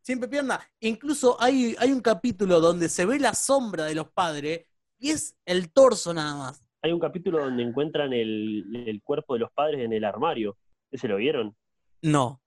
Siempre 0.09 0.31
pierna. 0.31 0.59
Incluso 0.81 1.37
hay, 1.39 1.77
hay 1.79 1.93
un 1.93 2.01
capítulo 2.01 2.61
donde 2.61 2.89
se 2.89 3.05
ve 3.05 3.19
la 3.19 3.35
sombra 3.35 3.85
de 3.85 3.95
los 3.95 4.11
padres 4.11 4.67
y 4.99 5.11
es 5.11 5.37
el 5.45 5.71
torso 5.71 6.15
nada 6.15 6.35
más. 6.35 6.65
Hay 6.81 6.93
un 6.93 6.99
capítulo 6.99 7.41
donde 7.45 7.63
encuentran 7.63 8.15
el, 8.15 8.65
el 8.87 9.03
cuerpo 9.03 9.35
de 9.35 9.41
los 9.41 9.53
padres 9.53 9.85
en 9.85 9.93
el 9.93 10.05
armario. 10.05 10.57
¿Ese 10.91 11.09
lo 11.09 11.17
vieron? 11.17 11.55
No, 12.01 12.41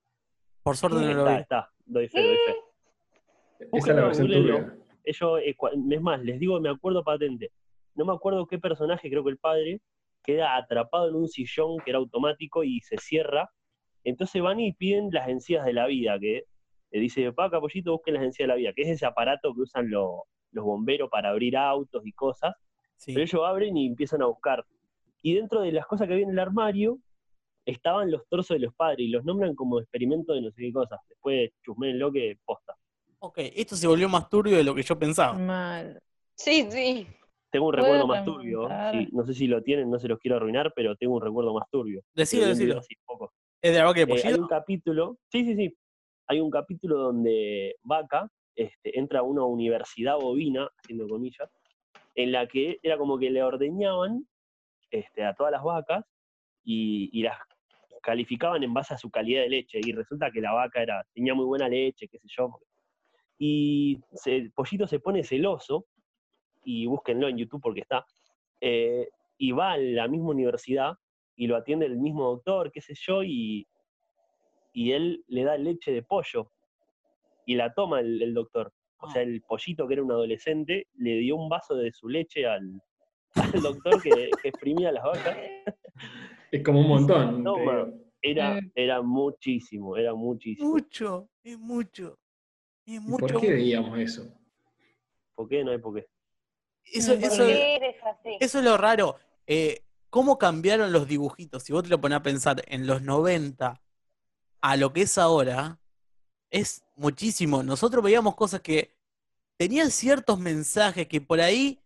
por 0.64 0.76
suerte 0.76 1.02
no 1.02 1.14
lo 1.14 1.20
está, 1.20 1.36
vi. 1.36 1.42
está. 1.42 1.72
Doy 1.86 2.08
fe, 2.08 2.24
doy 2.24 2.38
fe. 2.38 3.68
Esa 3.74 3.94
la 3.94 4.06
versión 4.06 4.28
turbia. 4.28 4.78
Eh, 5.04 5.56
es 5.92 6.02
más, 6.02 6.24
les 6.24 6.40
digo, 6.40 6.60
me 6.60 6.70
acuerdo 6.70 7.04
patente. 7.04 7.52
No 7.94 8.06
me 8.06 8.14
acuerdo 8.14 8.48
qué 8.48 8.58
personaje, 8.58 9.08
creo 9.08 9.24
que 9.24 9.30
el 9.30 9.38
padre, 9.38 9.82
queda 10.24 10.58
atrapado 10.58 11.10
en 11.10 11.16
un 11.16 11.28
sillón 11.28 11.78
que 11.86 11.92
era 11.92 12.00
automático 12.00 12.64
y 12.64 12.80
se 12.82 12.98
cierra. 12.98 13.52
Entonces 14.04 14.42
van 14.42 14.60
y 14.60 14.74
piden 14.74 15.10
las 15.12 15.28
encías 15.28 15.64
de 15.64 15.74
la 15.74 15.86
vida, 15.86 16.18
que 16.20 16.46
le 16.92 17.00
dice, 17.00 17.32
Paca, 17.34 17.60
pollito, 17.60 17.94
busquen 17.94 18.16
las 18.16 18.24
encías 18.24 18.46
de 18.48 18.54
la 18.54 18.56
vida, 18.56 18.74
que 18.74 18.84
es 18.84 18.90
ese 18.90 19.06
aparato 19.06 19.54
que 19.54 19.62
usan 19.62 19.90
lo- 19.90 20.26
los 20.52 20.66
bomberos 20.66 21.10
para 21.10 21.30
abrir 21.30 21.56
autos 21.58 22.06
y 22.06 22.12
cosas. 22.12 22.54
Sí. 22.98 23.14
Pero 23.14 23.24
ellos 23.24 23.42
abren 23.46 23.78
y 23.78 23.88
empiezan 23.88 24.22
a 24.22 24.26
buscar. 24.26 24.66
Y 25.22 25.34
dentro 25.36 25.62
de 25.62 25.72
las 25.72 25.86
cosas 25.88 26.08
que 26.08 26.14
había 26.14 26.26
en 26.26 26.32
el 26.32 26.40
armario, 26.40 27.00
estaban 27.66 28.12
los 28.12 28.28
torsos 28.28 28.56
de 28.56 28.60
los 28.66 28.74
padres 28.74 29.00
y 29.00 29.08
los 29.10 29.24
nombran 29.24 29.56
como 29.56 29.80
experimento 29.80 30.34
de 30.34 30.42
no 30.42 30.52
sé 30.52 30.62
qué 30.64 30.74
cosas. 30.74 31.00
Después 31.08 31.52
chusmenlo 31.64 32.12
que 32.12 32.38
posta. 32.44 32.76
Ok, 33.20 33.38
esto 33.38 33.76
se 33.76 33.88
volvió 33.88 34.10
más 34.10 34.28
turbio 34.30 34.58
de 34.58 34.64
lo 34.64 34.74
que 34.76 34.82
yo 34.84 34.98
pensaba. 34.98 35.38
Mal. 35.38 36.02
Sí, 36.36 36.68
sí. 36.72 37.08
Tengo 37.52 37.68
un 37.68 37.74
recuerdo 37.74 38.08
más 38.08 38.26
turbio. 38.26 38.68
sí, 38.92 39.10
no 39.12 39.26
sé 39.26 39.34
si 39.34 39.46
lo 39.48 39.62
tienen, 39.62 39.90
no 39.92 40.00
se 40.00 40.08
los 40.08 40.18
quiero 40.20 40.38
arruinar, 40.38 40.74
pero 40.76 40.96
tengo 40.96 41.16
un 41.16 41.22
recuerdo 41.22 41.54
más 41.54 41.70
turbio. 41.70 42.02
Decilo, 42.16 42.48
decilo. 42.48 42.82
poco. 43.06 43.32
¿Es 43.62 43.74
de 43.74 43.78
la 43.80 43.86
vaca 43.86 44.02
el 44.02 44.10
Eh, 44.10 44.22
hay 44.26 44.34
un 44.34 44.48
capítulo, 44.48 45.18
sí, 45.32 45.44
sí, 45.46 45.56
sí. 45.56 45.78
Hay 46.32 46.40
un 46.40 46.50
capítulo 46.50 46.98
donde 46.98 47.76
Vaca 47.84 48.32
este, 48.56 48.98
entra 48.98 49.20
a 49.20 49.24
una 49.24 49.44
universidad 49.44 50.16
bovina, 50.16 50.66
haciendo 50.78 51.06
comillas, 51.06 51.50
en 52.16 52.32
la 52.32 52.48
que 52.48 52.80
era 52.82 52.98
como 52.98 53.20
que 53.20 53.30
le 53.30 53.44
ordeñaban 53.44 54.26
este, 54.92 55.26
a 55.26 55.34
todas 55.34 55.52
las 55.52 55.62
vacas 55.62 56.06
y, 56.64 57.22
las 57.22 57.38
calificaban 58.02 58.64
en 58.64 58.74
base 58.74 58.94
a 58.94 58.98
su 58.98 59.12
calidad 59.12 59.42
de 59.42 59.50
leche. 59.50 59.82
Y 59.84 59.92
resulta 59.92 60.32
que 60.32 60.40
la 60.40 60.54
vaca 60.54 60.82
era, 60.82 61.06
tenía 61.14 61.34
muy 61.34 61.44
buena 61.44 61.68
leche, 61.68 62.08
qué 62.08 62.18
sé 62.18 62.28
yo. 62.30 62.50
Y 63.38 64.00
el 64.26 64.54
pollito 64.54 64.88
se 64.88 65.02
pone 65.02 65.26
celoso, 65.26 65.86
y 66.64 66.86
búsquenlo 66.86 67.28
en 67.28 67.40
YouTube 67.40 67.62
porque 67.62 67.82
está, 67.82 68.06
eh, 68.62 69.10
y 69.38 69.52
va 69.52 69.74
a 69.74 69.78
la 69.78 70.08
misma 70.08 70.30
universidad 70.30 70.94
y 71.36 71.48
lo 71.48 71.58
atiende 71.58 71.88
el 71.88 71.98
mismo 71.98 72.24
doctor, 72.24 72.72
qué 72.72 72.80
sé 72.80 72.94
yo, 72.96 73.22
y, 73.22 73.68
y 74.74 74.92
él 74.94 75.24
le 75.28 75.44
da 75.44 75.58
leche 75.58 75.92
de 75.92 76.04
pollo 76.04 76.52
y 77.46 77.56
la 77.56 77.74
toma 77.74 78.00
el, 78.00 78.22
el 78.22 78.34
doctor. 78.34 78.74
O 79.00 79.10
sea, 79.10 79.24
el 79.24 79.42
pollito, 79.42 79.88
que 79.88 79.96
era 79.96 80.04
un 80.04 80.12
adolescente, 80.12 80.88
le 80.96 81.16
dio 81.18 81.36
un 81.36 81.50
vaso 81.50 81.76
de 81.76 81.92
su 81.92 82.08
leche 82.08 82.46
al, 82.46 82.80
al 83.56 83.62
doctor 83.62 84.02
que, 84.02 84.30
que 84.42 84.50
exprimía 84.50 84.92
las 84.92 85.04
vacas. 85.04 85.38
Es 86.52 86.64
como 86.64 86.82
un 86.82 86.88
montón. 86.88 87.38
digo. 87.44 87.94
Era, 88.22 88.60
Eh. 88.60 88.72
era 88.76 89.02
muchísimo, 89.02 89.98
era 89.98 90.14
muchísimo. 90.14 90.70
Mucho, 90.70 91.30
es 91.44 91.58
mucho. 91.58 92.20
Es 92.86 92.94
¿Y 92.96 93.00
mucho. 93.00 93.26
por 93.26 93.42
qué 93.42 93.52
veíamos 93.54 93.98
eso? 93.98 94.32
¿Por 95.34 95.50
qué? 95.50 95.64
No 95.64 95.72
hay 95.72 95.80
por 95.80 95.96
qué. 95.96 96.08
Eso, 96.86 97.16
¿Por 97.16 97.24
eso, 97.24 97.44
eso 98.40 98.60
es 98.60 98.64
lo 98.66 98.78
raro. 98.78 99.16
Eh, 99.48 99.82
¿Cómo 100.12 100.38
cambiaron 100.38 100.92
los 100.92 101.08
dibujitos? 101.08 101.64
Si 101.64 101.74
vos 101.74 101.84
te 101.84 101.90
lo 101.90 102.00
pones 102.02 102.18
a 102.18 102.22
pensar 102.24 102.62
en 102.68 102.86
los 102.86 103.02
90 103.02 103.82
a 104.62 104.78
lo 104.78 104.94
que 104.94 105.02
es 105.02 105.18
ahora, 105.18 105.80
es 106.50 106.84
muchísimo. 106.96 107.64
Nosotros 107.64 108.04
veíamos 108.04 108.36
cosas 108.36 108.62
que 108.62 108.96
tenían 109.58 109.92
ciertos 109.92 110.40
mensajes 110.40 111.08
que 111.08 111.22
por 111.22 111.42
ahí 111.42 111.80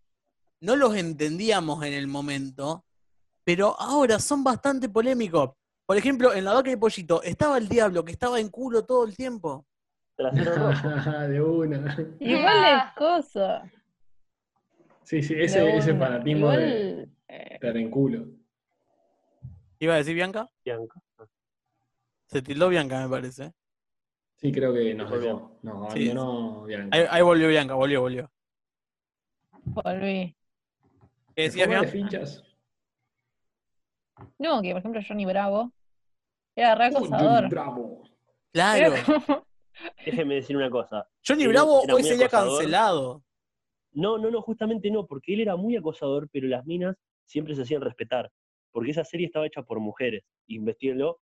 no 0.59 0.75
los 0.75 0.95
entendíamos 0.95 1.83
en 1.83 1.93
el 1.93 2.07
momento, 2.07 2.85
pero 3.43 3.79
ahora 3.79 4.19
son 4.19 4.43
bastante 4.43 4.89
polémicos. 4.89 5.51
Por 5.85 5.97
ejemplo, 5.97 6.33
en 6.33 6.45
La 6.45 6.53
Vaca 6.53 6.69
y 6.69 6.73
el 6.73 6.79
Pollito 6.79 7.21
estaba 7.21 7.57
el 7.57 7.69
diablo 7.69 8.03
que 8.03 8.11
estaba 8.11 8.39
en 8.39 8.49
culo 8.49 8.85
todo 8.85 9.05
el 9.05 9.15
tiempo. 9.15 9.65
De 10.17 11.41
una. 11.41 11.97
Igual 12.19 12.65
es 12.65 12.93
cosa. 12.97 13.63
Sí, 15.03 15.21
sí, 15.21 15.35
de 15.35 15.43
ese, 15.43 15.77
ese 15.77 15.93
fanatismo 15.93 16.49
de 16.49 16.55
Igual, 16.55 17.09
eh, 17.27 17.47
estar 17.51 17.77
en 17.77 17.91
culo. 17.91 18.25
¿Iba 19.77 19.93
a 19.93 19.97
decir 19.97 20.15
Bianca? 20.15 20.49
Bianca. 20.63 20.99
Se 22.27 22.41
tildó 22.41 22.69
Bianca, 22.69 23.01
me 23.03 23.09
parece. 23.09 23.53
Sí, 24.35 24.51
creo 24.51 24.73
que 24.73 24.93
nos 24.93 25.09
dejó. 25.11 25.57
Nos 25.61 25.93
Sí. 25.93 26.09
abandonó 26.09 26.63
Bianca. 26.63 26.97
Ahí, 26.97 27.05
ahí 27.09 27.21
volvió 27.21 27.47
Bianca, 27.47 27.73
volvió, 27.75 28.01
volvió. 28.01 28.31
volví. 29.63 30.35
¿Qué 31.35 31.41
¿Se 31.41 31.41
decías, 31.43 31.67
Bianca? 31.67 31.87
fichas? 31.89 32.43
No, 34.39 34.61
que 34.61 34.71
por 34.71 34.79
ejemplo 34.79 35.01
Johnny 35.07 35.25
Bravo 35.25 35.71
era 36.55 36.75
re 36.75 36.87
Oh, 36.87 36.99
Johnny 36.99 37.07
acosador. 37.07 37.49
Bravo. 37.49 38.03
Claro. 38.53 38.93
Como- 39.05 39.45
Déjeme 40.05 40.35
decir 40.35 40.55
una 40.55 40.69
cosa. 40.69 41.07
Johnny 41.25 41.47
Bravo 41.47 41.83
era 41.83 41.95
hoy 41.95 42.03
sería 42.03 42.27
acosador. 42.27 42.57
cancelado. 42.57 43.23
No, 43.91 44.17
no, 44.17 44.29
no, 44.31 44.41
justamente 44.41 44.89
no, 44.91 45.05
porque 45.05 45.33
él 45.33 45.41
era 45.41 45.55
muy 45.55 45.75
acosador, 45.75 46.29
pero 46.31 46.47
las 46.47 46.65
minas 46.65 46.95
siempre 47.25 47.55
se 47.55 47.61
hacían 47.63 47.81
respetar. 47.81 48.31
Porque 48.71 48.91
esa 48.91 49.03
serie 49.05 49.27
estaba 49.27 49.47
hecha 49.47 49.63
por 49.63 49.79
mujeres. 49.79 50.23
Investíguenlo. 50.47 51.19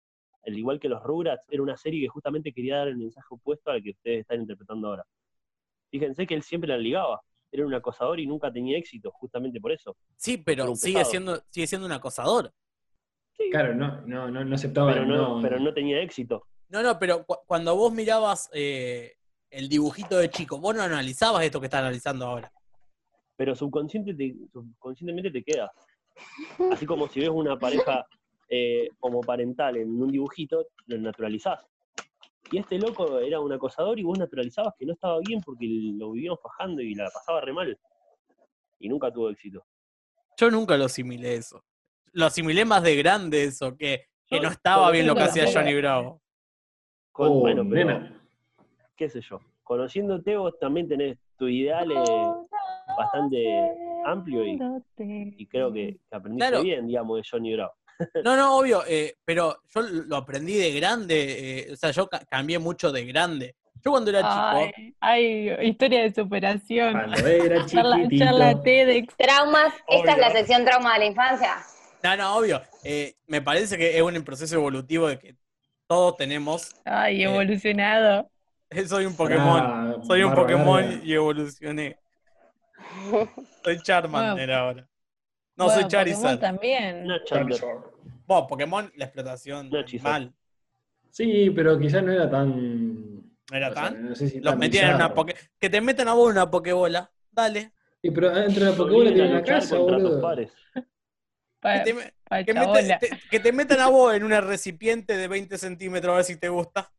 Al 0.46 0.58
igual 0.58 0.80
que 0.80 0.90
los 0.90 1.02
Rugrats, 1.04 1.46
era 1.50 1.62
una 1.62 1.78
serie 1.78 2.02
que 2.02 2.08
justamente 2.08 2.52
quería 2.52 2.78
dar 2.78 2.88
el 2.88 2.98
mensaje 2.98 3.28
opuesto 3.30 3.70
al 3.72 3.84
que 3.84 3.92
ustedes 3.92 4.22
están 4.22 4.42
interpretando 4.42 4.88
ahora. 4.88 5.06
Fíjense 5.92 6.26
que 6.26 6.34
él 6.34 6.44
siempre 6.44 6.68
la 6.70 6.78
ligaba. 6.78 7.22
Era 7.52 7.66
un 7.66 7.74
acosador 7.74 8.20
y 8.20 8.26
nunca 8.26 8.52
tenía 8.52 8.78
éxito, 8.78 9.12
justamente 9.12 9.60
por 9.60 9.72
eso. 9.74 9.96
Sí, 10.16 10.38
pero 10.38 10.74
sigue 10.76 11.04
siendo, 11.06 11.44
sigue 11.50 11.68
siendo 11.68 11.86
un 11.86 11.92
acosador. 11.94 12.52
Claro, 13.52 13.74
no, 13.76 14.02
no, 14.02 14.30
no, 14.32 14.46
no 14.46 14.56
aceptaba. 14.56 14.94
Pero 14.94 15.06
no, 15.06 15.36
no, 15.36 15.42
pero 15.42 15.60
no 15.60 15.74
tenía 15.74 16.00
éxito. 16.02 16.46
No, 16.70 16.82
no, 16.82 16.98
pero 16.98 17.26
cu- 17.26 17.40
cuando 17.46 17.76
vos 17.76 17.92
mirabas 17.92 18.50
eh, 18.54 19.16
el 19.50 19.68
dibujito 19.68 20.18
de 20.18 20.30
chico, 20.30 20.60
vos 20.60 20.74
no 20.76 20.82
analizabas 20.84 21.44
esto 21.44 21.60
que 21.60 21.66
estás 21.66 21.82
analizando 21.82 22.26
ahora. 22.26 22.52
pero 23.36 23.56
subconsciente 23.56 24.14
te- 24.14 24.36
subconscientemente 24.54 25.32
te 25.32 25.44
queda. 25.44 25.72
Así 26.72 26.86
como 26.86 27.08
si 27.10 27.20
ves 27.20 27.30
una 27.30 27.58
pareja 27.58 28.06
eh, 28.54 28.90
homoparental 29.00 29.78
en 29.78 29.90
un 30.02 30.12
dibujito, 30.12 30.68
lo 30.88 30.98
naturalizás. 30.98 31.66
Y 32.52 32.58
este 32.58 32.78
loco 32.78 33.18
era 33.20 33.40
un 33.40 33.54
acosador 33.54 33.98
y 33.98 34.04
vos 34.04 34.20
naturalizabas 34.20 34.74
que 34.78 34.86
no 34.86 34.92
estaba 34.94 35.20
bien 35.20 35.40
porque 35.42 35.66
lo 35.66 36.12
vivíamos 36.12 36.40
fajando 36.44 36.82
y 36.82 36.94
la 36.94 37.10
pasaba 37.10 37.40
re 37.40 37.54
mal. 37.54 37.80
Y 38.80 38.90
nunca 38.90 39.10
tuvo 39.12 39.30
éxito. 39.30 39.64
Yo 40.38 40.52
nunca 40.52 40.76
lo 40.76 40.86
asimilé 40.86 41.36
eso. 41.36 41.64
Lo 42.12 42.26
asimilé 42.26 42.66
más 42.66 42.84
de 42.84 42.98
grande 42.98 43.46
eso, 43.46 43.78
que, 43.78 44.08
que 44.28 44.42
no 44.42 44.50
estaba 44.50 44.92
bien 44.92 45.08
lo 45.08 45.16
que 45.16 45.22
hacía 45.22 45.46
Johnny 45.52 45.74
Bravo. 45.76 46.22
Con- 47.14 47.30
Oh, 47.30 47.40
bueno, 47.40 47.64
pero 47.70 47.86
nena. 47.86 48.22
qué 48.98 49.08
sé 49.08 49.22
yo. 49.22 49.40
Conociéndote 49.64 50.36
vos 50.36 50.60
también 50.60 50.90
tenés 50.90 51.18
tu 51.38 51.48
ideal 51.48 51.90
eh, 51.90 52.34
bastante 52.98 53.78
amplio 54.06 54.46
y, 54.46 54.60
y 55.38 55.48
creo 55.48 55.72
que, 55.72 56.00
que 56.10 56.16
aprendiste 56.16 56.50
Claro. 56.50 56.64
bien, 56.64 56.88
digamos, 56.88 57.18
de 57.18 57.24
Johnny 57.30 57.54
Bravo. 57.54 57.72
No, 58.24 58.36
no, 58.36 58.58
obvio, 58.58 58.84
eh, 58.88 59.16
pero 59.26 59.62
yo 59.74 59.82
lo 59.82 60.16
aprendí 60.18 60.56
de 60.56 60.72
grande, 60.74 61.60
eh, 61.70 61.74
o 61.74 61.76
sea, 61.76 61.92
yo 61.92 62.08
ca- 62.08 62.24
cambié 62.30 62.60
mucho 62.60 62.92
de 62.92 63.06
grande. 63.06 63.56
Yo 63.84 63.92
cuando 63.92 64.12
era 64.12 64.22
chico, 64.22 64.72
Ay, 65.00 65.50
historia 65.62 66.04
de 66.04 66.14
superación. 66.14 66.92
Cuando 66.94 67.28
era 67.28 67.66
Charla, 67.66 68.62
TEDx. 68.62 69.16
Traumas, 69.18 69.74
esta 69.88 70.12
es 70.12 70.18
la 70.20 70.32
sección 70.32 70.64
trauma 70.66 70.94
de 70.94 71.00
la 71.00 71.06
infancia. 71.06 71.58
no, 72.04 72.16
no, 72.18 72.36
obvio, 72.38 72.62
eh, 72.84 73.16
me 73.28 73.42
parece 73.42 73.78
que 73.78 73.96
es 73.98 74.02
un 74.04 74.24
proceso 74.24 74.56
evolutivo 74.56 75.08
de 75.08 75.18
que 75.18 75.36
todos 75.88 76.16
tenemos. 76.18 76.70
Ay, 76.86 77.22
Eh, 77.24 77.26
evolucionado. 77.26 78.30
Soy 78.88 79.06
un 79.06 79.16
Pokémon, 79.16 79.62
Ah, 79.62 79.96
soy 80.08 80.24
un 80.24 80.34
Pokémon 80.34 81.02
y 81.04 81.14
evolucioné. 81.14 81.98
Soy 83.64 83.80
Charmander 83.82 84.48
Bueno. 84.48 84.54
ahora. 84.62 84.88
No, 85.56 85.66
Bueno, 85.66 85.74
soy 85.74 85.84
Pokémon 85.84 85.90
Charizard. 85.90 86.40
también. 86.40 87.04
Una 87.04 87.24
Charizard. 87.26 87.91
Vos, 88.32 88.46
Pokémon, 88.48 88.90
la 88.96 89.06
explotación 89.06 89.70
No, 89.70 89.84
mal. 90.04 90.34
Sí, 91.10 91.50
pero 91.54 91.78
quizás 91.78 92.02
no 92.02 92.14
era 92.14 92.30
tan. 92.30 93.16
¿No 93.18 93.58
era 93.58 93.74
sea, 93.74 93.84
tan? 93.84 94.06
no 94.10 94.16
sé 94.16 94.30
si 94.30 94.40
Los 94.40 94.54
tan 94.54 94.60
metían 94.60 94.92
en 94.92 94.96
una. 94.96 95.14
Poké... 95.14 95.36
Que 95.60 95.70
te 95.70 95.82
metan 95.82 96.08
a 96.08 96.14
vos 96.14 96.28
en 96.32 96.38
una 96.38 96.50
Pokébola. 96.50 97.12
Dale. 97.30 97.74
Sí, 98.02 98.10
pero 98.12 98.34
dentro 98.34 98.64
de 98.64 98.72
la 98.72 98.78
Pokébola 98.78 99.10
tiene 99.14 99.28
a 99.28 99.32
una 99.32 99.44
casa, 99.44 99.78
boludo. 99.78 100.22
Pa- 100.22 101.84
Que 101.84 101.92
te, 101.92 101.94
pa' 102.30 102.44
que 102.46 102.54
te- 102.54 103.20
que 103.30 103.40
te 103.42 103.52
metan 103.52 103.82
a 103.82 103.88
vos 103.90 104.16
en 104.16 104.24
un 104.24 104.32
recipiente 104.32 105.18
de 105.18 105.28
20 105.28 105.58
centímetros 105.58 106.14
a 106.14 106.16
ver 106.16 106.24
si 106.26 106.38
te 106.38 106.48
gusta. 106.48 106.90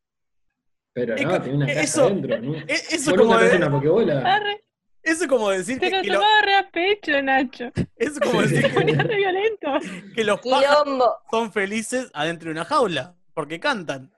Pero 0.93 1.17
no, 1.17 1.41
tiene 1.41 1.57
una 1.57 1.67
casa 1.67 1.81
eso- 1.81 2.05
adentro. 2.05 2.39
¿no? 2.43 2.55
E- 2.59 2.65
Eso 2.69 2.95
es 2.95 3.07
¿Vos 3.07 3.15
como, 3.17 3.39
te 3.39 3.45
de- 3.49 3.57
una 3.57 3.71
Pokébola? 3.71 4.35
Arre, 4.37 4.65
eso 5.03 5.23
es 5.25 5.29
como 5.29 5.51
decir 5.51 5.79
te 5.79 5.91
que, 5.91 6.03
lo- 6.05 6.15
tomaba 6.15 6.43
re 6.43 6.55
a 6.55 6.69
pecho, 6.71 7.23
Nacho. 7.23 7.71
eso 7.97 8.15
es 8.15 8.21
como 8.21 8.43
decir 8.43 8.63
que, 8.73 8.85
violento. 9.17 9.69
que 10.15 10.25
los 10.25 10.41
pájaros 10.41 10.87
son 11.31 11.53
felices 11.53 12.11
adentro 12.15 12.47
de 12.49 12.53
una 12.53 12.65
jaula. 12.65 13.15
Porque 13.35 13.59
cantan. 13.59 14.11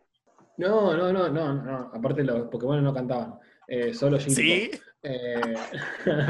No, 0.56 0.96
no, 0.96 1.12
no, 1.12 1.28
no, 1.28 1.54
no. 1.54 1.90
Aparte 1.94 2.24
los 2.24 2.48
Pokémon 2.48 2.82
no 2.82 2.92
cantaban. 2.92 3.34
Eh, 3.68 3.94
solo 3.94 4.18
Shinji 4.18 4.34
¿Sí? 4.34 4.70
Eh, 5.02 5.54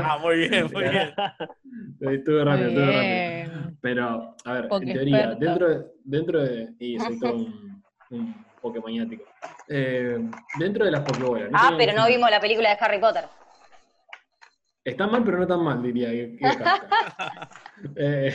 Ah, 0.02 0.18
muy 0.20 0.36
bien, 0.48 0.68
muy 0.72 0.82
bien. 0.82 1.12
estuve 2.00 2.44
rápido, 2.44 2.68
estuve 2.68 2.92
rápido. 2.92 3.76
Pero, 3.80 4.36
a 4.44 4.52
ver, 4.52 4.68
en 4.70 4.92
teoría, 4.92 5.16
experto. 5.18 5.44
dentro 5.44 5.68
de, 5.68 5.84
dentro 6.04 6.42
de. 6.42 6.68
Y 6.78 6.98
soy 6.98 7.18
todo 7.20 7.34
un, 7.34 7.82
un 8.10 8.44
Pokémoniático. 8.60 9.24
Eh, 9.68 10.18
dentro 10.58 10.84
de 10.84 10.90
las 10.90 11.00
Pokébolas. 11.02 11.48
Ah, 11.54 11.68
tienen 11.68 11.78
pero 11.78 11.92
no 12.02 12.06
vimos 12.08 12.30
la 12.30 12.40
película 12.40 12.70
de 12.70 12.76
Harry 12.80 12.98
Potter. 12.98 13.24
Está 14.84 15.06
mal, 15.06 15.24
pero 15.24 15.38
no 15.38 15.46
tan 15.46 15.62
mal, 15.62 15.82
diría. 15.82 16.10
Eh, 17.96 18.34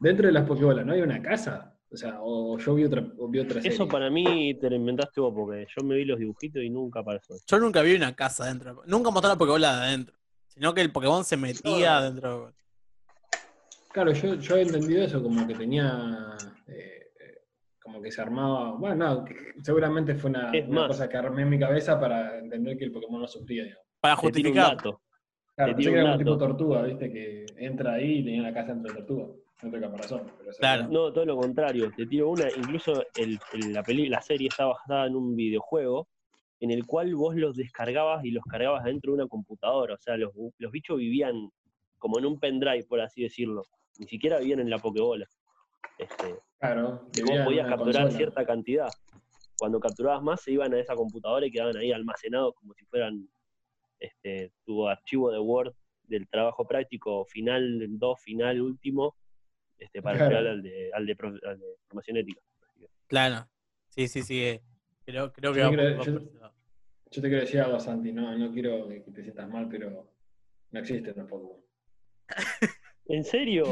dentro 0.00 0.26
de 0.26 0.32
las 0.32 0.44
Pokébolas, 0.46 0.84
¿no 0.84 0.92
hay 0.92 1.00
una 1.00 1.22
casa? 1.22 1.74
O 1.90 1.96
sea, 1.96 2.18
o 2.20 2.58
yo 2.58 2.74
vi 2.74 2.84
otra, 2.84 3.02
o 3.18 3.28
vi 3.28 3.38
otra 3.38 3.54
serie. 3.62 3.70
Eso 3.70 3.88
para 3.88 4.10
mí 4.10 4.54
te 4.60 4.68
lo 4.68 4.76
inventaste 4.76 5.20
vos, 5.20 5.32
porque 5.34 5.66
yo 5.74 5.82
me 5.84 5.94
vi 5.96 6.04
los 6.04 6.18
dibujitos 6.18 6.62
y 6.62 6.68
nunca 6.68 7.02
pasó. 7.02 7.34
Yo 7.46 7.58
nunca 7.58 7.80
vi 7.82 7.94
una 7.94 8.14
casa 8.14 8.44
adentro. 8.44 8.82
Nunca 8.86 9.10
mostré 9.10 9.30
la 9.30 9.38
Pokébola 9.38 9.76
de 9.80 9.86
adentro. 9.86 10.14
Sino 10.48 10.74
que 10.74 10.80
el 10.82 10.92
Pokémon 10.92 11.24
se 11.24 11.36
metía 11.36 11.92
No. 11.92 11.96
adentro. 11.96 12.52
Claro, 13.92 14.12
yo, 14.12 14.34
yo 14.34 14.56
he 14.56 14.62
entendido 14.62 15.02
eso 15.04 15.22
como 15.22 15.46
que 15.46 15.54
tenía. 15.54 16.36
eh, 16.66 17.10
eh, 17.20 17.42
como 17.80 18.02
que 18.02 18.10
se 18.12 18.20
armaba. 18.20 18.72
Bueno, 18.72 18.96
no, 18.96 19.24
seguramente 19.62 20.14
fue 20.14 20.30
una, 20.30 20.52
cosa 20.88 21.08
que 21.08 21.16
armé 21.16 21.42
en 21.42 21.48
mi 21.48 21.58
cabeza 21.58 21.98
para 21.98 22.38
entender 22.38 22.76
que 22.76 22.84
el 22.84 22.92
Pokémon 22.92 23.22
no 23.22 23.28
sufría, 23.28 23.64
digamos. 23.64 23.86
Para 24.00 24.14
un 24.14 24.20
justificar. 24.20 24.76
dato. 24.76 25.00
Claro, 25.58 25.72
Te 25.72 25.76
pensé 25.76 25.90
tiro 25.90 25.92
que 25.92 25.98
era 26.06 26.12
un 26.12 26.18
tipo 26.18 26.38
tortuga, 26.38 26.82
viste, 26.82 27.12
que 27.12 27.44
entra 27.56 27.94
ahí 27.94 28.18
y 28.18 28.24
tenía 28.24 28.42
la 28.42 28.54
casa 28.54 28.74
dentro 28.74 28.92
de 28.92 28.98
tortuga. 29.00 29.26
No 29.60 29.70
tengo 29.72 29.80
caparazón. 29.90 30.22
Pero 30.38 30.50
Claro. 30.60 30.82
no. 30.84 30.88
No, 30.90 31.12
todo 31.12 31.24
lo 31.24 31.36
contrario. 31.36 31.90
Te 31.96 32.06
tiro 32.06 32.30
una. 32.30 32.48
Incluso 32.56 33.02
el, 33.16 33.36
el- 33.54 33.72
la, 33.72 33.82
peli, 33.82 34.08
la 34.08 34.22
serie 34.22 34.46
está 34.46 34.66
basada 34.66 35.06
en 35.08 35.16
un 35.16 35.34
videojuego 35.34 36.06
en 36.60 36.70
el 36.70 36.86
cual 36.86 37.12
vos 37.16 37.34
los 37.34 37.56
descargabas 37.56 38.24
y 38.24 38.30
los 38.30 38.44
cargabas 38.44 38.84
dentro 38.84 39.10
de 39.12 39.18
una 39.22 39.26
computadora. 39.26 39.94
O 39.94 39.98
sea, 39.98 40.16
los, 40.16 40.30
los 40.58 40.70
bichos 40.70 40.96
vivían 40.98 41.50
como 41.98 42.20
en 42.20 42.26
un 42.26 42.38
pendrive, 42.38 42.84
por 42.84 43.00
así 43.00 43.22
decirlo. 43.24 43.64
Ni 43.98 44.06
siquiera 44.06 44.38
vivían 44.38 44.60
en 44.60 44.70
la 44.70 44.78
Pokébola. 44.78 45.26
Este, 45.98 46.36
Claro, 46.60 47.08
que 47.12 47.22
vivía 47.22 47.38
vos 47.38 47.44
podías 47.46 47.66
una 47.66 47.76
capturar 47.76 48.02
consola. 48.02 48.16
cierta 48.16 48.46
cantidad. 48.46 48.90
Cuando 49.56 49.80
capturabas 49.80 50.22
más, 50.22 50.40
se 50.40 50.52
iban 50.52 50.72
a 50.72 50.78
esa 50.78 50.94
computadora 50.94 51.44
y 51.46 51.50
quedaban 51.50 51.76
ahí 51.76 51.90
almacenados 51.90 52.54
como 52.54 52.74
si 52.74 52.84
fueran 52.84 53.28
este, 53.98 54.52
tu 54.64 54.86
archivo 54.88 55.30
de 55.30 55.38
Word 55.38 55.74
del 56.04 56.26
trabajo 56.28 56.66
práctico 56.66 57.24
final 57.26 57.84
2, 57.98 58.20
final 58.20 58.60
último, 58.60 59.16
este, 59.78 60.00
para 60.02 60.16
Claro. 60.16 60.32
esperar 60.36 60.52
al 60.52 60.62
de, 60.62 60.90
al, 60.92 61.06
de, 61.06 61.16
al 61.46 61.58
de 61.58 61.76
formación 61.86 62.16
ética. 62.16 62.40
Claro. 63.06 63.48
Sí, 63.88 64.08
sí, 64.08 64.22
sí. 64.22 64.42
eh, 64.42 64.62
Creo, 65.04 65.32
creo 65.32 65.52
que 65.52 65.58
Yo 65.60 65.64
va 65.64 65.70
te 67.10 67.20
quiero 67.22 67.40
decir 67.40 67.60
algo, 67.60 67.80
Santi, 67.80 68.12
no, 68.12 68.36
no 68.36 68.52
quiero 68.52 68.86
que 68.88 69.00
te 69.00 69.22
sientas 69.22 69.48
mal, 69.48 69.66
pero 69.68 70.12
no 70.70 70.80
existen 70.80 71.14
los 71.16 71.26
Pokémon. 71.30 71.56
¿En 73.06 73.24
serio? 73.24 73.64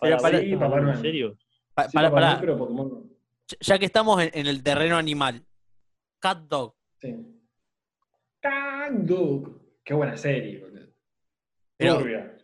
Para, 0.00 0.18
para- 0.18 0.40
sí, 0.40 0.54
Papá 0.56 0.78
¿En 0.80 0.96
serio? 1.00 1.38
Pa- 1.74 1.88
Sí, 1.88 1.96
pero 2.40 2.58
Pokémon 2.58 2.88
no. 2.90 3.10
Ya 3.60 3.78
que 3.78 3.86
estamos 3.86 4.22
en, 4.22 4.30
en 4.34 4.46
el 4.46 4.62
terreno 4.62 4.96
animal. 4.96 5.44
Cat 6.18 6.40
Dog. 6.40 6.74
Sí. 7.00 7.16
Dog. 8.42 9.60
Qué 9.84 9.94
buena 9.94 10.16
serie, 10.16 10.60
boludo. 10.60 10.86
Pero- 11.76 11.98
Turbia. 11.98 12.36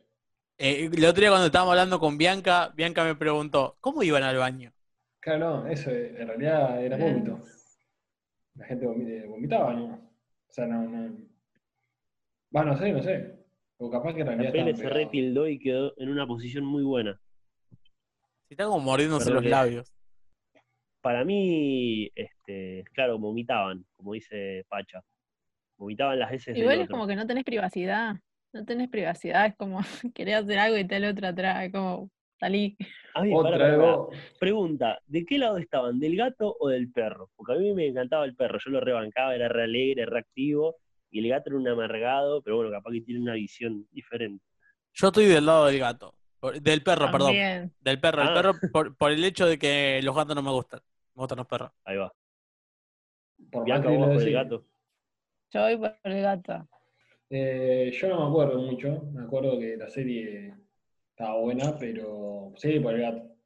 Eh, 0.58 0.88
el 0.90 1.04
otro 1.04 1.20
día 1.20 1.28
cuando 1.30 1.46
estábamos 1.46 1.72
hablando 1.72 2.00
con 2.00 2.16
Bianca, 2.16 2.72
Bianca 2.74 3.04
me 3.04 3.14
preguntó, 3.14 3.76
¿cómo 3.80 4.02
iban 4.02 4.22
al 4.22 4.38
baño? 4.38 4.72
Claro, 5.20 5.64
no, 5.64 5.66
eso 5.66 5.90
eh, 5.90 6.14
en 6.18 6.28
realidad 6.28 6.82
era 6.82 6.96
vómito. 6.96 7.40
La 8.54 8.64
gente 8.64 8.86
vomi- 8.86 9.06
eh, 9.10 9.26
vomitaba, 9.26 9.74
¿no? 9.74 9.84
O 10.48 10.52
sea, 10.52 10.66
no, 10.66 10.82
no. 10.88 11.14
Va, 12.56 12.64
no 12.64 12.74
sé, 12.78 12.90
no 12.90 13.02
sé. 13.02 13.34
O 13.76 13.90
capaz 13.90 14.14
que 14.14 14.20
en 14.20 14.26
La 14.28 14.32
realidad. 14.32 14.52
pele 14.52 14.70
estaban 14.70 14.92
se 14.92 14.98
retildó 14.98 15.46
y 15.46 15.58
quedó 15.58 15.92
en 15.98 16.08
una 16.08 16.26
posición 16.26 16.64
muy 16.64 16.82
buena. 16.84 17.20
Si 18.48 18.54
está 18.54 18.64
como 18.64 18.80
mordiéndose 18.80 19.26
Perdón 19.26 19.34
los 19.34 19.42
que- 19.42 19.50
labios. 19.50 19.92
Para 21.02 21.22
mí, 21.24 22.10
este, 22.14 22.82
claro, 22.94 23.18
vomitaban, 23.18 23.84
como 23.96 24.14
dice 24.14 24.64
Pacha. 24.70 25.04
Vomitaban 25.76 26.18
las 26.18 26.32
heces 26.32 26.54
del 26.54 26.58
Igual 26.62 26.76
es 26.78 26.84
otro. 26.84 26.94
como 26.94 27.06
que 27.06 27.16
no 27.16 27.26
tenés 27.26 27.44
privacidad. 27.44 28.14
No 28.52 28.64
tenés 28.64 28.88
privacidad, 28.88 29.46
es 29.46 29.56
como 29.56 29.80
querés 30.14 30.36
hacer 30.36 30.58
algo 30.58 30.76
y 30.76 30.80
está 30.80 30.96
el 30.96 31.04
otro 31.04 31.26
atrás, 31.28 31.64
es 31.64 31.72
como 31.72 32.10
salí. 32.40 32.76
Otra 33.14 33.52
pará, 33.52 33.66
vez 33.68 33.76
pará. 33.78 33.96
vos. 33.96 34.16
Pregunta, 34.40 34.98
¿de 35.06 35.24
qué 35.26 35.38
lado 35.38 35.58
estaban? 35.58 35.98
¿Del 35.98 36.16
gato 36.16 36.56
o 36.58 36.68
del 36.68 36.90
perro? 36.90 37.30
Porque 37.36 37.52
a 37.52 37.56
mí 37.56 37.72
me 37.74 37.86
encantaba 37.86 38.24
el 38.24 38.34
perro, 38.34 38.58
yo 38.64 38.70
lo 38.70 38.80
rebancaba, 38.80 39.34
era 39.34 39.48
re 39.48 39.64
alegre, 39.64 40.06
re 40.06 40.18
activo, 40.20 40.76
y 41.10 41.18
el 41.20 41.28
gato 41.28 41.50
era 41.50 41.58
un 41.58 41.68
amargado, 41.68 42.42
pero 42.42 42.56
bueno, 42.56 42.70
capaz 42.70 42.92
que 42.92 43.00
tiene 43.02 43.20
una 43.20 43.34
visión 43.34 43.86
diferente. 43.90 44.44
Yo 44.94 45.08
estoy 45.08 45.26
del 45.26 45.44
lado 45.46 45.66
del 45.66 45.78
gato. 45.78 46.14
Del 46.62 46.82
perro, 46.82 47.10
perdón. 47.10 47.32
Del 47.80 48.00
perro. 48.00 48.22
El 48.22 48.28
Ah. 48.28 48.34
perro 48.34 48.52
por, 48.72 48.96
por 48.96 49.12
el 49.12 49.24
hecho 49.24 49.46
de 49.46 49.58
que 49.58 50.00
los 50.02 50.14
gatos 50.14 50.34
no 50.36 50.42
me 50.42 50.50
gustan. 50.50 50.80
Me 51.14 51.20
gustan 51.20 51.38
los 51.38 51.46
perros. 51.46 51.70
Ahí 51.84 51.96
va. 51.96 52.12
Por 53.50 53.64
Bianca, 53.64 53.88
vos 53.88 53.98
lo 53.98 54.04
por 54.04 54.12
el 54.12 54.18
decís. 54.20 54.34
gato. 54.34 54.64
Yo 55.52 55.60
voy 55.62 55.76
por 55.78 55.96
el 56.04 56.22
gato. 56.22 56.68
Eh, 57.30 57.90
yo 58.00 58.08
no 58.08 58.20
me 58.24 58.30
acuerdo 58.30 58.60
mucho. 58.60 59.02
Me 59.12 59.22
acuerdo 59.24 59.58
que 59.58 59.76
la 59.76 59.88
serie 59.88 60.54
estaba 61.10 61.38
buena, 61.40 61.76
pero 61.78 62.52
sí, 62.56 62.78
por 62.80 62.94
el 62.94 63.00
gato. 63.02 63.36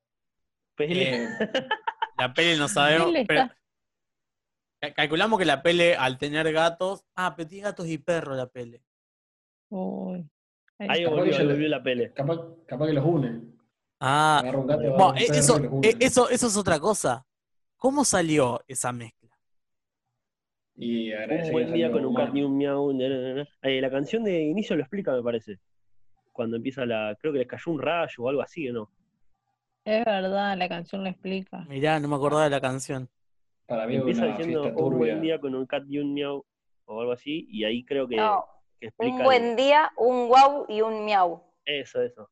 Pele. 0.76 1.24
Eh, 1.24 1.28
La 2.18 2.34
pele 2.34 2.56
no 2.58 2.68
sabemos. 2.68 3.06
Pele 3.12 3.24
pero- 3.26 3.48
calculamos 4.94 5.38
que 5.38 5.44
la 5.46 5.62
pele 5.62 5.94
al 5.96 6.18
tener 6.18 6.52
gatos. 6.52 7.04
Ah, 7.16 7.34
pero 7.36 7.48
tiene 7.48 7.64
gatos 7.64 7.86
y 7.86 7.98
perros 7.98 8.36
la 8.36 8.46
pele. 8.46 8.82
Uy. 9.70 10.28
Ahí 10.78 10.88
está. 10.88 11.04
Capaz 11.10 11.16
volvió, 11.16 11.44
volvió 11.46 11.68
la 11.68 11.82
pele. 11.82 12.12
capaz, 12.12 12.38
capaz 12.66 12.86
que 12.86 12.92
los 12.94 13.04
une. 13.04 13.42
Ah, 14.00 14.38
Agarra 14.40 14.58
un 14.58 14.66
gato, 14.66 14.80
bueno, 14.80 15.14
e- 15.16 15.26
perro 15.26 15.38
eso, 15.38 15.80
eso, 16.00 16.30
eso 16.30 16.46
es 16.46 16.56
otra 16.56 16.78
cosa. 16.80 17.26
¿Cómo 17.76 18.04
salió 18.04 18.62
esa 18.66 18.90
mezcla? 18.92 19.19
Y 20.82 21.12
Un 21.12 21.52
buen 21.52 21.72
día 21.74 21.92
con 21.92 22.06
un 22.06 22.14
cat 22.14 22.34
y 22.34 22.42
un 22.42 22.56
miau. 22.56 22.90
na, 22.94 23.06
na, 23.08 23.34
na. 23.34 23.48
Eh, 23.62 23.80
la 23.82 23.90
canción 23.90 24.24
de 24.24 24.40
inicio 24.44 24.74
lo 24.76 24.82
explica, 24.82 25.12
me 25.12 25.22
parece. 25.22 25.58
Cuando 26.32 26.56
empieza 26.56 26.86
la. 26.86 27.14
Creo 27.20 27.34
que 27.34 27.40
les 27.40 27.48
cayó 27.48 27.70
un 27.72 27.82
rayo 27.82 28.14
o 28.18 28.28
algo 28.30 28.40
así, 28.40 28.66
¿o 28.70 28.72
no? 28.72 28.90
Es 29.84 30.02
verdad, 30.06 30.56
la 30.56 30.68
canción 30.70 31.04
lo 31.04 31.10
explica. 31.10 31.58
Mirá, 31.68 32.00
no 32.00 32.08
me 32.08 32.16
acordaba 32.16 32.44
de 32.44 32.50
la 32.50 32.60
canción. 32.62 33.10
Para 33.66 33.86
mí 33.86 33.94
es 33.96 34.00
Empieza 34.00 34.24
diciendo 34.26 34.72
un 34.74 34.96
buen 34.98 35.20
día 35.20 35.38
con 35.38 35.54
un 35.54 35.66
cat 35.66 35.84
y 35.86 35.98
un 35.98 36.14
miau 36.14 36.44
o 36.86 37.00
algo 37.00 37.12
así. 37.12 37.46
Y 37.50 37.64
ahí 37.64 37.84
creo 37.84 38.08
que, 38.08 38.16
No, 38.16 38.44
que 38.80 38.86
explica. 38.86 39.12
un 39.14 39.20
el- 39.20 39.24
buen 39.26 39.56
día, 39.56 39.90
un 39.98 40.28
guau 40.28 40.64
y 40.68 40.80
un 40.80 41.04
miau. 41.04 41.42
Eso, 41.66 42.00
eso. 42.00 42.30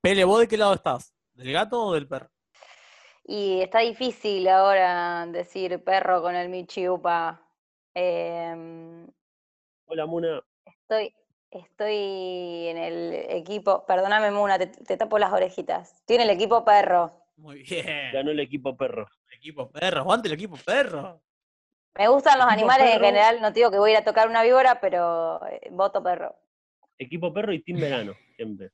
Pele, 0.00 0.24
¿vos 0.24 0.40
de 0.40 0.48
qué 0.48 0.56
lado 0.56 0.72
estás? 0.74 1.14
¿Del 1.34 1.52
gato 1.52 1.78
o 1.78 1.92
del 1.94 2.08
perro? 2.08 2.30
Y 3.24 3.60
está 3.60 3.80
difícil 3.80 4.48
ahora 4.48 5.26
decir 5.26 5.84
perro 5.84 6.22
con 6.22 6.34
el 6.34 6.48
Michiupa. 6.48 7.40
Em, 7.94 9.06
Hola, 9.86 10.06
Muna. 10.06 10.42
estoy, 10.64 11.14
estoy 11.50 12.68
en 12.68 12.78
el 12.78 13.14
equipo. 13.30 13.84
Perdóname, 13.86 14.30
Muna, 14.30 14.58
te, 14.58 14.68
te 14.68 14.96
tapo 14.96 15.18
las 15.18 15.32
orejitas. 15.32 15.92
Estoy 15.94 16.16
en 16.16 16.22
el 16.22 16.30
equipo 16.30 16.64
perro. 16.64 17.12
Muy 17.36 17.62
bien. 17.62 18.12
Ganó 18.12 18.30
el 18.30 18.40
equipo 18.40 18.76
perro. 18.76 19.06
El 19.30 19.38
equipo 19.38 19.70
perro, 19.70 20.00
aguante 20.00 20.28
el 20.28 20.34
equipo 20.34 20.56
perro. 20.64 21.20
Me 21.94 22.08
gustan 22.08 22.38
los 22.38 22.48
animales 22.48 22.86
en 22.94 23.00
general. 23.00 23.40
No 23.42 23.52
te 23.52 23.60
digo 23.60 23.70
que 23.70 23.78
voy 23.78 23.90
a 23.90 23.92
ir 23.94 23.98
a 23.98 24.04
tocar 24.04 24.28
una 24.28 24.42
víbora, 24.42 24.80
pero 24.80 25.44
eh, 25.46 25.68
voto 25.70 26.02
perro. 26.02 26.34
Equipo 26.98 27.32
perro 27.34 27.52
y 27.52 27.62
team 27.62 27.78
verano, 27.80 28.14
siempre. 28.36 28.70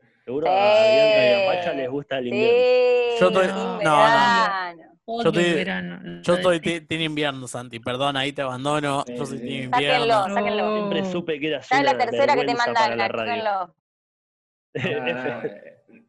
Seguro 0.24 0.46
Sí. 0.46 0.52
a 0.52 0.90
Bianca 0.90 1.26
y 1.30 1.32
a 1.42 1.46
Pacha 1.46 1.72
les 1.74 1.90
gusta 1.90 2.18
el 2.18 2.26
invierno. 2.28 2.58
Sí, 2.58 3.20
Yo 3.20 3.26
estoy- 3.28 3.46
team 3.46 3.56
no, 3.56 3.82
no, 3.82 4.74
no. 4.74 4.97
Odio 5.10 5.28
estoy- 5.30 5.54
verano, 5.54 6.20
Yo 6.22 6.34
estoy 6.34 6.60
team 6.60 7.00
invierno, 7.00 7.48
Santi. 7.48 7.80
Perdón, 7.80 8.16
ahí 8.18 8.32
te 8.32 8.42
abandono. 8.42 9.04
Yo 9.08 9.24
soy 9.24 9.38
team 9.38 9.48
sí. 9.48 9.68
Sáquenlo, 9.70 10.04
invierno. 10.04 10.34
sáquenlo. 10.34 10.76
Siempre 10.76 11.04
supe 11.10 11.40
que 11.40 11.54
es 11.54 11.70
una 11.72 11.82
la 11.82 11.98
tercera 11.98 12.34
que 12.34 12.40
te 12.42 12.46
la 12.46 12.54
mandan, 12.54 12.98
radio. 13.10 13.42
sáquenlo. 13.42 13.74
No, 14.78 15.14
no, 15.14 15.42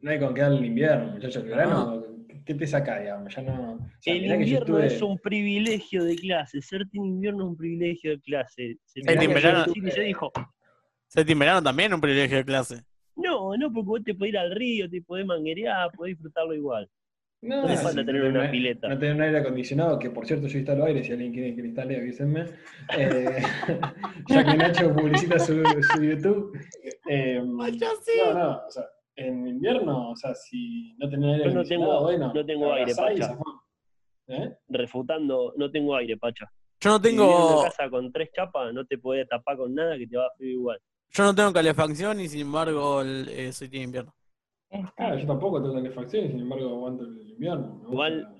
no 0.02 0.10
hay 0.10 0.18
con 0.20 0.34
qué 0.34 0.40
darle 0.42 0.58
el 0.58 0.64
invierno, 0.66 1.12
muchachos. 1.12 1.42
El 1.42 1.48
verano, 1.48 2.04
¿qué 2.44 2.54
te 2.54 2.66
saca, 2.66 3.00
digamos? 3.00 3.34
Ya 3.34 3.42
no. 3.42 3.72
o 3.72 3.78
sea, 4.00 4.14
El 4.14 4.20
yo 4.28 4.34
invierno 4.34 4.58
estuve- 4.78 4.86
es 4.86 5.02
un 5.02 5.18
privilegio 5.18 6.04
de 6.04 6.16
clase. 6.16 6.60
Ser 6.60 6.86
team 6.90 7.04
invierno 7.06 7.44
es 7.44 7.48
un 7.50 7.56
privilegio 7.56 8.10
de 8.12 8.20
clase. 8.20 8.76
Se 8.84 9.00
verano- 9.02 9.64
se 9.90 10.00
dijo, 10.02 10.30
Ser 11.08 11.24
team 11.24 11.38
verano 11.38 11.62
también 11.62 11.92
un 11.94 12.00
privilegio 12.02 12.36
de 12.36 12.44
clase. 12.44 12.82
no, 13.16 13.56
no, 13.56 13.72
porque 13.72 13.86
vos 13.86 14.04
te 14.04 14.14
podés 14.14 14.32
ir 14.34 14.38
al 14.38 14.54
río, 14.54 14.88
te 14.90 15.00
podés 15.02 15.24
manguerear, 15.26 15.90
podés 15.92 16.14
disfrutarlo 16.16 16.54
igual. 16.54 16.88
No, 17.42 17.62
No 17.62 17.68
hace 17.68 17.82
falta 17.82 18.04
tener 18.04 18.22
una 18.22 18.50
pileta. 18.50 18.88
No 18.88 18.98
tener 18.98 19.14
un 19.14 19.22
aire 19.22 19.38
acondicionado, 19.38 19.98
que 19.98 20.10
por 20.10 20.26
cierto 20.26 20.46
yo 20.46 20.58
instalo 20.58 20.84
aire, 20.84 21.02
si 21.02 21.12
alguien 21.12 21.32
quiere 21.32 21.54
que 21.54 21.62
lo 21.62 21.68
instale, 21.68 21.96
avísenme. 21.96 22.44
Eh, 22.98 23.42
ya 24.28 24.44
que 24.44 24.56
Nacho 24.58 24.94
publicita 24.94 25.38
su, 25.38 25.62
su 25.94 26.02
YouTube. 26.04 26.52
Eh, 27.08 27.40
no, 27.42 28.34
no, 28.34 28.66
o 28.66 28.70
sea, 28.70 28.84
en 29.16 29.46
invierno, 29.46 30.10
o 30.10 30.16
sea, 30.16 30.34
si 30.34 30.94
no 30.98 31.08
tenés 31.08 31.32
aire 31.32 31.44
Yo 31.44 31.44
no 31.46 31.50
acondicionado, 31.52 31.92
tengo- 31.92 32.02
bueno, 32.02 32.32
no 32.34 32.46
tengo 32.46 32.66
te 32.74 32.80
aire, 32.80 32.94
Pacha. 32.94 33.38
¿Eh? 34.28 34.56
Refutando, 34.68 35.54
no 35.56 35.70
tengo 35.70 35.96
aire, 35.96 36.16
Pacha. 36.18 36.46
Yo 36.80 36.90
no 36.90 36.96
Si 36.98 37.02
vivís 37.08 37.20
en 37.22 37.26
tengo, 37.26 37.62
casa 37.64 37.90
con 37.90 38.12
tres 38.12 38.30
chapas, 38.32 38.72
no 38.74 38.84
te 38.86 38.98
podés 38.98 39.26
tapar 39.28 39.56
con 39.56 39.74
nada 39.74 39.96
que 39.96 40.06
te 40.06 40.16
va 40.16 40.26
a 40.26 40.30
frío 40.36 40.50
igual. 40.52 40.78
yo 41.10 41.24
no 41.24 41.34
tengo 41.34 41.52
calefacción 41.54 42.20
y 42.20 42.28
sin 42.28 42.42
embargo 42.42 43.00
el- 43.00 43.28
eh, 43.30 43.52
soy 43.52 43.68
team 43.70 43.84
invierno. 43.84 44.14
Ah, 44.98 45.16
yo 45.16 45.26
tampoco 45.26 45.60
tengo 45.60 45.74
calefacción, 45.74 46.28
sin 46.28 46.40
embargo 46.40 46.68
aguanto 46.68 47.04
el 47.04 47.30
invierno. 47.30 47.80
Igual- 47.90 48.36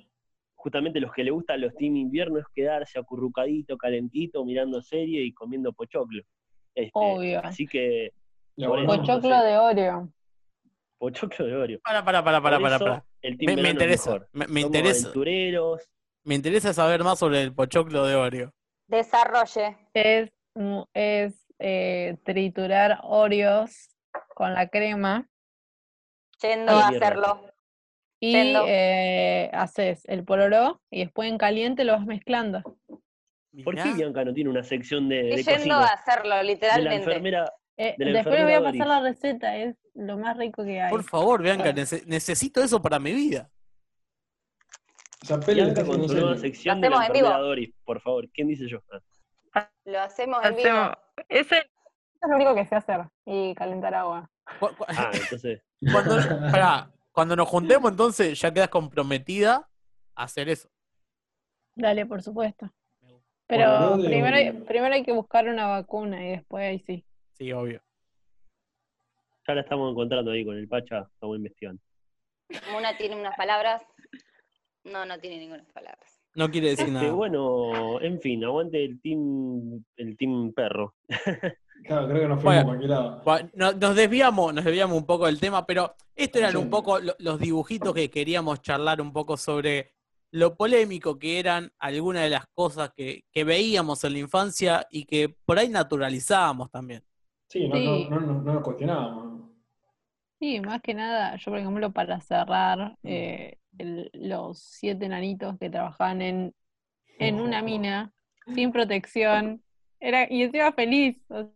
Justamente 0.54 1.00
los 1.00 1.10
que 1.14 1.24
le 1.24 1.30
gustan 1.30 1.62
los 1.62 1.74
team 1.74 1.96
invierno 1.96 2.38
es 2.38 2.44
quedarse 2.54 2.98
acurrucadito, 2.98 3.78
calentito, 3.78 4.44
mirando 4.44 4.82
serie 4.82 5.22
y 5.24 5.32
comiendo 5.32 5.72
pochoclo. 5.72 6.22
Este, 6.74 6.90
Obvio. 6.92 7.40
Así 7.42 7.66
que 7.66 8.12
Pochoclo 8.58 9.42
de 9.42 9.56
Oreo. 9.56 10.12
pochoclo 10.98 11.46
de 11.46 11.56
Oreo. 11.56 11.80
Para, 11.82 12.04
para, 12.04 12.22
para, 12.22 12.42
para, 12.42 12.60
para. 12.60 12.78
para. 12.78 13.04
El 13.22 13.38
team 13.38 13.54
Me, 13.56 13.62
me 13.62 13.70
interesa, 13.70 14.10
mejor. 14.12 14.28
me, 14.50 14.60
interesa, 14.60 15.06
aventureros. 15.06 15.90
me 16.24 16.34
interesa 16.34 16.74
saber 16.74 17.02
más 17.04 17.18
sobre 17.18 17.40
el 17.42 17.54
pochoclo 17.54 18.04
de 18.04 18.16
Oreo. 18.16 18.52
Desarrolle. 18.86 19.78
Es, 19.94 20.30
es 20.92 21.46
eh, 21.58 22.18
triturar 22.22 22.98
Oreos 23.04 23.88
con 24.34 24.52
la 24.52 24.68
crema 24.68 25.26
Yendo 26.42 26.72
a 26.72 26.88
hacerlo. 26.88 27.46
y 28.18 28.34
eh, 28.66 29.50
haces 29.52 30.02
el 30.06 30.24
pororó 30.24 30.80
y 30.90 31.00
después 31.04 31.28
en 31.30 31.38
caliente 31.38 31.84
lo 31.84 31.92
vas 31.94 32.06
mezclando. 32.06 32.62
¿Por 33.64 33.74
qué. 33.74 33.92
Bianca 33.94 34.24
no 34.24 34.32
tiene 34.32 34.48
una 34.50 34.62
sección 34.62 35.08
de, 35.08 35.22
de 35.22 35.34
Estoy 35.34 35.54
yendo 35.58 35.74
cocina? 35.76 35.86
a 35.86 35.94
hacerlo, 35.94 36.30
De 36.30 36.36
la 36.36 36.42
literalmente. 36.42 36.96
enfermera. 36.96 37.52
Eh, 37.76 37.94
De 37.98 38.04
la 38.06 38.12
después 38.12 38.34
les 38.36 38.44
voy 38.44 38.52
a 38.54 38.62
pasar 38.62 38.86
la 38.86 39.00
receta, 39.00 39.56
es 39.56 39.74
lo 39.94 40.18
más 40.18 40.36
rico 40.36 40.64
que 40.64 40.80
hay. 40.80 40.90
Por 40.90 41.02
favor, 41.02 41.42
Bianca, 41.42 41.72
nece- 41.72 42.04
necesito 42.06 42.62
eso 42.62 42.80
para 42.82 42.98
mi 42.98 43.12
vida. 43.12 43.50
Bianca 45.46 45.84
con 45.84 46.08
su 46.08 46.14
nueva 46.14 46.36
sección 46.36 46.80
de 46.80 46.90
la 46.90 47.06
en 47.06 47.12
vivo. 47.12 47.28
Doris, 47.28 47.70
por 47.84 48.00
favor. 48.00 48.28
¿Quién 48.32 48.48
dice 48.48 48.66
yo? 48.68 48.78
Ah, 49.54 49.68
Lo 49.84 50.00
hacemos 50.00 50.44
en 50.44 50.56
vivo. 50.56 50.68
Hacemos- 50.68 50.96
Ese 51.28 51.56
es 51.58 52.28
lo 52.28 52.36
único 52.36 52.54
que 52.54 52.66
sé 52.66 52.74
hacer 52.76 53.00
y 53.26 53.54
calentar 53.54 53.94
agua. 53.94 54.30
Ah, 54.88 55.10
entonces. 55.14 55.62
Cuando, 57.12 57.36
nos 57.36 57.48
juntemos, 57.48 57.90
entonces 57.90 58.40
ya 58.40 58.52
quedas 58.52 58.68
comprometida 58.68 59.68
a 60.14 60.22
hacer 60.22 60.48
eso. 60.48 60.70
Dale, 61.74 62.06
por 62.06 62.22
supuesto. 62.22 62.72
Bueno, 63.00 63.20
Pero 63.46 63.96
primero, 64.04 64.36
hay, 64.36 64.52
primero 64.52 64.94
hay 64.94 65.02
que 65.02 65.12
buscar 65.12 65.48
una 65.48 65.66
vacuna 65.66 66.24
y 66.24 66.30
después 66.30 66.64
ahí 66.64 66.78
sí. 66.78 67.04
Sí, 67.32 67.52
obvio. 67.52 67.82
Ya 69.46 69.54
la 69.54 69.62
estamos 69.62 69.90
encontrando 69.90 70.30
ahí 70.30 70.44
con 70.44 70.56
el 70.56 70.68
Pacha, 70.68 71.08
estamos 71.12 71.36
investigando. 71.36 71.82
Muna 72.72 72.96
tiene 72.96 73.16
unas 73.16 73.36
palabras. 73.36 73.82
No, 74.84 75.04
no 75.04 75.18
tiene 75.18 75.38
ninguna 75.38 75.64
palabras. 75.74 76.20
No 76.34 76.48
quiere 76.50 76.68
decir 76.70 76.86
Este, 76.86 76.98
nada. 76.98 77.12
bueno, 77.12 78.00
en 78.00 78.20
fin, 78.20 78.44
aguante 78.44 78.84
el 78.84 79.00
team, 79.00 79.84
el 79.96 80.16
team 80.16 80.52
perro. 80.52 80.94
Claro, 81.84 82.08
creo 82.08 82.20
que 82.22 82.28
nos 82.28 82.42
fuimos 82.42 82.64
Bueno. 82.64 82.82
lado. 82.86 83.22
Bueno, 83.24 83.48
nos 83.78 83.96
desviamos, 83.96 84.54
nos 84.54 84.64
desviamos 84.64 84.96
un 84.96 85.06
poco 85.06 85.26
del 85.26 85.40
tema, 85.40 85.66
pero 85.66 85.94
estos 86.14 86.40
eran 86.42 86.56
un 86.56 86.70
poco 86.70 86.98
lo- 87.00 87.14
los 87.18 87.38
dibujitos 87.40 87.94
que 87.94 88.10
queríamos 88.10 88.60
charlar 88.62 89.00
un 89.00 89.12
poco 89.12 89.36
sobre 89.36 89.92
lo 90.32 90.56
polémico 90.56 91.18
que 91.18 91.40
eran 91.40 91.72
algunas 91.78 92.22
de 92.22 92.30
las 92.30 92.46
cosas 92.54 92.92
que, 92.94 93.24
que 93.32 93.42
veíamos 93.44 94.04
en 94.04 94.12
la 94.12 94.18
infancia 94.20 94.86
y 94.90 95.04
que 95.04 95.28
por 95.44 95.58
ahí 95.58 95.68
naturalizábamos 95.68 96.70
también. 96.70 97.02
Sí, 97.48 97.68
no, 97.68 97.74
Sí. 97.76 98.06
No, 98.08 98.20
no, 98.20 98.26
no, 98.26 98.42
no 98.42 98.54
nos 98.54 98.62
cuestionábamos. 98.62 99.40
Sí, 100.38 100.60
más 100.60 100.80
que 100.80 100.94
nada, 100.94 101.36
yo 101.36 101.50
por 101.50 101.58
ejemplo 101.58 101.90
para 101.92 102.20
cerrar, 102.20 102.92
Mm. 103.02 103.08
eh, 103.08 103.58
el- 103.78 104.10
los 104.14 104.58
siete 104.60 105.08
nanitos 105.08 105.58
que 105.58 105.68
trabajaban 105.68 106.22
en, 106.22 106.54
en 107.18 107.40
una 107.40 107.60
mina, 107.62 108.12
sin 108.54 108.72
protección, 108.72 109.62
era, 109.98 110.26
y 110.32 110.42
encima 110.44 110.72
feliz. 110.72 111.18
O 111.28 111.50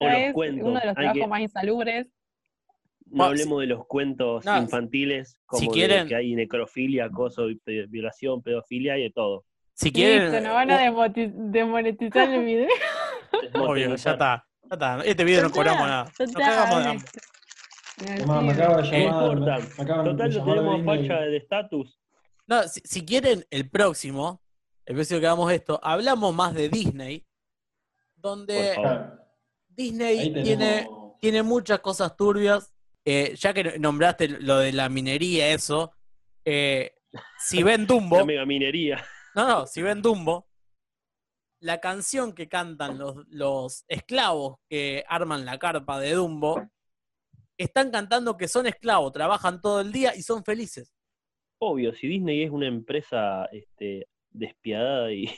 O 0.00 0.04
sea, 0.04 0.12
los 0.12 0.22
es 0.28 0.32
cuentos. 0.34 0.68
uno 0.68 0.80
de 0.80 0.86
los 0.86 0.96
hay 0.96 1.02
trabajos 1.04 1.20
que- 1.20 1.26
más 1.26 1.40
insalubres. 1.40 2.12
No 3.10 3.24
hablemos 3.24 3.60
de 3.60 3.66
los 3.68 3.86
cuentos 3.86 4.44
No, 4.44 4.58
infantiles, 4.58 5.38
como 5.46 5.70
quieren- 5.70 6.06
que 6.08 6.14
hay 6.14 6.34
necrofilia, 6.34 7.06
acoso, 7.06 7.46
violación, 7.88 8.42
pedofilia 8.42 8.98
y 8.98 9.04
de 9.04 9.10
todo. 9.10 9.44
Si 9.72 9.90
quieren, 9.92 10.24
Listo, 10.30 10.40
nos 10.42 10.52
van 10.54 10.70
a 10.70 10.90
uh, 10.92 11.12
desmonetizar 11.14 12.28
el 12.28 12.44
video. 12.44 12.68
obvio, 13.54 13.88
ya 13.96 14.10
está, 14.12 14.44
ya 14.64 14.68
está. 14.72 15.00
Este 15.04 15.24
video 15.24 15.42
no 15.44 15.50
cobramos 15.50 15.86
nada. 15.86 16.12
No 16.18 16.32
cagamos 16.34 17.04
me 18.44 18.52
acaba 18.52 18.82
de 18.82 18.82
No 18.82 19.08
llamar. 19.08 19.32
importa. 19.32 19.58
me 19.78 19.84
acaban 19.84 20.04
de 20.04 20.10
Total, 20.10 20.28
lo 20.30 20.38
llamar 20.38 20.54
tenemos 20.56 20.74
a 20.74 20.76
Disney. 20.92 21.08
Pacha 21.08 21.20
de 21.22 21.36
estatus. 21.36 22.00
No, 22.46 22.62
si, 22.64 22.80
si 22.84 23.04
quieren, 23.06 23.44
el 23.50 23.70
próximo, 23.70 24.42
el 24.84 24.94
próximo 24.96 25.20
que 25.20 25.26
hagamos 25.26 25.52
esto, 25.52 25.80
hablamos 25.82 26.34
más 26.34 26.54
de 26.54 26.68
Disney, 26.68 27.24
donde 28.16 28.74
Disney 29.78 30.32
tiene, 30.42 30.88
tiene 31.20 31.42
muchas 31.42 31.80
cosas 31.80 32.14
turbias 32.16 32.74
eh, 33.10 33.34
ya 33.36 33.54
que 33.54 33.78
nombraste 33.78 34.28
lo 34.28 34.58
de 34.58 34.70
la 34.70 34.90
minería, 34.90 35.48
eso, 35.54 35.92
eh, 36.44 36.92
si 37.38 37.62
ven 37.62 37.86
Dumbo, 37.86 38.18
La 38.18 38.24
mega 38.26 38.44
minería. 38.44 39.02
no, 39.34 39.48
no, 39.48 39.66
si 39.66 39.80
ven 39.80 40.02
Dumbo, 40.02 40.46
la 41.60 41.80
canción 41.80 42.34
que 42.34 42.50
cantan 42.50 42.98
los, 42.98 43.26
los 43.28 43.86
esclavos 43.88 44.58
que 44.68 45.04
arman 45.08 45.46
la 45.46 45.58
carpa 45.58 45.98
de 45.98 46.12
Dumbo, 46.12 46.68
están 47.56 47.90
cantando 47.90 48.36
que 48.36 48.46
son 48.46 48.66
esclavos, 48.66 49.12
trabajan 49.12 49.62
todo 49.62 49.80
el 49.80 49.90
día 49.90 50.14
y 50.14 50.20
son 50.20 50.44
felices. 50.44 50.92
Obvio, 51.62 51.94
si 51.94 52.08
Disney 52.08 52.42
es 52.42 52.50
una 52.50 52.68
empresa 52.68 53.46
este, 53.46 54.06
despiadada 54.28 55.14
y, 55.14 55.30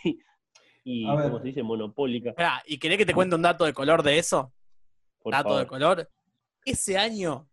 y. 0.84 1.06
¿cómo 1.06 1.38
se 1.38 1.46
dice? 1.46 1.62
Monopólica. 1.62 2.30
Esperá, 2.30 2.62
¿Y 2.66 2.78
querés 2.78 2.98
que 2.98 3.06
te 3.06 3.14
cuente 3.14 3.36
un 3.36 3.42
dato 3.42 3.64
de 3.64 3.72
color 3.72 4.02
de 4.02 4.18
eso? 4.18 4.52
Por 5.22 5.32
dato 5.32 5.58
de 5.58 5.66
color. 5.66 6.08
Ese 6.64 6.98
año 6.98 7.48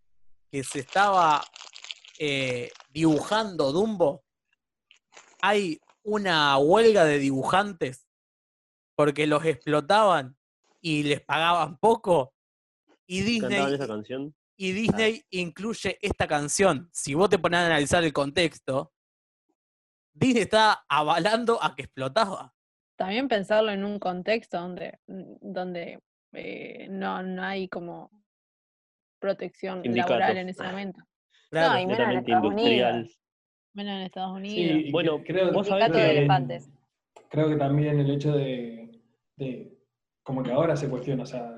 que 0.52 0.64
se 0.64 0.80
estaba 0.80 1.44
eh, 2.20 2.72
dibujando 2.90 3.72
Dumbo, 3.72 4.24
hay 5.42 5.80
una 6.04 6.58
huelga 6.58 7.06
de 7.06 7.20
dibujantes 7.20 8.08
porque 8.96 9.28
los 9.28 9.46
explotaban 9.46 10.36
y 10.82 11.04
les 11.04 11.22
pagaban 11.22 11.78
poco. 11.78 12.34
Y 13.06 13.40
¿Cantaban 13.40 13.66
Disney, 13.66 13.76
esa 13.76 13.88
canción? 13.88 14.36
y 14.58 14.72
Disney 14.72 15.26
incluye 15.30 15.98
esta 16.02 16.28
canción. 16.28 16.90
Si 16.92 17.14
vos 17.14 17.30
te 17.30 17.38
pones 17.38 17.60
a 17.60 17.68
analizar 17.68 18.04
el 18.04 18.12
contexto, 18.12 18.92
Disney 20.14 20.44
está 20.44 20.86
avalando 20.90 21.62
a 21.64 21.76
que 21.76 21.84
explotaba. 21.84 22.54
También 22.98 23.28
pensarlo 23.30 23.72
en 23.72 23.86
un 23.86 24.00
contexto 24.00 24.60
donde, 24.60 25.00
donde 25.08 26.00
eh, 26.34 26.88
no, 26.89 27.24
no 27.24 27.43
hay 27.43 27.70
como 27.70 28.12
protección 29.20 29.82
laboral 29.84 30.38
en 30.38 30.50
ese 30.50 30.58
Sindicatos. 30.64 30.72
momento. 30.72 31.02
Claro. 31.50 31.74
No, 31.74 31.80
y 31.80 31.86
menos 31.88 32.10
en 32.10 32.18
Estados 32.18 32.43
industrial. 32.45 32.95
Unidos. 32.95 33.20
Menos 33.74 33.93
en 33.93 34.02
Estados 34.02 34.36
Unidos. 34.38 34.56
Sí, 34.82 34.88
y 34.88 34.91
Bueno, 34.91 35.24
creo, 35.24 35.52
vos 35.54 35.68
sabés 35.68 35.86
Sindicato 35.86 36.08
de 36.08 36.12
que- 36.14 36.18
elefantes. 36.20 36.70
creo 37.30 37.50
que 37.50 37.56
también 37.56 38.00
el 38.00 38.10
hecho 38.12 38.32
de, 38.36 39.00
de- 39.38 39.78
como 40.24 40.43
que 40.43 40.52
ahora 40.52 40.76
se 40.76 40.89
cuestiona, 40.89 41.24
o 41.24 41.26
sea, 41.26 41.56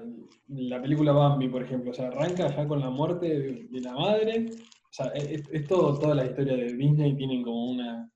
la 0.48 0.82
película 0.82 1.12
Bambi, 1.12 1.48
por 1.50 1.64
ejemplo, 1.64 1.92
o 1.92 1.94
sea, 1.94 2.08
arranca 2.10 2.48
ya 2.56 2.68
con 2.68 2.80
la 2.82 2.90
muerte 2.90 3.28
de, 3.28 3.68
de 3.70 3.82
la 3.82 3.94
madre, 3.94 4.46
o 4.52 4.92
sea, 4.92 5.08
es, 5.16 5.50
es 5.52 5.68
todo, 5.68 5.98
toda 5.98 6.14
la 6.16 6.26
historia 6.26 6.56
de 6.56 6.74
Disney 6.74 7.16
tienen 7.16 7.42
como 7.44 7.72
una 7.72 8.12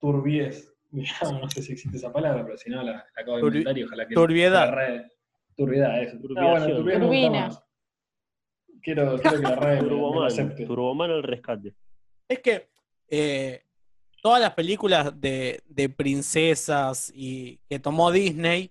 turbiez, 0.00 0.72
no 1.40 1.50
sé 1.50 1.62
si 1.62 1.72
existe 1.72 1.96
esa 1.98 2.12
palabra, 2.12 2.44
pero 2.44 2.56
si 2.56 2.70
no 2.70 2.82
la, 2.82 2.92
la 2.92 3.06
acabo 3.16 3.36
de 3.36 3.42
Turbi- 3.42 3.46
inventar 3.58 3.78
y 3.78 3.82
ojalá 3.84 4.08
que 4.08 4.14
turbiedad. 4.14 4.66
la 4.70 4.74
RAE- 4.74 5.10
turbiedad, 5.56 6.02
eso. 6.02 6.16
No, 6.16 6.22
Turbiación. 6.22 6.84
bueno, 6.84 7.06
Turbina. 7.06 7.50
Quiero, 8.82 9.18
quiero 9.20 9.36
que 9.36 9.42
la 9.42 9.74
lo 9.74 9.88
Turboman, 9.88 10.26
acepte. 10.26 10.64
Turboman 10.66 11.10
al 11.10 11.22
rescate. 11.22 11.74
Es 12.28 12.38
que 12.40 12.70
eh, 13.08 13.64
todas 14.22 14.40
las 14.40 14.54
películas 14.54 15.18
de, 15.20 15.62
de 15.66 15.88
princesas 15.88 17.12
y 17.14 17.58
que 17.68 17.78
tomó 17.80 18.10
Disney, 18.12 18.70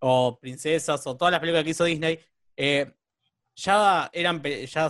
o 0.00 0.38
princesas, 0.40 1.06
o 1.06 1.16
todas 1.16 1.32
las 1.32 1.40
películas 1.40 1.64
que 1.64 1.70
hizo 1.70 1.84
Disney, 1.84 2.18
eh, 2.56 2.90
ya 3.56 4.10
eran 4.12 4.42
ya 4.42 4.88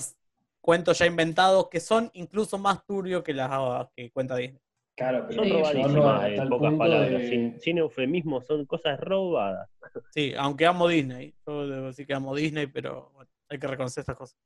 cuentos 0.61 0.99
ya 0.99 1.07
inventados 1.07 1.69
que 1.69 1.79
son 1.81 2.11
incluso 2.15 2.57
más 2.57 2.85
turbios 2.87 3.23
que 3.23 3.35
las 3.35 3.89
que 3.95 4.11
cuenta 4.11 4.37
Disney. 4.37 4.61
Claro, 4.97 5.25
pero 5.27 5.35
Son 5.43 5.45
Sí. 5.45 5.53
robadísimas, 5.53 6.25
en 6.27 6.41
el 6.41 6.49
pocas 6.49 6.75
palabras. 6.75 7.11
de- 7.11 7.29
Sin, 7.29 7.61
sin 7.61 7.79
eufemismo, 7.79 8.41
son 8.43 8.65
cosas 8.67 8.99
robadas. 9.01 9.69
Sí, 10.11 10.33
aunque 10.37 10.67
amo 10.67 10.87
Disney. 10.89 11.35
Yo 11.47 11.67
debo 11.67 11.87
decir 11.89 12.07
que 12.07 12.15
amo 12.15 12.35
Disney, 12.35 12.67
pero 12.69 13.11
bueno, 13.15 13.31
hay 13.49 13.59
que 13.59 13.67
reconocer 13.67 14.03
estas 14.03 14.17
cosas. 14.17 14.39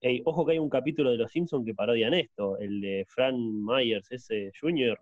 Ey, 0.00 0.22
ojo 0.24 0.46
que 0.46 0.52
hay 0.52 0.58
un 0.60 0.70
capítulo 0.70 1.10
de 1.10 1.16
Los 1.16 1.32
Simpsons 1.32 1.66
que 1.66 1.74
parodian 1.74 2.14
esto, 2.14 2.56
el 2.58 2.80
de 2.80 3.04
Fran 3.08 3.34
Myers, 3.64 4.12
ese 4.12 4.52
Jr. 4.60 4.96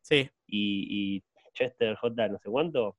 Sí, 0.00 0.28
y, 0.48 1.16
y 1.16 1.22
Chester 1.52 1.94
J. 1.94 2.28
no 2.28 2.38
sé 2.40 2.50
cuánto, 2.50 2.96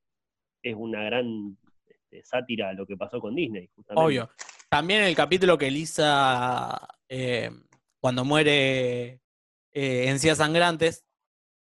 es 0.61 0.73
una 0.73 1.03
gran 1.03 1.57
este, 1.85 2.23
sátira 2.23 2.69
a 2.69 2.73
lo 2.73 2.85
que 2.85 2.95
pasó 2.95 3.19
con 3.19 3.35
Disney, 3.35 3.67
justamente. 3.75 4.05
obvio. 4.05 4.29
También 4.69 5.03
el 5.03 5.15
capítulo 5.17 5.57
que 5.57 5.69
Lisa, 5.69 6.87
eh, 7.09 7.51
cuando 7.99 8.23
muere 8.23 9.19
eh, 9.73 10.09
Encías 10.09 10.37
Sangrantes. 10.37 11.03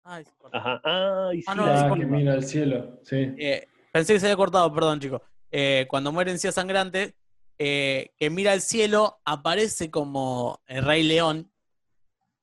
Ay, 0.03 0.25
se 0.25 0.31
cortó. 0.37 0.57
Ajá, 0.57 0.81
ay, 0.83 1.41
sí, 1.41 1.45
Ah, 1.47 1.55
no, 1.55 1.65
Ah, 1.65 1.95
que 1.97 2.05
mira 2.05 2.33
al 2.33 2.43
cielo, 2.43 2.99
sí. 3.03 3.33
Eh, 3.37 3.67
pensé 3.91 4.13
que 4.13 4.19
se 4.19 4.25
había 4.27 4.35
cortado, 4.37 4.73
perdón, 4.73 4.99
chicos. 4.99 5.21
Eh, 5.51 5.85
cuando 5.89 6.11
muere 6.11 6.31
Encías 6.31 6.55
Sangrante, 6.55 7.15
eh, 7.59 8.11
que 8.17 8.29
mira 8.29 8.53
al 8.53 8.61
cielo, 8.61 9.19
aparece 9.25 9.91
como 9.91 10.59
el 10.65 10.83
Rey 10.83 11.03
León 11.03 11.51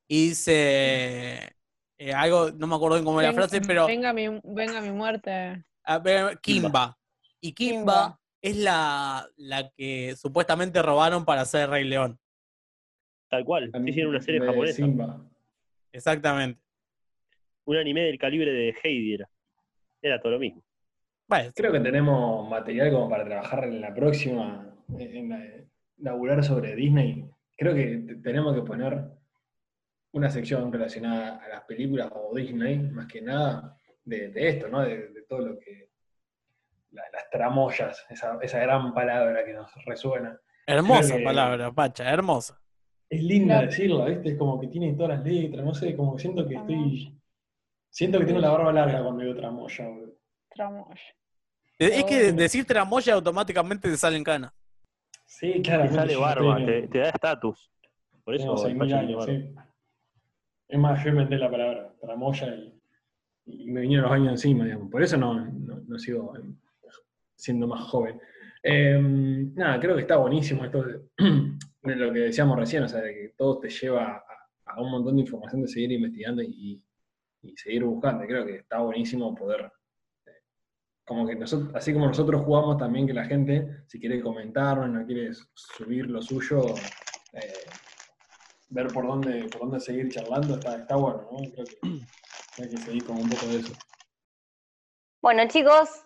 y 0.06 0.28
dice 0.28 1.54
eh, 1.98 2.12
algo, 2.14 2.50
no 2.52 2.66
me 2.66 2.76
acuerdo 2.76 2.96
bien 2.96 3.04
cómo 3.04 3.20
era 3.20 3.30
la 3.32 3.36
Ven- 3.36 3.48
frase, 3.48 3.60
pero 3.66 3.86
Venga 3.86 4.12
mi, 4.12 4.28
venga 4.44 4.80
mi 4.80 4.90
muerte. 4.90 5.64
a 5.84 5.98
ver, 5.98 6.38
Kimba. 6.40 6.96
Y 7.40 7.52
Kimba, 7.52 7.74
Kimba. 7.74 8.20
es 8.40 8.56
la, 8.56 9.28
la 9.36 9.70
que 9.70 10.14
supuestamente 10.16 10.80
robaron 10.82 11.24
para 11.24 11.44
ser 11.44 11.70
Rey 11.70 11.84
León. 11.84 12.18
Tal 13.28 13.44
cual, 13.44 13.70
sí, 13.84 13.92
sí, 13.92 14.00
era 14.00 14.08
una 14.08 14.20
serie 14.22 14.40
De 14.40 14.46
japonesa. 14.46 14.76
Simba. 14.76 15.20
Exactamente. 15.93 16.61
Un 17.64 17.76
anime 17.76 18.03
del 18.03 18.18
calibre 18.18 18.51
de 18.53 18.74
Heidi 18.82 19.14
era. 19.14 19.28
Era 20.01 20.20
todo 20.20 20.32
lo 20.32 20.39
mismo. 20.39 20.62
Creo 21.55 21.72
que 21.72 21.80
tenemos 21.80 22.49
material 22.49 22.91
como 22.93 23.11
para 23.11 23.24
trabajar 23.24 23.64
en 23.64 23.80
la 23.80 23.93
próxima, 23.93 24.74
en 24.99 25.28
la, 25.28 25.45
laburar 25.99 26.43
sobre 26.43 26.74
Disney. 26.74 27.28
Creo 27.57 27.74
que 27.74 27.99
te- 27.99 28.14
tenemos 28.16 28.55
que 28.55 28.62
poner 28.62 29.05
una 30.12 30.30
sección 30.30 30.72
relacionada 30.72 31.36
a 31.45 31.49
las 31.49 31.62
películas 31.64 32.11
o 32.14 32.34
Disney, 32.34 32.78
más 32.78 33.07
que 33.07 33.20
nada, 33.20 33.76
de, 34.05 34.28
de 34.30 34.49
esto, 34.49 34.68
¿no? 34.68 34.80
De, 34.82 35.09
de 35.09 35.22
todo 35.28 35.41
lo 35.41 35.59
que. 35.59 35.91
la- 36.93 37.03
las 37.12 37.28
tramoyas, 37.30 38.07
esa, 38.09 38.39
esa 38.41 38.59
gran 38.61 38.95
palabra 38.95 39.45
que 39.45 39.53
nos 39.53 39.70
resuena. 39.84 40.41
hermosa 40.66 41.18
que- 41.18 41.24
palabra, 41.24 41.70
Pacha, 41.72 42.11
hermosa. 42.11 42.59
Es 43.11 43.22
linda 43.22 43.54
Claro. 43.54 43.66
decirla, 43.70 44.04
¿viste? 44.06 44.28
Es 44.30 44.38
como 44.38 44.61
que 44.61 44.66
tiene 44.68 44.92
todas 44.94 45.18
las 45.18 45.24
letras, 45.24 45.64
no 45.64 45.74
sé, 45.74 45.96
como 45.96 46.14
que 46.16 46.22
siento 46.22 46.46
que 46.46 46.54
estoy. 46.56 47.14
Siento 47.90 48.18
que 48.18 48.26
tengo 48.26 48.40
la 48.40 48.50
barba 48.50 48.72
larga 48.72 49.02
cuando 49.02 49.22
digo 49.22 49.34
tramoya, 49.34 49.88
boludo. 49.88 50.12
Tramoya. 50.54 51.00
Es 51.78 52.04
que 52.04 52.32
decir 52.32 52.64
tramoya 52.66 53.14
automáticamente 53.14 53.88
te 53.88 53.96
salen 53.96 54.22
canas. 54.24 54.52
Sí, 55.24 55.61
claro. 55.62 55.84
Te 55.84 55.94
sale 55.94 56.16
barba, 56.16 56.56
te, 56.64 56.88
te 56.88 56.98
da 56.98 57.09
estatus. 57.11 57.70
Por 58.24 58.34
eso 58.34 58.54
Tengo 58.54 58.66
el 58.66 58.74
6.000 58.74 58.78
Pacha 58.78 58.86
tiene 58.98 59.00
años, 59.14 59.26
barba. 59.26 59.32
sí. 59.40 59.54
Es 60.68 60.78
más, 60.78 61.02
yo 61.04 61.11
inventé 61.11 61.36
la 61.38 61.50
palabra 61.50 61.94
tramoya 62.00 62.54
y, 62.54 62.78
y 63.46 63.70
me 63.70 63.80
vinieron 63.80 64.04
los 64.04 64.12
años 64.12 64.32
encima, 64.32 64.64
digamos. 64.64 64.90
Por 64.90 65.02
eso 65.02 65.16
no, 65.16 65.34
no, 65.46 65.80
no 65.86 65.98
sigo 65.98 66.36
eh, 66.36 66.42
siendo 67.36 67.66
más 67.66 67.80
joven. 67.88 68.20
Eh, 68.62 68.98
nada, 69.54 69.80
creo 69.80 69.94
que 69.94 70.02
está 70.02 70.16
buenísimo 70.16 70.64
esto 70.64 70.82
de, 70.82 71.00
de 71.82 71.96
lo 71.96 72.12
que 72.12 72.20
decíamos 72.20 72.58
recién, 72.58 72.82
o 72.82 72.88
sea, 72.88 73.00
de 73.00 73.14
que 73.14 73.28
todo 73.36 73.58
te 73.58 73.68
lleva 73.68 74.24
a, 74.66 74.80
un 74.80 74.90
montón 74.90 75.16
de 75.16 75.22
información 75.22 75.62
de 75.62 75.68
seguir 75.68 75.92
investigando 75.92 76.42
y, 76.42 76.82
y 77.42 77.56
seguir 77.56 77.84
buscando. 77.84 78.26
Creo 78.26 78.44
que 78.44 78.56
está 78.56 78.78
buenísimo 78.78 79.34
poder, 79.34 79.72
eh, 80.26 80.42
como 81.04 81.26
que 81.26 81.34
nosotros, 81.34 81.74
así 81.74 81.92
como 81.92 82.06
nosotros 82.06 82.42
jugamos 82.42 82.76
también 82.76 83.06
que 83.06 83.14
la 83.14 83.24
gente, 83.24 83.84
si 83.86 83.98
quiere 83.98 84.20
comentarnos, 84.20 84.90
no 84.90 85.06
quiere 85.06 85.30
subir 85.54 86.08
lo 86.10 86.20
suyo, 86.20 86.74
eh, 87.32 87.64
ver 88.70 88.88
por 88.88 89.06
dónde, 89.06 89.44
por 89.44 89.62
dónde 89.62 89.80
seguir 89.80 90.10
charlando, 90.10 90.56
está, 90.56 90.76
está 90.76 90.96
bueno, 90.96 91.28
¿no? 91.30 91.38
Creo 91.52 91.64
que 91.64 92.62
hay 92.62 92.70
que 92.70 92.76
seguir 92.76 93.04
con 93.04 93.16
un 93.16 93.28
poco 93.28 93.46
de 93.46 93.60
eso. 93.60 93.72
Bueno, 95.20 95.48
chicos, 95.48 96.04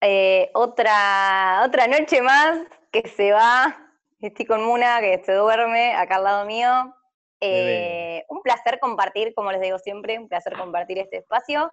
eh, 0.00 0.50
otra, 0.54 1.62
otra 1.64 1.86
noche 1.86 2.22
más 2.22 2.60
que 2.90 3.08
se 3.08 3.32
va. 3.32 3.85
Estoy 4.26 4.44
con 4.44 4.64
Muna, 4.64 5.00
que 5.00 5.22
se 5.24 5.32
duerme 5.32 5.94
acá 5.94 6.16
al 6.16 6.24
lado 6.24 6.46
mío. 6.46 6.94
Eh, 7.40 8.24
un 8.28 8.42
placer 8.42 8.80
compartir, 8.80 9.32
como 9.34 9.52
les 9.52 9.60
digo 9.60 9.78
siempre, 9.78 10.18
un 10.18 10.28
placer 10.28 10.54
compartir 10.54 10.98
este 10.98 11.18
espacio 11.18 11.70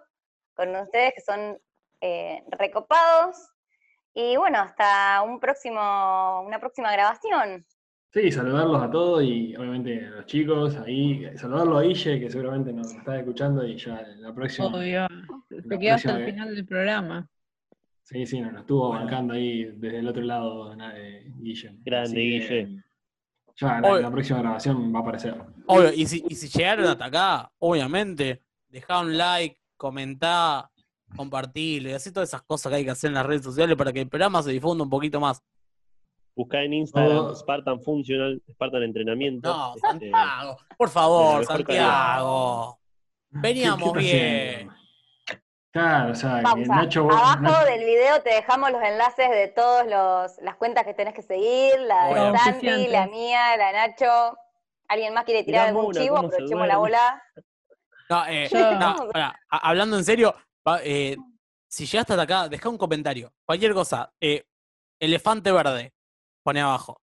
con 0.53 0.75
ustedes 0.75 1.13
que 1.15 1.21
son 1.21 1.59
eh, 2.01 2.43
recopados. 2.49 3.49
Y 4.13 4.37
bueno, 4.37 4.59
hasta 4.59 5.23
un 5.23 5.39
próximo, 5.39 6.43
una 6.45 6.59
próxima 6.59 6.91
grabación. 6.91 7.65
Sí, 8.11 8.31
saludarlos 8.31 8.83
a 8.83 8.91
todos 8.91 9.23
y 9.23 9.55
obviamente 9.55 10.05
a 10.05 10.09
los 10.11 10.27
chicos 10.27 10.77
ahí, 10.77 11.25
saludarlo 11.35 11.79
a 11.79 11.81
Guille, 11.81 12.19
que 12.19 12.29
seguramente 12.29 12.71
nos 12.71 12.93
está 12.93 13.17
escuchando 13.17 13.65
y 13.65 13.77
ya 13.77 13.99
en 14.01 14.21
la 14.21 14.31
próxima. 14.31 14.67
Obvio. 14.67 15.07
la 15.49 15.61
Se 15.63 15.79
quedó 15.79 15.95
hasta 15.95 16.17
el 16.17 16.25
final 16.25 16.53
del 16.53 16.65
programa. 16.67 17.27
Sí, 18.03 18.25
sí, 18.25 18.41
nos 18.41 18.53
estuvo 18.61 18.89
Bueno. 18.89 19.05
bancando 19.05 19.33
ahí 19.33 19.63
desde 19.63 19.99
el 19.99 20.07
otro 20.07 20.21
lado 20.23 20.75
eh, 20.95 21.31
Guille. 21.39 21.75
Grande, 21.83 22.13
que, 22.15 22.21
Guille. 22.21 22.83
Ya 23.55 23.79
la, 23.79 23.99
la 24.01 24.11
próxima 24.11 24.39
grabación 24.39 24.93
va 24.93 24.99
a 24.99 25.01
aparecer. 25.01 25.35
Obvio, 25.67 25.93
y 25.93 26.05
si, 26.05 26.23
y 26.27 26.35
si 26.35 26.47
llegaron 26.49 26.85
hasta 26.85 27.05
acá, 27.05 27.51
obviamente, 27.59 28.41
dejá 28.67 28.99
un 29.01 29.15
like, 29.17 29.57
comentá, 29.77 30.69
compartirlo 31.15 31.89
y 31.89 31.93
así 31.93 32.11
todas 32.11 32.29
esas 32.29 32.41
cosas 32.41 32.71
que 32.71 32.77
hay 32.77 32.83
que 32.85 32.91
hacer 32.91 33.09
en 33.09 33.13
las 33.13 33.25
redes 33.25 33.43
sociales 33.43 33.77
para 33.77 33.93
que 33.93 34.01
el 34.01 34.09
programa 34.09 34.41
se 34.43 34.51
difunda 34.51 34.83
un 34.83 34.89
poquito 34.89 35.19
más. 35.19 35.41
Buscá 36.35 36.63
en 36.63 36.73
Instagram 36.73 37.35
Spartan 37.35 37.79
Funcional, 37.81 38.41
Spartan 38.51 38.81
Entrenamiento. 38.83 39.49
No, 39.55 39.75
este, 39.75 39.87
Santiago. 39.87 40.57
Por 40.77 40.89
favor, 40.89 41.45
Santiago. 41.45 42.79
Veníamos 43.29 43.93
¿Qué- 43.93 43.99
qué 43.99 44.57
bien. 44.57 44.69
Claro, 45.73 46.11
o 46.11 46.15
sea, 46.15 46.41
Pausa. 46.43 46.75
Nacho, 46.75 47.01
Abajo 47.09 47.41
Nacho- 47.41 47.65
del 47.65 47.83
video 47.83 48.21
te 48.21 48.29
dejamos 48.35 48.71
los 48.71 48.81
enlaces 48.83 49.27
de 49.29 49.47
todas 49.47 49.87
las 50.39 50.55
cuentas 50.57 50.85
que 50.85 50.93
tenés 50.93 51.15
que 51.15 51.23
seguir, 51.23 51.79
la 51.79 52.09
Bueno. 52.09 52.31
de 52.31 52.37
Santi, 52.37 52.51
Oficiantes. 52.67 52.91
la 52.91 53.07
mía, 53.07 53.57
la 53.57 53.67
de 53.67 53.73
Nacho. 53.73 54.37
¿Alguien 54.87 55.13
más 55.15 55.23
quiere 55.25 55.43
tirar 55.43 55.69
algún 55.69 55.85
una, 55.87 55.99
chivo? 55.99 56.15
¿cómo 56.17 56.29
se 56.29 56.35
Aprovechemos 56.35 56.67
la 56.67 56.77
bola. 56.77 57.23
No, 58.09 58.25
eh, 58.27 58.49
no, 58.79 58.95
hablando 59.49 59.97
en 59.97 60.03
serio, 60.03 60.35
eh, 60.83 61.17
si 61.67 61.87
llegaste 61.87 62.13
hasta 62.13 62.23
acá, 62.23 62.47
deja 62.49 62.69
un 62.69 62.77
comentario. 62.77 63.33
Cualquier 63.43 63.73
cosa. 63.73 64.13
eh, 64.21 64.45
elefante 64.99 65.51
verde, 65.51 65.91
pone 66.43 66.61
abajo. 66.61 67.01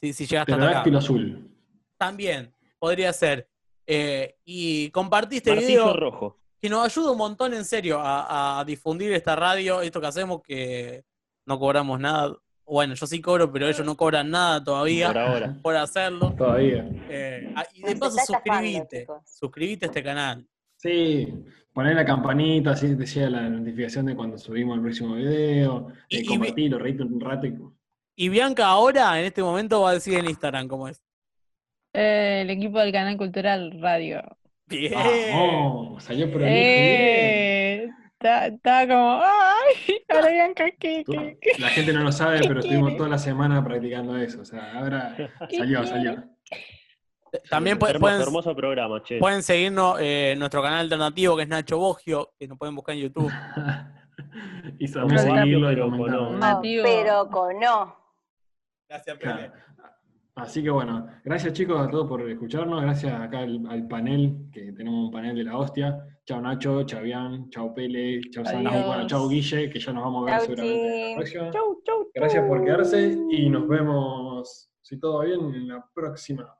Si, 0.00 0.12
si 0.12 0.26
llegaste 0.26 0.52
hasta 0.54 0.80
acá. 0.80 0.98
Azul. 0.98 1.50
También 1.96 2.52
podría 2.80 3.12
ser. 3.12 3.48
Eh, 3.86 4.36
y 4.44 4.90
compartí 4.90 5.36
este 5.36 5.50
Martillo 5.50 5.68
video 5.84 5.92
rojo. 5.96 6.36
Que 6.60 6.68
nos 6.68 6.84
ayuda 6.84 7.12
un 7.12 7.18
montón 7.18 7.54
en 7.54 7.64
serio 7.64 8.00
a, 8.00 8.60
a 8.60 8.64
difundir 8.64 9.12
esta 9.12 9.36
radio, 9.36 9.80
esto 9.82 10.00
que 10.00 10.06
hacemos 10.06 10.42
que 10.42 11.04
no 11.46 11.58
cobramos 11.58 12.00
nada. 12.00 12.34
Bueno, 12.64 12.94
yo 12.94 13.06
sí 13.06 13.20
cobro, 13.20 13.52
pero 13.52 13.68
ellos 13.68 13.86
no 13.86 13.96
cobran 13.96 14.28
nada 14.30 14.62
todavía 14.64 15.06
Por 15.08 15.18
ahora. 15.18 15.56
por 15.62 15.76
hacerlo. 15.76 16.34
Todavía. 16.36 16.84
Eh, 17.08 17.52
ah, 17.54 17.64
y 17.72 17.82
de 17.82 17.94
paso, 17.96 18.16
suscribite. 18.26 19.06
Suscribite 19.24 19.86
a 19.86 19.88
este 19.88 20.02
canal. 20.02 20.44
Sí, 20.76 21.32
poner 21.72 21.94
la 21.94 22.04
campanita, 22.04 22.72
así 22.72 22.96
te 22.96 23.06
llega 23.06 23.30
la 23.30 23.48
notificación 23.48 24.06
de 24.06 24.16
cuando 24.16 24.36
subimos 24.36 24.76
el 24.76 24.82
próximo 24.82 25.14
video, 25.14 25.88
Y- 26.08 26.18
eh, 26.18 26.26
compartirlo, 26.26 26.78
reíte 26.78 27.02
un 27.02 27.20
rato 27.20 27.46
y... 27.46 27.56
Y 28.18 28.30
Bianca 28.30 28.66
ahora, 28.66 29.18
en 29.20 29.26
este 29.26 29.42
momento, 29.42 29.82
va 29.82 29.90
a 29.90 29.94
decir 29.94 30.18
en 30.18 30.24
Instagram 30.24 30.66
cómo 30.68 30.88
es. 30.88 31.02
Eh, 31.92 32.40
el 32.42 32.50
equipo 32.50 32.78
del 32.78 32.90
canal 32.90 33.16
Cultural 33.16 33.78
Radio. 33.80 34.22
Bien. 34.68 34.92
Vamos, 34.94 36.08
bien. 36.08 36.32
Eh, 36.42 37.88
está- 38.12 38.46
Estaba 38.48 38.86
como, 38.86 39.20
ay, 39.22 40.02
ahora 40.08 40.28
Bianca, 40.30 40.64
¿qué, 40.78 41.02
Tú- 41.04 41.12
qué, 41.12 41.38
qué, 41.40 41.52
La 41.60 41.68
gente 41.68 41.92
no 41.92 42.00
lo 42.02 42.12
sabe, 42.12 42.40
¿Qué 42.40 42.48
pero 42.48 42.60
estuvimos 42.60 42.88
quiere? 42.88 42.96
toda 42.98 43.08
la 43.10 43.18
semana 43.18 43.62
practicando 43.64 44.16
eso. 44.16 44.40
O 44.40 44.44
sea, 44.44 44.78
ahora 44.78 45.14
salió, 45.50 45.80
quiere? 45.82 45.86
salió. 45.86 46.24
También 47.50 47.78
pu- 47.78 47.88
Hermoso, 47.88 48.00
pueden, 48.00 48.20
hermoso 48.22 48.56
programa, 48.56 49.02
che. 49.02 49.18
pueden 49.18 49.42
seguirnos 49.42 50.00
eh, 50.00 50.32
en 50.32 50.38
nuestro 50.38 50.62
canal 50.62 50.80
alternativo 50.80 51.36
que 51.36 51.42
es 51.42 51.48
Nacho 51.48 51.78
Bogio, 51.78 52.32
que 52.38 52.48
nos 52.48 52.56
pueden 52.58 52.74
buscar 52.74 52.94
en 52.96 53.02
YouTube. 53.02 53.30
y 54.78 54.90
Barrio, 54.92 55.18
seguirlo 55.18 55.70
y 55.70 55.74
pero 55.74 55.90
comentar. 55.90 56.18
con- 56.18 56.38
Nativo. 56.40 56.84
Pero 56.84 57.28
con 57.28 57.60
no. 57.60 57.96
Gracias, 58.88 59.18
Claro. 59.18 59.52
Así 60.36 60.62
que 60.62 60.68
bueno, 60.68 61.06
gracias 61.24 61.54
chicos 61.54 61.80
a 61.80 61.88
todos 61.90 62.06
por 62.06 62.28
escucharnos, 62.30 62.82
gracias 62.82 63.18
acá 63.18 63.38
al, 63.38 63.66
al 63.68 63.88
panel, 63.88 64.36
que 64.52 64.70
tenemos 64.72 65.06
un 65.06 65.10
panel 65.10 65.34
de 65.34 65.44
la 65.44 65.56
hostia. 65.56 65.98
Chao 66.26 66.42
Nacho, 66.42 66.82
chao 66.84 67.02
Bian, 67.02 67.48
chao 67.48 67.72
Pele, 67.72 68.20
chao 68.30 68.44
Adiós. 68.46 68.86
bueno, 68.86 69.06
chao 69.06 69.28
Guille, 69.28 69.70
que 69.70 69.78
ya 69.80 69.92
nos 69.94 70.04
vamos 70.04 70.22
a 70.22 70.24
ver 70.26 70.34
Chau, 70.40 70.46
seguramente 70.46 70.84
en 71.04 71.10
la 71.10 71.16
próxima. 71.16 71.50
Chau, 71.50 71.82
chau, 71.84 72.10
Gracias 72.14 72.44
por 72.46 72.58
chau. 72.58 72.64
quedarse 72.66 73.18
y 73.30 73.48
nos 73.48 73.66
vemos, 73.66 74.70
si 74.82 75.00
todo 75.00 75.18
va 75.18 75.24
bien, 75.24 75.40
en 75.54 75.68
la 75.68 75.88
próxima, 75.94 76.54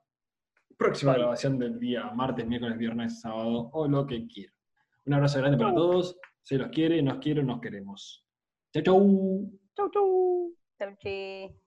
próxima 0.75 1.13
grabación 1.13 1.59
del 1.59 1.77
día, 1.79 2.09
martes, 2.15 2.47
miércoles, 2.47 2.77
viernes, 2.79 3.21
sábado 3.21 3.69
o 3.73 3.87
lo 3.87 4.07
que 4.07 4.25
quieran. 4.25 4.55
Un 5.05 5.13
abrazo 5.13 5.37
grande 5.39 5.57
para 5.59 5.75
todos, 5.75 6.17
se 6.41 6.57
los 6.57 6.69
quiere, 6.69 6.99
nos 7.03 7.19
quiere, 7.19 7.43
nos 7.43 7.59
queremos. 7.61 8.25
Chau, 8.73 8.81
chau. 8.83 9.51
Chau, 9.75 9.89
chau. 9.91 10.51
Chau, 10.79 10.95
chi. 10.99 11.66